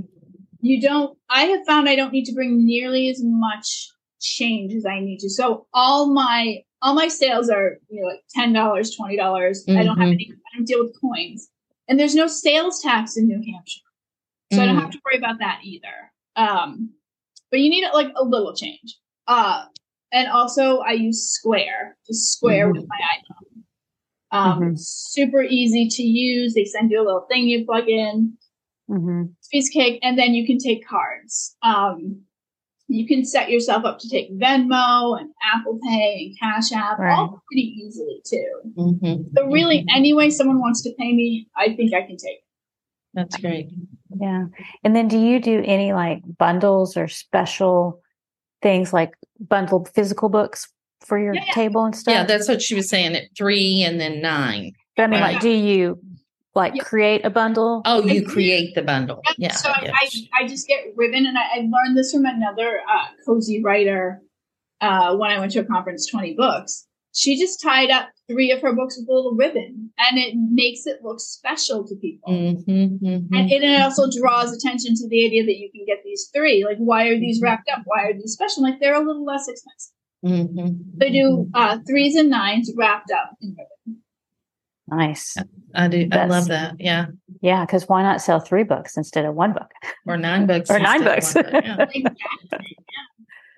you 0.62 0.82
don't. 0.82 1.18
I 1.30 1.44
have 1.46 1.66
found 1.66 1.90
I 1.90 1.96
don't 1.96 2.14
need 2.14 2.26
to 2.26 2.34
bring 2.34 2.66
nearly 2.66 3.10
as 3.10 3.22
much 3.22 3.90
change 4.22 4.74
as 4.74 4.86
I 4.86 5.00
need 5.00 5.20
to. 5.20 5.30
So 5.30 5.68
all 5.74 6.14
my 6.14 6.64
all 6.82 6.94
my 6.94 7.08
sales 7.08 7.50
are 7.50 7.78
you 7.90 8.02
know 8.02 8.08
like 8.08 8.22
ten 8.30 8.54
dollars, 8.54 8.96
twenty 8.96 9.18
dollars. 9.18 9.66
Mm-hmm. 9.66 9.80
I 9.80 9.84
don't 9.84 9.98
have 9.98 10.08
mm-hmm. 10.08 10.14
any. 10.14 10.32
I 10.32 10.58
don't 10.58 10.66
deal 10.66 10.84
with 10.84 11.00
coins, 11.00 11.50
and 11.88 12.00
there's 12.00 12.16
no 12.16 12.28
sales 12.28 12.82
tax 12.82 13.18
in 13.18 13.28
New 13.28 13.42
Hampshire, 13.54 13.82
so 14.54 14.60
mm. 14.60 14.64
I 14.64 14.66
don't 14.66 14.78
have 14.78 14.90
mm. 14.90 14.94
to 14.94 15.02
worry 15.06 15.18
about 15.18 15.40
that 15.40 15.60
either. 15.64 16.12
Um, 16.36 16.92
but 17.52 17.60
you 17.60 17.70
need 17.70 17.86
like 17.94 18.12
a 18.16 18.24
little 18.24 18.56
change. 18.56 18.98
Uh, 19.28 19.66
and 20.12 20.28
also 20.28 20.80
I 20.80 20.92
use 20.92 21.30
Square, 21.30 21.98
just 22.08 22.34
Square 22.34 22.68
mm-hmm. 22.68 22.80
with 22.80 22.88
my 22.88 22.98
iPhone. 22.98 23.64
Um, 24.32 24.62
mm-hmm. 24.62 24.74
super 24.76 25.42
easy 25.42 25.88
to 25.88 26.04
use. 26.04 26.54
They 26.54 26.66
send 26.66 26.92
you 26.92 27.02
a 27.02 27.06
little 27.06 27.26
thing 27.30 27.48
you 27.48 27.66
plug 27.66 27.88
in. 27.88 28.38
Mm-hmm. 28.90 29.24
Piece 29.52 29.70
of 29.70 29.74
cake, 29.74 30.00
and 30.02 30.18
then 30.18 30.34
you 30.34 30.48
can 30.48 30.58
take 30.58 30.88
cards. 30.88 31.56
Um, 31.62 32.24
you 32.90 33.08
can 33.08 33.24
set 33.24 33.50
yourself 33.50 33.86
up 33.86 34.00
to 34.00 34.10
take 34.10 34.36
Venmo 34.38 35.20
and 35.20 35.30
Apple 35.44 35.80
Pay 35.88 36.26
and 36.26 36.40
Cash 36.40 36.72
App 36.72 36.98
right. 36.98 37.14
all 37.14 37.42
pretty 37.48 37.74
easily 37.78 38.22
too. 38.26 38.50
Mm-hmm. 38.76 39.22
So 39.38 39.46
really, 39.46 39.80
mm-hmm. 39.80 39.96
any 39.96 40.14
way 40.14 40.30
someone 40.32 40.60
wants 40.60 40.82
to 40.84 40.94
pay 40.98 41.14
me, 41.14 41.48
I 41.56 41.76
think 41.76 41.94
I 41.94 42.02
can 42.02 42.18
take. 42.18 42.40
That's 43.14 43.38
great. 43.38 43.70
Yeah. 44.20 44.46
And 44.84 44.96
then 44.96 45.08
do 45.08 45.18
you 45.18 45.40
do 45.40 45.64
any 45.66 45.94
like 45.94 46.22
bundles 46.38 46.98
or 46.98 47.08
special 47.08 48.02
things 48.62 48.92
like 48.92 49.14
bundled 49.40 49.90
physical 49.90 50.30
books 50.30 50.68
for 51.02 51.18
your 51.18 51.36
yeah, 51.36 51.44
yeah. 51.46 51.54
table 51.54 51.86
and 51.86 51.96
stuff? 51.96 52.14
Yeah, 52.14 52.24
that's 52.26 52.48
what 52.48 52.62
she 52.62 52.76
was 52.76 52.90
saying 52.90 53.16
at 53.16 53.26
three 53.38 53.84
and 53.84 54.00
then 54.00 54.22
nine. 54.22 54.74
But 54.96 55.04
I 55.04 55.08
mean, 55.08 55.22
like, 55.22 55.40
do 55.40 55.50
you 55.50 56.00
like 56.60 56.76
yep. 56.76 56.86
create 56.86 57.26
a 57.26 57.30
bundle? 57.30 57.82
Oh, 57.86 58.04
you 58.04 58.26
create 58.26 58.76
the 58.76 58.82
bundle. 58.82 59.22
Yep. 59.28 59.36
Yeah. 59.38 59.56
So 59.56 59.70
I, 59.70 60.10
I, 60.40 60.48
just 60.48 60.68
get 60.68 60.86
ribbon, 60.96 61.26
and 61.26 61.38
I, 61.38 61.44
I 61.56 61.58
learned 61.60 61.98
this 61.98 62.12
from 62.12 62.26
another 62.26 62.82
uh, 62.88 63.08
cozy 63.26 63.64
writer 63.64 64.22
uh, 64.82 65.16
when 65.16 65.32
I 65.32 65.40
went 65.40 65.52
to 65.54 65.60
a 65.60 65.66
conference, 65.66 66.08
20 66.08 66.36
books. 66.36 66.86
She 67.14 67.40
just 67.40 67.62
tied 67.62 67.90
up 67.90 68.10
three 68.30 68.52
of 68.52 68.62
her 68.62 68.74
books 68.74 68.98
with 68.98 69.10
a 69.10 69.14
little 69.14 69.34
ribbon, 69.34 69.90
and 69.98 70.18
it 70.20 70.36
makes 70.36 70.86
it 70.86 71.00
look 71.04 71.20
special 71.20 71.88
to 71.88 71.96
people. 71.96 72.32
Mm-hmm, 72.32 73.06
mm-hmm. 73.06 73.34
And 73.34 73.52
it 73.52 73.82
also 73.82 74.04
draws 74.16 74.54
attention 74.54 74.94
to 74.96 75.08
the 75.10 75.26
idea 75.26 75.44
that 75.44 75.58
you 75.58 75.72
can 75.72 75.86
get 75.88 76.04
these 76.04 76.30
three. 76.36 76.64
Like, 76.64 76.78
why 76.78 77.08
are 77.08 77.20
these 77.20 77.38
mm-hmm. 77.38 77.46
wrapped 77.46 77.70
up? 77.72 77.82
Why 77.86 78.04
are 78.06 78.14
these 78.14 78.34
special? 78.34 78.62
Like, 78.62 78.80
they're 78.80 79.02
a 79.02 79.06
little 79.06 79.26
less 79.26 79.48
expensive. 79.48 79.94
Mm-hmm. 80.24 80.98
They 80.98 81.10
do 81.10 81.48
mm-hmm. 81.48 81.56
uh, 81.56 81.80
threes 81.88 82.16
and 82.16 82.30
nines 82.30 82.72
wrapped 82.76 83.12
up 83.12 83.32
in 83.42 83.56
ribbon. 83.58 83.99
Nice. 84.92 85.38
I 85.76 85.88
do. 85.88 86.08
That's, 86.08 86.32
I 86.32 86.38
love 86.38 86.48
that. 86.48 86.76
Yeah. 86.80 87.08
Yeah. 87.42 87.66
Because 87.66 87.88
why 87.88 88.02
not 88.04 88.22
sell 88.22 88.40
three 88.40 88.64
books 88.64 88.98
instead 88.98 89.26
of 89.26 89.36
one 89.36 89.54
book? 89.54 89.70
Or 90.08 90.18
nine 90.18 90.48
books. 90.48 90.70
or 90.70 90.80
nine 90.80 91.04
books. 91.04 91.34
Book, 91.34 91.46
yeah. 91.52 91.86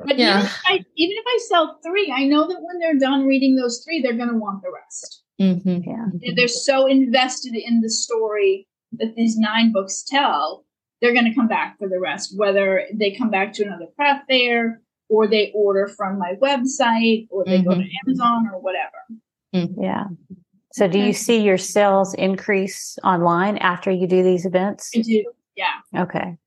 But 0.04 0.18
yeah. 0.18 0.40
Even, 0.40 0.46
if 0.46 0.62
I, 0.66 0.74
even 0.96 1.18
if 1.18 1.26
I 1.28 1.40
sell 1.48 1.80
three, 1.84 2.14
I 2.16 2.26
know 2.26 2.48
that 2.48 2.58
when 2.62 2.80
they're 2.80 2.98
done 2.98 3.26
reading 3.26 3.56
those 3.56 3.84
three, 3.86 4.02
they're 4.02 4.18
going 4.18 4.30
to 4.30 4.38
want 4.38 4.62
the 4.62 4.72
rest. 4.72 5.24
Mm-hmm. 5.40 5.90
Yeah. 5.90 6.34
They're 6.36 6.48
so 6.48 6.88
invested 6.88 7.56
in 7.56 7.82
the 7.82 7.90
story 7.90 8.68
that 8.94 9.16
these 9.16 9.38
nine 9.38 9.72
books 9.72 10.04
tell, 10.04 10.66
they're 11.02 11.14
going 11.14 11.26
to 11.26 11.36
come 11.36 11.48
back 11.48 11.78
for 11.80 11.88
the 11.88 12.00
rest, 12.00 12.34
whether 12.38 12.88
they 12.94 13.12
come 13.12 13.30
back 13.30 13.54
to 13.54 13.64
another 13.64 13.88
craft 13.96 14.26
fair 14.28 14.82
or 15.10 15.28
they 15.28 15.52
order 15.56 15.88
from 15.88 16.20
my 16.20 16.34
website 16.42 17.28
or 17.30 17.46
they 17.46 17.60
mm-hmm. 17.60 17.70
go 17.70 17.76
to 17.76 17.90
Amazon 18.06 18.50
or 18.54 18.60
whatever. 18.60 18.92
Mm-hmm. 19.54 19.84
Yeah. 19.84 20.06
So 20.74 20.88
do 20.88 21.00
you 21.00 21.14
see 21.14 21.42
your 21.42 21.58
sales 21.58 22.14
increase 22.14 22.98
online 23.04 23.58
after 23.58 23.92
you 23.92 24.08
do 24.08 24.24
these 24.24 24.46
events? 24.46 24.92
I 24.96 25.02
do. 25.02 25.26
Yeah. 25.56 26.02
Okay. 26.04 26.38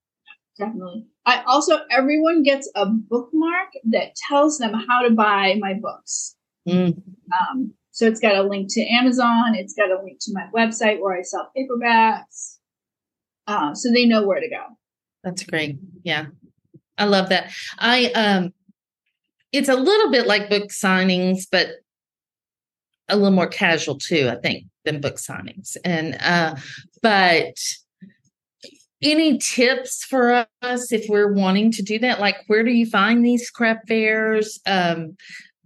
Definitely. 0.59 1.07
I 1.27 1.43
also 1.47 1.81
everyone 1.91 2.43
gets 2.43 2.71
a 2.75 2.87
bookmark 2.87 3.69
that 3.85 4.15
tells 4.29 4.59
them 4.59 4.73
how 4.73 5.03
to 5.03 5.11
buy 5.11 5.57
my 5.59 5.75
books. 5.75 6.37
Mm. 6.69 7.03
Um, 7.33 7.75
so 7.91 8.07
it's 8.07 8.21
got 8.21 8.37
a 8.37 8.43
link 8.43 8.73
to 8.73 8.87
Amazon. 8.87 9.55
It's 9.55 9.75
got 9.75 9.91
a 9.91 10.03
link 10.03 10.19
to 10.23 10.33
my 10.33 10.47
website 10.55 11.01
where 11.01 11.17
I 11.17 11.23
sell 11.23 11.51
paperbacks. 11.57 12.59
Uh, 13.47 13.75
so 13.75 13.93
they 13.93 14.07
know 14.07 14.27
where 14.27 14.41
to 14.41 14.49
go. 14.49 14.65
That's 15.23 15.43
great. 15.45 15.79
Yeah, 16.03 16.27
I 16.99 17.05
love 17.05 17.29
that. 17.29 17.53
I 17.79 18.07
um, 18.13 18.53
it's 19.53 19.69
a 19.69 19.77
little 19.77 20.11
bit 20.11 20.27
like 20.27 20.51
book 20.51 20.71
signings, 20.71 21.47
but 21.51 21.69
a 23.09 23.17
little 23.17 23.31
more 23.31 23.47
casual 23.47 23.99
too, 23.99 24.29
I 24.31 24.37
think, 24.37 24.65
than 24.85 25.01
book 25.01 25.17
signings. 25.17 25.77
And 25.85 26.17
uh, 26.21 26.57
but 27.03 27.57
any 29.03 29.39
tips 29.39 30.05
for 30.05 30.47
us 30.63 30.93
if 30.93 31.09
we're 31.09 31.33
wanting 31.33 31.71
to 31.73 31.83
do 31.83 31.99
that? 32.01 32.21
Like, 32.21 32.37
where 32.47 32.65
do 32.65 32.71
you 32.71 32.87
find 32.87 33.25
these 33.25 33.51
craft 33.51 33.89
fairs? 33.89 34.59
Um, 34.67 35.17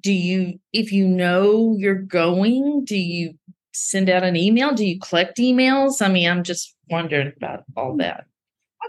do 0.02 0.12
you, 0.12 0.58
if 0.72 0.92
you 0.92 1.06
know 1.06 1.74
you're 1.78 1.94
going, 1.94 2.84
do 2.84 2.96
you 2.96 3.34
send 3.72 4.10
out 4.10 4.24
an 4.24 4.36
email? 4.36 4.74
Do 4.74 4.84
you 4.84 4.98
collect 4.98 5.38
emails? 5.38 6.02
I 6.02 6.08
mean, 6.08 6.28
I'm 6.28 6.42
just 6.42 6.74
wondering 6.90 7.32
about 7.36 7.64
all 7.76 7.96
that. 7.98 8.26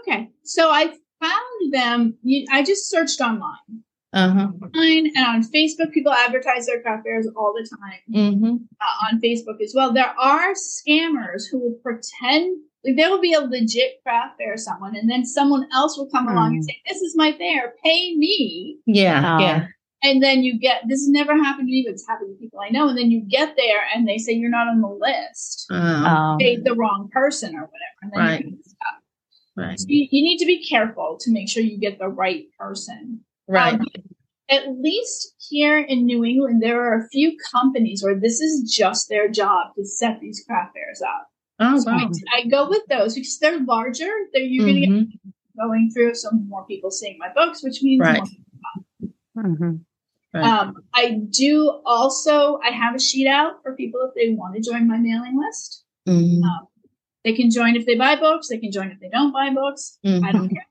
Okay, 0.00 0.28
so 0.44 0.70
I 0.70 0.94
found 1.20 1.72
them. 1.72 2.16
I 2.50 2.62
just 2.62 2.88
searched 2.88 3.20
online. 3.20 3.84
Uh-huh. 4.12 4.48
And 4.74 5.16
on 5.16 5.42
Facebook, 5.44 5.92
people 5.92 6.12
advertise 6.12 6.66
their 6.66 6.82
craft 6.82 7.04
fairs 7.04 7.28
all 7.36 7.54
the 7.54 7.68
time. 7.68 8.00
Mm-hmm. 8.12 8.56
Uh, 8.80 9.06
on 9.06 9.20
Facebook 9.20 9.62
as 9.62 9.72
well, 9.74 9.92
there 9.92 10.12
are 10.18 10.52
scammers 10.54 11.44
who 11.50 11.60
will 11.60 11.78
pretend 11.82 12.58
like 12.84 12.96
there 12.96 13.10
will 13.10 13.20
be 13.20 13.34
a 13.34 13.40
legit 13.40 14.02
craft 14.02 14.38
fair 14.38 14.56
someone, 14.56 14.96
and 14.96 15.08
then 15.10 15.24
someone 15.24 15.68
else 15.72 15.98
will 15.98 16.08
come 16.10 16.26
mm. 16.26 16.32
along 16.32 16.54
and 16.54 16.62
mm. 16.62 16.66
say, 16.66 16.80
"This 16.88 17.02
is 17.02 17.14
my 17.14 17.32
fair, 17.32 17.74
pay 17.84 18.16
me." 18.16 18.78
Yeah, 18.86 19.34
um, 19.34 19.40
yeah. 19.40 19.66
And 20.02 20.22
then 20.22 20.42
you 20.42 20.58
get 20.58 20.84
this 20.88 21.00
has 21.00 21.08
never 21.08 21.36
happened 21.36 21.68
to 21.68 21.72
me, 21.72 21.84
but 21.86 21.92
it's 21.92 22.06
happened 22.08 22.34
to 22.34 22.40
people 22.40 22.58
I 22.60 22.70
know. 22.70 22.88
And 22.88 22.96
then 22.96 23.10
you 23.10 23.20
get 23.20 23.54
there, 23.56 23.82
and 23.94 24.08
they 24.08 24.16
say 24.16 24.32
you're 24.32 24.50
not 24.50 24.66
on 24.66 24.80
the 24.80 24.88
list, 24.88 25.66
paid 26.38 26.64
the 26.64 26.74
wrong 26.74 27.10
person 27.12 27.54
or 27.54 27.68
whatever, 27.68 27.98
and 28.02 28.12
then 28.12 28.20
right. 28.20 28.44
you 28.46 28.58
stop. 28.64 29.02
Right. 29.56 29.78
So 29.78 29.86
you, 29.88 30.08
you, 30.10 30.22
need 30.22 30.38
to 30.38 30.46
be 30.46 30.64
careful 30.64 31.18
to 31.20 31.30
make 31.30 31.50
sure 31.50 31.62
you 31.62 31.78
get 31.78 31.98
the 31.98 32.08
right 32.08 32.44
person. 32.58 33.24
Right. 33.50 33.74
Um, 33.74 33.86
at 34.48 34.68
least 34.80 35.34
here 35.48 35.78
in 35.78 36.06
New 36.06 36.24
England, 36.24 36.62
there 36.62 36.82
are 36.82 36.98
a 36.98 37.08
few 37.08 37.36
companies 37.52 38.02
where 38.02 38.18
this 38.18 38.40
is 38.40 38.72
just 38.72 39.08
their 39.08 39.28
job 39.28 39.74
to 39.76 39.84
set 39.84 40.20
these 40.20 40.42
craft 40.46 40.74
fairs 40.74 41.02
up. 41.02 41.28
Oh, 41.60 41.78
so 41.78 41.90
wow. 41.90 42.10
I, 42.34 42.38
I, 42.38 42.46
go 42.48 42.68
with 42.68 42.82
those 42.88 43.14
because 43.14 43.38
they're 43.38 43.60
larger. 43.60 44.10
They're 44.32 44.42
you're 44.42 44.66
mm-hmm. 44.66 44.92
going 44.92 45.06
to 45.06 45.12
get 45.12 45.34
going 45.58 45.90
through, 45.92 46.14
some 46.14 46.48
more 46.48 46.64
people 46.66 46.90
seeing 46.90 47.18
my 47.18 47.28
books, 47.34 47.62
which 47.62 47.82
means 47.82 48.00
right. 48.00 48.22
more 49.34 49.44
mm-hmm. 49.44 49.76
Right. 50.32 50.44
Um, 50.44 50.76
I 50.94 51.20
do 51.28 51.80
also. 51.84 52.58
I 52.64 52.70
have 52.70 52.94
a 52.94 53.00
sheet 53.00 53.26
out 53.26 53.62
for 53.62 53.74
people 53.74 54.00
if 54.08 54.14
they 54.14 54.32
want 54.32 54.54
to 54.54 54.62
join 54.62 54.86
my 54.86 54.96
mailing 54.96 55.38
list. 55.38 55.84
Mm-hmm. 56.08 56.42
Um, 56.44 56.68
they 57.24 57.34
can 57.34 57.50
join 57.50 57.76
if 57.76 57.84
they 57.84 57.96
buy 57.96 58.16
books. 58.16 58.48
They 58.48 58.58
can 58.58 58.70
join 58.70 58.90
if 58.90 59.00
they 59.00 59.08
don't 59.08 59.32
buy 59.32 59.50
books. 59.50 59.98
Mm-hmm. 60.06 60.24
I 60.24 60.32
don't 60.32 60.48
care. 60.48 60.66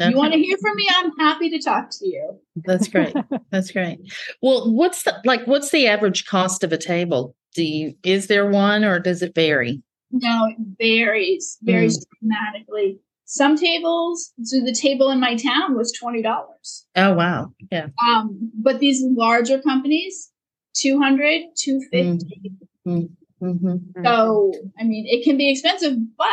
Okay. 0.00 0.10
You 0.10 0.16
want 0.16 0.32
to 0.32 0.38
hear 0.38 0.56
from 0.60 0.76
me? 0.76 0.86
I'm 0.96 1.16
happy 1.18 1.50
to 1.50 1.58
talk 1.58 1.90
to 1.90 2.06
you. 2.06 2.38
That's 2.64 2.88
great. 2.88 3.14
That's 3.50 3.70
great. 3.70 3.98
Well, 4.42 4.72
what's 4.72 5.04
the 5.04 5.20
like? 5.24 5.46
What's 5.46 5.70
the 5.70 5.86
average 5.86 6.26
cost 6.26 6.62
of 6.62 6.72
a 6.72 6.78
table? 6.78 7.34
Do 7.54 7.64
you 7.64 7.94
is 8.02 8.26
there 8.26 8.48
one 8.48 8.84
or 8.84 8.98
does 8.98 9.22
it 9.22 9.34
vary? 9.34 9.82
No, 10.10 10.46
it 10.46 10.56
varies. 10.78 11.58
Varies 11.62 11.98
mm. 11.98 12.04
dramatically. 12.20 13.00
Some 13.24 13.56
tables, 13.56 14.32
so 14.42 14.60
the 14.60 14.72
table 14.72 15.10
in 15.10 15.18
my 15.18 15.34
town 15.34 15.76
was 15.76 15.92
twenty 15.92 16.22
dollars. 16.22 16.86
Oh 16.94 17.14
wow! 17.14 17.52
Yeah. 17.72 17.88
Um, 18.06 18.52
but 18.54 18.78
these 18.78 19.02
larger 19.02 19.60
companies, 19.60 20.30
200 20.74 21.42
250 21.56 22.52
mm. 22.86 23.08
Mm-hmm. 23.42 24.04
So 24.04 24.52
I 24.78 24.84
mean, 24.84 25.06
it 25.08 25.24
can 25.24 25.36
be 25.36 25.50
expensive, 25.50 25.96
but 26.16 26.26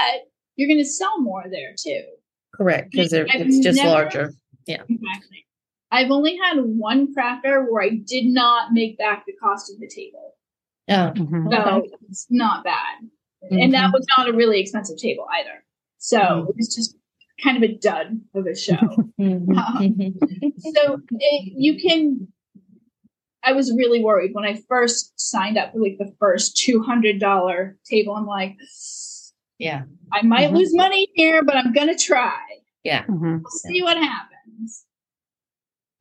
you're 0.55 0.67
going 0.67 0.79
to 0.79 0.85
sell 0.85 1.19
more 1.19 1.43
there 1.49 1.73
too. 1.77 2.03
Correct, 2.55 2.91
because 2.91 3.13
it's 3.13 3.59
just 3.59 3.77
never, 3.77 3.89
larger. 3.89 4.33
Yeah. 4.67 4.83
Exactly. 4.87 5.45
I've 5.91 6.11
only 6.11 6.37
had 6.37 6.57
one 6.59 7.13
craft 7.13 7.43
fair 7.43 7.63
where 7.63 7.83
I 7.83 7.89
did 7.89 8.25
not 8.25 8.73
make 8.73 8.97
back 8.97 9.25
the 9.25 9.33
cost 9.33 9.71
of 9.71 9.79
the 9.79 9.87
table. 9.87 10.35
Oh, 10.89 11.13
mm-hmm. 11.15 11.51
so 11.51 11.57
okay. 11.57 11.89
it's 12.09 12.27
not 12.29 12.63
bad. 12.63 13.03
Mm-hmm. 13.43 13.57
And 13.59 13.73
that 13.73 13.91
was 13.93 14.05
not 14.17 14.27
a 14.27 14.33
really 14.33 14.59
expensive 14.59 14.97
table 14.97 15.25
either. 15.39 15.63
So 15.99 16.19
mm-hmm. 16.19 16.49
it 16.49 16.55
was 16.57 16.75
just 16.75 16.97
kind 17.43 17.57
of 17.57 17.63
a 17.63 17.75
dud 17.75 18.21
of 18.33 18.45
a 18.45 18.55
show. 18.55 18.77
Mm-hmm. 19.21 19.57
um, 19.57 20.15
so 20.75 20.99
it, 21.11 21.53
you 21.55 21.77
can. 21.77 22.27
I 23.43 23.53
was 23.53 23.71
really 23.71 24.03
worried 24.03 24.31
when 24.33 24.43
I 24.43 24.59
first 24.67 25.13
signed 25.17 25.57
up 25.57 25.71
for 25.71 25.79
like 25.79 25.97
the 25.99 26.11
first 26.19 26.57
two 26.57 26.81
hundred 26.81 27.19
dollar 27.19 27.77
table. 27.85 28.15
I'm 28.15 28.25
like, 28.25 28.57
yeah, 29.59 29.83
I 30.11 30.21
might 30.21 30.47
mm-hmm. 30.47 30.57
lose 30.57 30.75
money 30.75 31.07
here, 31.13 31.43
but 31.43 31.55
I'm 31.55 31.73
gonna 31.73 31.97
try. 31.97 32.39
Yeah, 32.83 33.03
mm-hmm. 33.03 33.37
we'll 33.37 33.51
see 33.51 33.81
what 33.81 33.97
happens. 33.97 34.85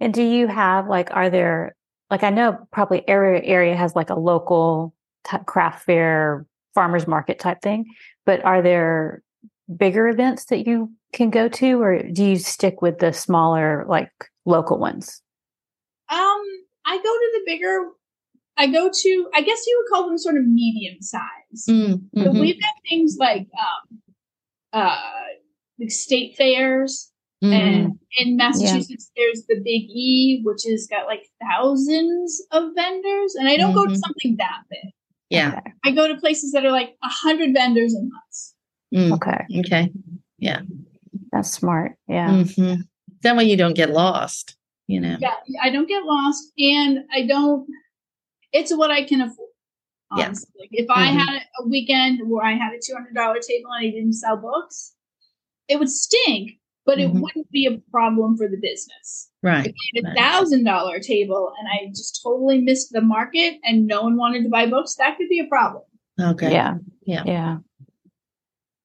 And 0.01 0.13
do 0.13 0.23
you 0.23 0.49
have 0.49 0.89
like, 0.89 1.11
are 1.13 1.31
there 1.31 1.77
like 2.11 2.25
I 2.25 2.31
know 2.31 2.59
probably 2.73 3.09
area 3.09 3.43
area 3.45 3.77
has 3.77 3.95
like 3.95 4.11
a 4.11 4.19
local 4.19 4.95
t- 5.29 5.39
craft 5.47 5.85
fair 5.85 6.47
farmers 6.75 7.07
market 7.07 7.39
type 7.39 7.63
thing, 7.63 7.87
but 8.27 8.45
are 8.45 8.63
there 8.63 9.23
bigger 9.77 10.09
events 10.09 10.47
that 10.47 10.67
you 10.67 10.93
can 11.13 11.31
go 11.31 11.49
to, 11.49 11.83
or 11.83 12.03
do 12.03 12.25
you 12.25 12.37
stick 12.37 12.83
with 12.83 12.99
the 12.99 13.13
smaller, 13.13 13.85
like 13.89 14.11
local 14.45 14.79
ones? 14.79 15.23
Um, 16.09 16.43
I 16.85 16.97
go 16.97 17.03
to 17.03 17.31
the 17.35 17.43
bigger. 17.47 17.89
I 18.57 18.67
go 18.67 18.91
to. 18.93 19.31
I 19.35 19.43
guess 19.43 19.67
you 19.67 19.83
would 19.83 19.95
call 19.95 20.09
them 20.09 20.19
sort 20.19 20.37
of 20.37 20.47
medium 20.47 21.01
size. 21.01 21.67
Mm-hmm. 21.69 22.23
So 22.23 22.31
we've 22.33 22.61
got 22.61 22.75
things 22.89 23.17
like 23.19 23.49
um, 23.59 23.99
uh, 24.73 24.97
like 25.79 25.91
state 25.91 26.37
fairs. 26.37 27.11
Mm-hmm. 27.43 27.53
And 27.53 27.99
in 28.19 28.37
Massachusetts, 28.37 29.11
yeah. 29.17 29.25
there's 29.25 29.47
the 29.49 29.57
Big 29.57 29.91
E, 29.91 30.43
which 30.45 30.63
has 30.65 30.87
got 30.87 31.07
like 31.07 31.27
thousands 31.43 32.41
of 32.53 32.71
vendors. 32.77 33.35
And 33.35 33.49
I 33.49 33.57
don't 33.57 33.71
mm-hmm. 33.71 33.79
go 33.79 33.85
to 33.87 33.91
mm-hmm. 33.93 33.97
something 33.97 34.37
that 34.39 34.63
big. 34.71 34.93
Yeah. 35.29 35.61
I 35.85 35.91
go 35.91 36.07
to 36.07 36.17
places 36.17 36.53
that 36.53 36.65
are 36.65 36.71
like 36.71 36.91
a 37.03 37.09
hundred 37.09 37.53
vendors 37.53 37.95
in 37.95 38.11
months. 38.11 38.55
Mm. 38.95 39.13
Okay. 39.15 39.61
Okay. 39.61 39.91
Yeah. 40.39 40.61
That's 41.33 41.51
smart. 41.51 41.93
Yeah. 42.07 42.29
Mm-hmm. 42.29 42.83
That 43.23 43.37
way 43.37 43.45
you 43.45 43.57
don't 43.57 43.75
get 43.75 43.91
lost, 43.91 44.57
you 44.87 45.01
know. 45.01 45.17
Yeah, 45.21 45.35
I 45.63 45.71
don't 45.71 45.89
get 45.89 46.05
lost 46.05 46.53
and 46.59 46.99
I 47.13 47.27
don't 47.27 47.67
it's 48.53 48.75
what 48.75 48.91
I 48.91 49.05
can 49.05 49.21
afford. 49.21 49.49
Honestly. 50.11 50.49
Yeah. 50.55 50.63
Like 50.63 50.69
if 50.73 50.87
mm-hmm. 50.89 50.99
I 50.99 51.07
had 51.07 51.43
a 51.61 51.69
weekend 51.69 52.21
where 52.29 52.45
I 52.45 52.53
had 52.53 52.73
a 52.73 52.81
two 52.85 52.95
hundred 52.95 53.15
dollar 53.15 53.39
table 53.41 53.71
and 53.73 53.87
I 53.87 53.91
didn't 53.91 54.13
sell 54.15 54.37
books, 54.37 54.95
it 55.69 55.79
would 55.79 55.89
stink, 55.89 56.53
but 56.85 56.99
mm-hmm. 56.99 57.17
it 57.17 57.21
wouldn't 57.21 57.51
be 57.51 57.67
a 57.67 57.79
problem 57.91 58.37
for 58.37 58.49
the 58.49 58.59
business. 58.59 59.31
Right. 59.43 59.67
If 59.67 59.75
I 59.75 60.09
had 60.09 60.13
a 60.13 60.21
thousand 60.21 60.65
dollar 60.65 61.01
table 61.01 61.53
and 61.59 61.69
I 61.69 61.89
just 61.89 62.21
totally 62.23 62.61
missed 62.61 62.93
the 62.93 63.01
market 63.01 63.55
and 63.65 63.87
no 63.87 64.03
one 64.03 64.17
wanted 64.17 64.43
to 64.45 64.51
buy 64.51 64.67
books, 64.67 64.97
that 64.97 65.17
could 65.17 65.29
be 65.29 65.41
a 65.41 65.47
problem. 65.47 65.83
Okay. 66.21 66.53
Yeah. 66.53 66.75
Yeah. 67.05 67.23
Yeah. 67.25 67.57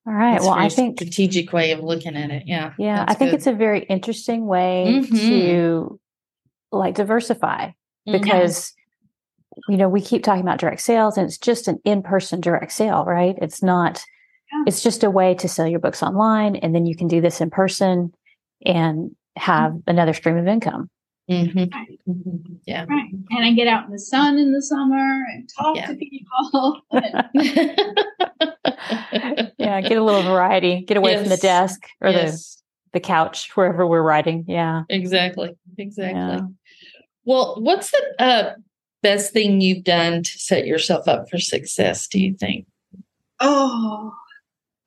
All 0.08 0.14
right. 0.14 0.34
That's 0.34 0.46
well, 0.46 0.54
I 0.54 0.70
think 0.70 0.98
strategic 0.98 1.52
way 1.52 1.72
of 1.72 1.82
looking 1.82 2.16
at 2.16 2.32
it. 2.32 2.44
Yeah. 2.46 2.74
Yeah. 2.80 3.04
I 3.06 3.14
think 3.14 3.32
good. 3.32 3.38
it's 3.38 3.48
a 3.48 3.54
very 3.54 3.84
interesting 3.84 4.48
way 4.48 5.02
mm-hmm. 5.02 5.16
to 5.16 6.00
like 6.72 6.96
diversify 6.96 7.72
because 8.06 8.72
mm-hmm. 8.72 8.77
You 9.68 9.78
know, 9.78 9.90
we 9.90 10.02
keep 10.02 10.24
talking 10.24 10.42
about 10.42 10.60
direct 10.60 10.82
sales 10.82 11.18
and 11.18 11.28
it's 11.28 11.38
just 11.38 11.68
an 11.68 11.80
in-person 11.84 12.42
direct 12.42 12.72
sale, 12.72 13.04
right? 13.06 13.36
It's 13.42 13.64
not 13.64 14.04
yeah. 14.52 14.64
it's 14.68 14.82
just 14.84 15.04
a 15.04 15.10
way 15.10 15.34
to 15.36 15.48
sell 15.48 15.68
your 15.68 15.80
books 15.80 16.04
online 16.04 16.56
and 16.58 16.74
then 16.74 16.86
you 16.86 16.96
can 16.96 17.08
do 17.08 17.22
this 17.22 17.42
in 17.42 17.50
person 17.50 18.14
and 18.66 19.16
have 19.36 19.72
mm-hmm. 19.72 19.90
another 19.90 20.14
stream 20.14 20.38
of 20.38 20.48
income. 20.48 20.90
Mm-hmm. 21.30 21.60
Right. 21.60 22.00
Mm-hmm. 22.08 22.54
Yeah. 22.66 22.86
Right. 22.88 23.10
And 23.32 23.46
I 23.46 23.52
get 23.52 23.68
out 23.68 23.86
in 23.86 23.92
the 23.92 24.00
sun 24.00 24.38
in 24.38 24.54
the 24.54 24.62
summer 24.62 25.26
and 25.34 25.50
talk 25.50 25.76
yeah. 25.76 25.88
to 25.88 25.96
people. 25.96 26.82
yeah, 29.58 29.82
get 29.82 29.98
a 29.98 30.04
little 30.04 30.24
variety. 30.24 30.82
Get 30.82 30.98
away 30.98 31.12
yes. 31.12 31.22
from 31.22 31.30
the 31.30 31.38
desk 31.38 31.88
or 32.00 32.10
yes. 32.10 32.56
the 32.56 32.58
the 32.94 33.00
couch 33.02 33.52
wherever 33.56 33.86
we're 33.86 34.02
writing. 34.02 34.46
Yeah. 34.48 34.84
Exactly. 34.90 35.58
Exactly. 35.78 36.20
Yeah. 36.20 36.42
Well, 37.26 37.58
what's 37.60 37.92
the 37.92 38.16
uh, 38.20 38.54
best 39.02 39.34
thing 39.34 39.62
you've 39.62 39.84
done 39.84 40.24
to 40.24 40.32
set 40.40 40.66
yourself 40.66 41.08
up 41.08 41.30
for 41.30 41.38
success, 41.38 42.08
do 42.08 42.20
you 42.20 42.36
think? 42.36 42.66
Oh, 43.40 44.14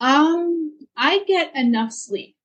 um, 0.01 0.79
I 0.97 1.23
get 1.27 1.55
enough 1.55 1.93
sleep. 1.93 2.37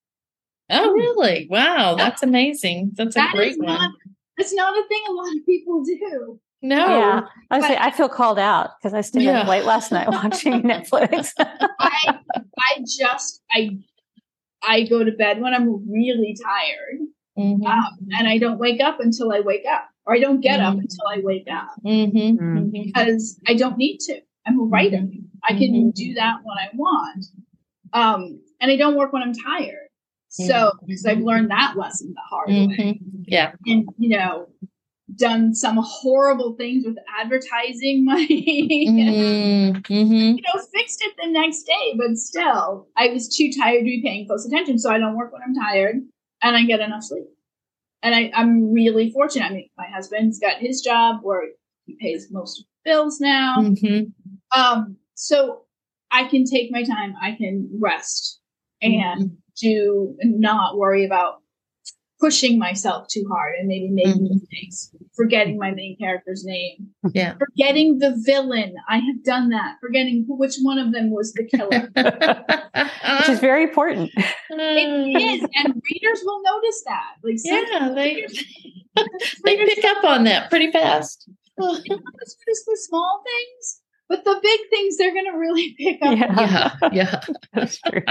Oh, 0.70 0.92
really? 0.92 1.48
Wow, 1.50 1.96
that's 1.96 2.24
amazing. 2.24 2.92
That's 2.96 3.16
that 3.16 3.34
a 3.34 3.38
great 3.38 3.58
one. 3.58 3.68
Not, 3.68 3.92
it's 4.38 4.54
not 4.54 4.78
a 4.78 4.88
thing 4.88 5.04
a 5.08 5.12
lot 5.12 5.36
of 5.36 5.46
people 5.46 5.84
do. 5.84 6.40
No. 6.62 6.88
Yeah. 6.88 7.22
I 7.52 7.62
say 7.62 7.78
I 7.80 7.92
feel 7.92 8.10
called 8.10 8.40
out 8.40 8.72
because 8.80 8.94
I 8.96 9.02
stayed 9.02 9.24
yeah. 9.24 9.42
up 9.42 9.48
late 9.48 9.66
last 9.66 9.92
night 9.92 10.08
watching 10.08 10.54
Netflix. 10.64 11.32
I 11.38 12.18
I 12.60 12.80
just 12.80 13.44
I 13.52 13.78
I 14.64 14.84
go 14.84 15.04
to 15.04 15.12
bed 15.12 15.42
when 15.42 15.54
I'm 15.54 15.92
really 15.92 16.36
tired. 16.44 17.02
Mm-hmm. 17.38 17.66
Um, 17.66 17.98
and 18.18 18.28
I 18.28 18.38
don't 18.38 18.58
wake 18.58 18.82
up 18.82 19.00
until 19.00 19.32
I 19.32 19.42
wake 19.42 19.66
up, 19.70 19.90
or 20.06 20.16
I 20.16 20.20
don't 20.20 20.42
get 20.42 20.60
mm-hmm. 20.60 20.78
up 20.78 20.80
until 20.80 21.08
I 21.08 21.20
wake 21.24 21.48
up 21.52 21.70
mm-hmm. 21.86 22.18
mm-hmm. 22.18 22.70
because 22.72 23.40
I 23.48 23.54
don't 23.56 23.78
need 23.78 24.00
to. 24.02 24.22
I'm 24.46 24.60
a 24.60 24.64
writer. 24.64 25.04
I 25.44 25.54
can 25.54 25.74
mm-hmm. 25.74 25.90
do 25.96 26.14
that 26.16 26.38
when 26.44 26.58
I 26.58 26.70
want, 26.76 27.26
um, 27.94 28.40
and 28.60 28.72
I 28.72 28.76
don't 28.76 28.96
work 28.96 29.14
when 29.14 29.24
I'm 29.24 29.34
tired. 29.34 29.86
So, 30.30 30.74
because 30.86 31.06
I've 31.06 31.20
learned 31.20 31.50
that 31.52 31.76
lesson 31.78 32.14
the 32.14 32.22
hard 32.30 32.50
way. 32.50 32.68
Mm-hmm. 32.68 33.22
Yeah. 33.26 33.54
And, 33.66 33.88
you 33.98 34.10
know, 34.10 34.50
done 35.16 35.54
some 35.56 35.78
horrible 35.82 36.56
things 36.56 36.84
with 36.86 36.98
advertising 37.20 38.04
money. 38.04 38.88
mm-hmm. 38.90 39.92
You 39.92 40.42
know, 40.42 40.62
fixed 40.74 41.02
it 41.02 41.14
the 41.22 41.30
next 41.30 41.64
day, 41.64 41.96
but 41.98 42.18
still, 42.18 42.88
I 42.98 43.08
was 43.10 43.34
too 43.34 43.52
tired 43.52 43.80
to 43.80 43.86
be 43.86 44.02
paying 44.04 44.28
close 44.28 44.46
attention. 44.46 44.78
So 44.78 44.92
I 44.92 44.98
don't 44.98 45.16
work 45.16 45.32
when 45.32 45.42
I'm 45.42 45.56
tired 45.56 46.02
and 46.42 46.56
I 46.56 46.64
get 46.64 46.82
enough 46.82 47.04
sleep. 47.04 47.26
And 48.06 48.16
I, 48.16 48.32
I'm 48.34 48.72
really 48.72 49.12
fortunate. 49.12 49.46
I 49.46 49.54
mean, 49.54 49.70
my 49.78 49.88
husband's 49.94 50.40
got 50.40 50.58
his 50.60 50.82
job 50.82 51.18
where 51.24 51.42
he 51.86 51.98
pays 52.00 52.28
most 52.32 52.60
of 52.60 52.66
the 52.66 52.92
bills 52.92 53.20
now. 53.20 53.56
Mm-hmm. 53.60 54.58
Um, 54.58 54.98
so 55.16 55.64
I 56.12 56.26
can 56.26 56.46
take 56.46 56.72
my 56.72 56.84
time, 56.84 57.16
I 57.22 57.32
can 57.32 57.70
rest 57.82 58.40
and 58.82 58.94
mm-hmm 58.94 59.36
to 59.58 60.16
not 60.24 60.78
worry 60.78 61.06
about 61.06 61.42
pushing 62.20 62.58
myself 62.58 63.08
too 63.08 63.26
hard 63.30 63.56
and 63.60 63.68
maybe 63.68 63.90
making 63.90 64.14
mm-hmm. 64.14 64.34
mistakes, 64.36 64.92
forgetting 65.16 65.58
my 65.58 65.72
main 65.72 65.98
character's 65.98 66.44
name, 66.46 66.88
yeah, 67.14 67.36
forgetting 67.38 68.00
the 68.00 68.16
villain. 68.26 68.76
I 68.88 68.98
have 68.98 69.24
done 69.24 69.50
that, 69.50 69.76
forgetting 69.82 70.26
which 70.28 70.56
one 70.62 70.78
of 70.78 70.92
them 70.92 71.12
was 71.12 71.34
the 71.34 71.46
killer, 71.46 71.90
which 73.20 73.30
is 73.30 73.40
very 73.40 73.64
important. 73.64 74.12
It 74.16 75.22
is, 75.22 75.48
and 75.56 75.82
readers 75.92 76.22
will 76.24 76.42
notice 76.44 76.84
that. 76.86 77.16
Like, 77.24 77.38
yeah, 77.44 77.90
they 77.94 78.26
they 79.44 79.66
pick 79.66 79.86
up 79.86 80.04
on 80.04 80.24
that 80.26 80.50
pretty 80.50 80.72
fast. 80.72 81.30
it's 81.58 82.36
just 82.46 82.66
the 82.66 82.78
small 82.82 83.24
things 83.24 83.82
but 84.08 84.24
the 84.24 84.40
big 84.42 84.60
things 84.70 84.98
they're 84.98 85.14
going 85.14 85.32
to 85.32 85.38
really 85.38 85.74
pick 85.80 86.00
up. 86.02 86.18
Yeah, 86.18 86.76
yeah, 86.82 86.90
yeah. 86.94 87.22
that's 87.54 87.80
true. 87.82 88.04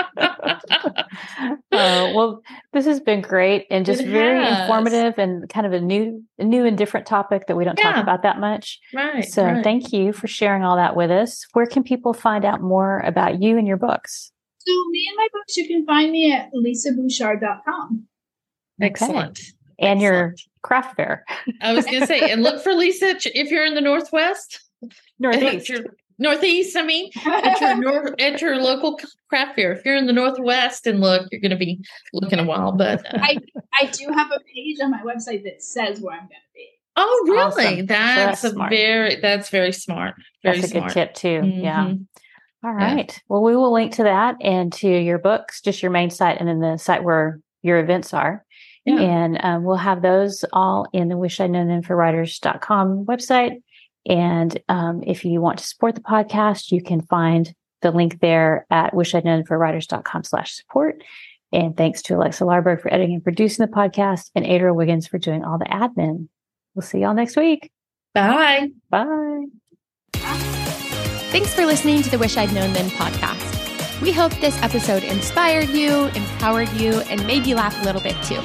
Oh, 1.73 2.13
well, 2.15 2.43
this 2.73 2.85
has 2.87 3.01
been 3.01 3.21
great 3.21 3.67
and 3.71 3.87
just 3.87 4.05
very 4.05 4.39
informative 4.47 5.15
and 5.19 5.49
kind 5.49 5.67
of 5.67 5.73
a 5.73 5.81
new, 5.81 6.23
a 6.39 6.45
new 6.45 6.65
and 6.65 6.77
different 6.77 7.07
topic 7.07 7.47
that 7.47 7.57
we 7.57 7.65
don't 7.65 7.79
yeah. 7.79 7.93
talk 7.93 8.03
about 8.03 8.23
that 8.23 8.41
much. 8.41 8.81
Right. 8.93 9.25
So 9.25 9.45
right. 9.45 9.63
thank 9.65 9.93
you 9.93 10.13
for 10.13 10.27
sharing 10.27 10.65
all 10.65 10.77
that 10.77 10.97
with 10.97 11.11
us. 11.11 11.47
Where 11.53 11.67
can 11.67 11.85
people 11.85 12.13
find 12.13 12.45
out 12.45 12.61
more 12.61 13.01
about 13.01 13.41
you 13.41 13.57
and 13.57 13.67
your 13.67 13.77
books? 13.77 14.33
So 14.59 14.73
me 14.91 15.07
and 15.09 15.17
my 15.17 15.29
books, 15.33 15.57
you 15.57 15.69
can 15.69 15.87
find 15.87 16.11
me 16.11 16.33
at 16.33 16.51
lisabouchard.com. 16.53 18.05
Excellent. 18.81 19.39
Okay. 19.39 19.49
And 19.79 20.01
Excellent. 20.01 20.01
your 20.01 20.35
craft 20.63 20.97
fair. 20.97 21.25
I 21.61 21.73
was 21.73 21.85
going 21.85 22.01
to 22.01 22.07
say, 22.07 22.31
and 22.31 22.43
look 22.43 22.63
for 22.63 22.73
Lisa 22.73 23.17
if 23.35 23.51
you're 23.51 23.67
in 23.67 23.75
the 23.75 23.81
Northwest. 23.81 24.61
Northeast. 25.19 25.73
Northeast, 26.19 26.77
I 26.77 26.83
mean, 26.85 27.11
at 27.27 27.61
your, 27.61 27.77
nor- 27.77 28.15
at 28.21 28.41
your 28.41 28.57
local 28.57 29.01
craft 29.29 29.57
fair. 29.57 29.73
If 29.73 29.85
you're 29.85 29.97
in 29.97 30.07
the 30.07 30.13
Northwest 30.13 30.87
and 30.87 31.01
look, 31.01 31.27
you're 31.33 31.41
going 31.41 31.51
to 31.51 31.57
be 31.57 31.81
looking 32.13 32.39
a 32.39 32.45
while. 32.45 32.73
But 32.73 33.05
uh, 33.07 33.19
I, 33.21 33.39
I 33.81 33.87
do 33.87 34.13
have 34.13 34.31
a 34.31 34.39
page 34.55 34.79
on 34.81 34.93
my 34.93 35.03
website 35.03 35.43
that 35.45 35.63
says 35.63 36.01
where 36.01 36.15
I'm 36.15 36.21
going 36.21 36.29
to 36.29 36.55
be. 36.55 36.69
Oh, 36.97 37.25
really? 37.27 37.67
Awesome. 37.67 37.87
That's, 37.87 38.41
so 38.41 38.49
that's 38.49 38.57
a 38.57 38.69
very 38.69 39.21
that's 39.21 39.49
very 39.49 39.73
smart. 39.73 40.15
Very 40.45 40.61
that's 40.61 40.69
a 40.69 40.71
smart. 40.71 40.89
good 40.89 40.95
tip 40.95 41.15
too. 41.15 41.41
Mm-hmm. 41.41 41.61
Yeah. 41.65 41.95
All 42.65 42.73
right. 42.73 43.13
Yeah. 43.13 43.19
Well, 43.29 43.43
we 43.43 43.57
will 43.57 43.73
link 43.73 43.95
to 43.95 44.05
that 44.05 44.37
and 44.41 44.73
to 44.75 44.89
your 44.89 45.19
books, 45.19 45.61
just 45.61 45.83
your 45.83 45.91
main 45.91 46.11
site, 46.11 46.39
and 46.39 46.49
then 46.49 46.61
the 46.61 46.79
site 46.79 47.03
where 47.03 47.41
your 47.63 47.79
events 47.79 48.15
are. 48.15 48.45
Yeah. 48.85 49.01
And 49.01 49.43
um, 49.43 49.65
we'll 49.65 49.77
have 49.77 50.03
those 50.03 50.45
all 50.53 50.87
in 50.93 51.09
the 51.09 51.17
wish 51.17 51.41
I'd 51.41 51.51
known 51.51 51.69
then 51.69 51.83
for 51.83 51.97
writers.com 51.97 53.07
website. 53.07 53.63
And 54.07 54.59
um, 54.69 55.03
if 55.07 55.25
you 55.25 55.41
want 55.41 55.59
to 55.59 55.67
support 55.67 55.95
the 55.95 56.01
podcast, 56.01 56.71
you 56.71 56.83
can 56.83 57.01
find 57.01 57.55
the 57.83 57.91
link 57.91 58.21
there 58.21 58.67
at 58.71 58.95
wish 58.95 59.15
I'd 59.15 59.25
known 59.25 59.45
for 59.45 59.57
writers.com 59.57 60.25
slash 60.25 60.55
support. 60.55 61.03
And 61.53 61.77
thanks 61.77 62.03
to 62.03 62.17
Alexa 62.17 62.45
Larberg 62.45 62.81
for 62.83 62.93
editing 62.93 63.15
and 63.15 63.23
producing 63.23 63.65
the 63.65 63.73
podcast 63.73 64.31
and 64.35 64.45
Adriel 64.45 64.75
Wiggins 64.75 65.07
for 65.07 65.19
doing 65.19 65.45
all 65.45 65.59
the 65.59 65.67
admin. 65.67 66.29
We'll 66.75 66.83
see 66.83 66.99
y'all 66.99 67.15
next 67.15 67.37
week. 67.37 67.71
Bye. 68.13 68.71
Bye. 68.91 69.45
Thanks 70.15 71.55
for 71.55 71.67
listening 71.67 72.03
to 72.03 72.11
the 72.11 72.19
Wish 72.19 72.37
I'd 72.37 72.53
Known 72.53 72.73
Then 72.73 72.91
podcast. 72.91 74.01
We 74.01 74.13
hope 74.13 74.33
this 74.41 74.61
episode 74.63 75.05
inspired 75.05 75.69
you, 75.69 76.07
empowered 76.07 76.71
you, 76.73 77.01
and 77.03 77.25
made 77.27 77.47
you 77.47 77.55
laugh 77.55 77.81
a 77.81 77.85
little 77.85 78.01
bit 78.01 78.17
too. 78.25 78.41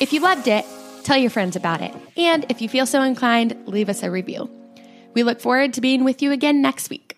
If 0.00 0.12
you 0.12 0.20
loved 0.20 0.48
it, 0.48 0.64
tell 1.04 1.16
your 1.16 1.30
friends 1.30 1.56
about 1.56 1.80
it. 1.80 1.94
And 2.16 2.46
if 2.48 2.60
you 2.60 2.68
feel 2.68 2.86
so 2.86 3.02
inclined, 3.02 3.56
leave 3.66 3.88
us 3.88 4.02
a 4.02 4.10
review. 4.10 4.50
We 5.14 5.22
look 5.22 5.40
forward 5.40 5.74
to 5.74 5.80
being 5.80 6.04
with 6.04 6.22
you 6.22 6.32
again 6.32 6.62
next 6.62 6.90
week. 6.90 7.09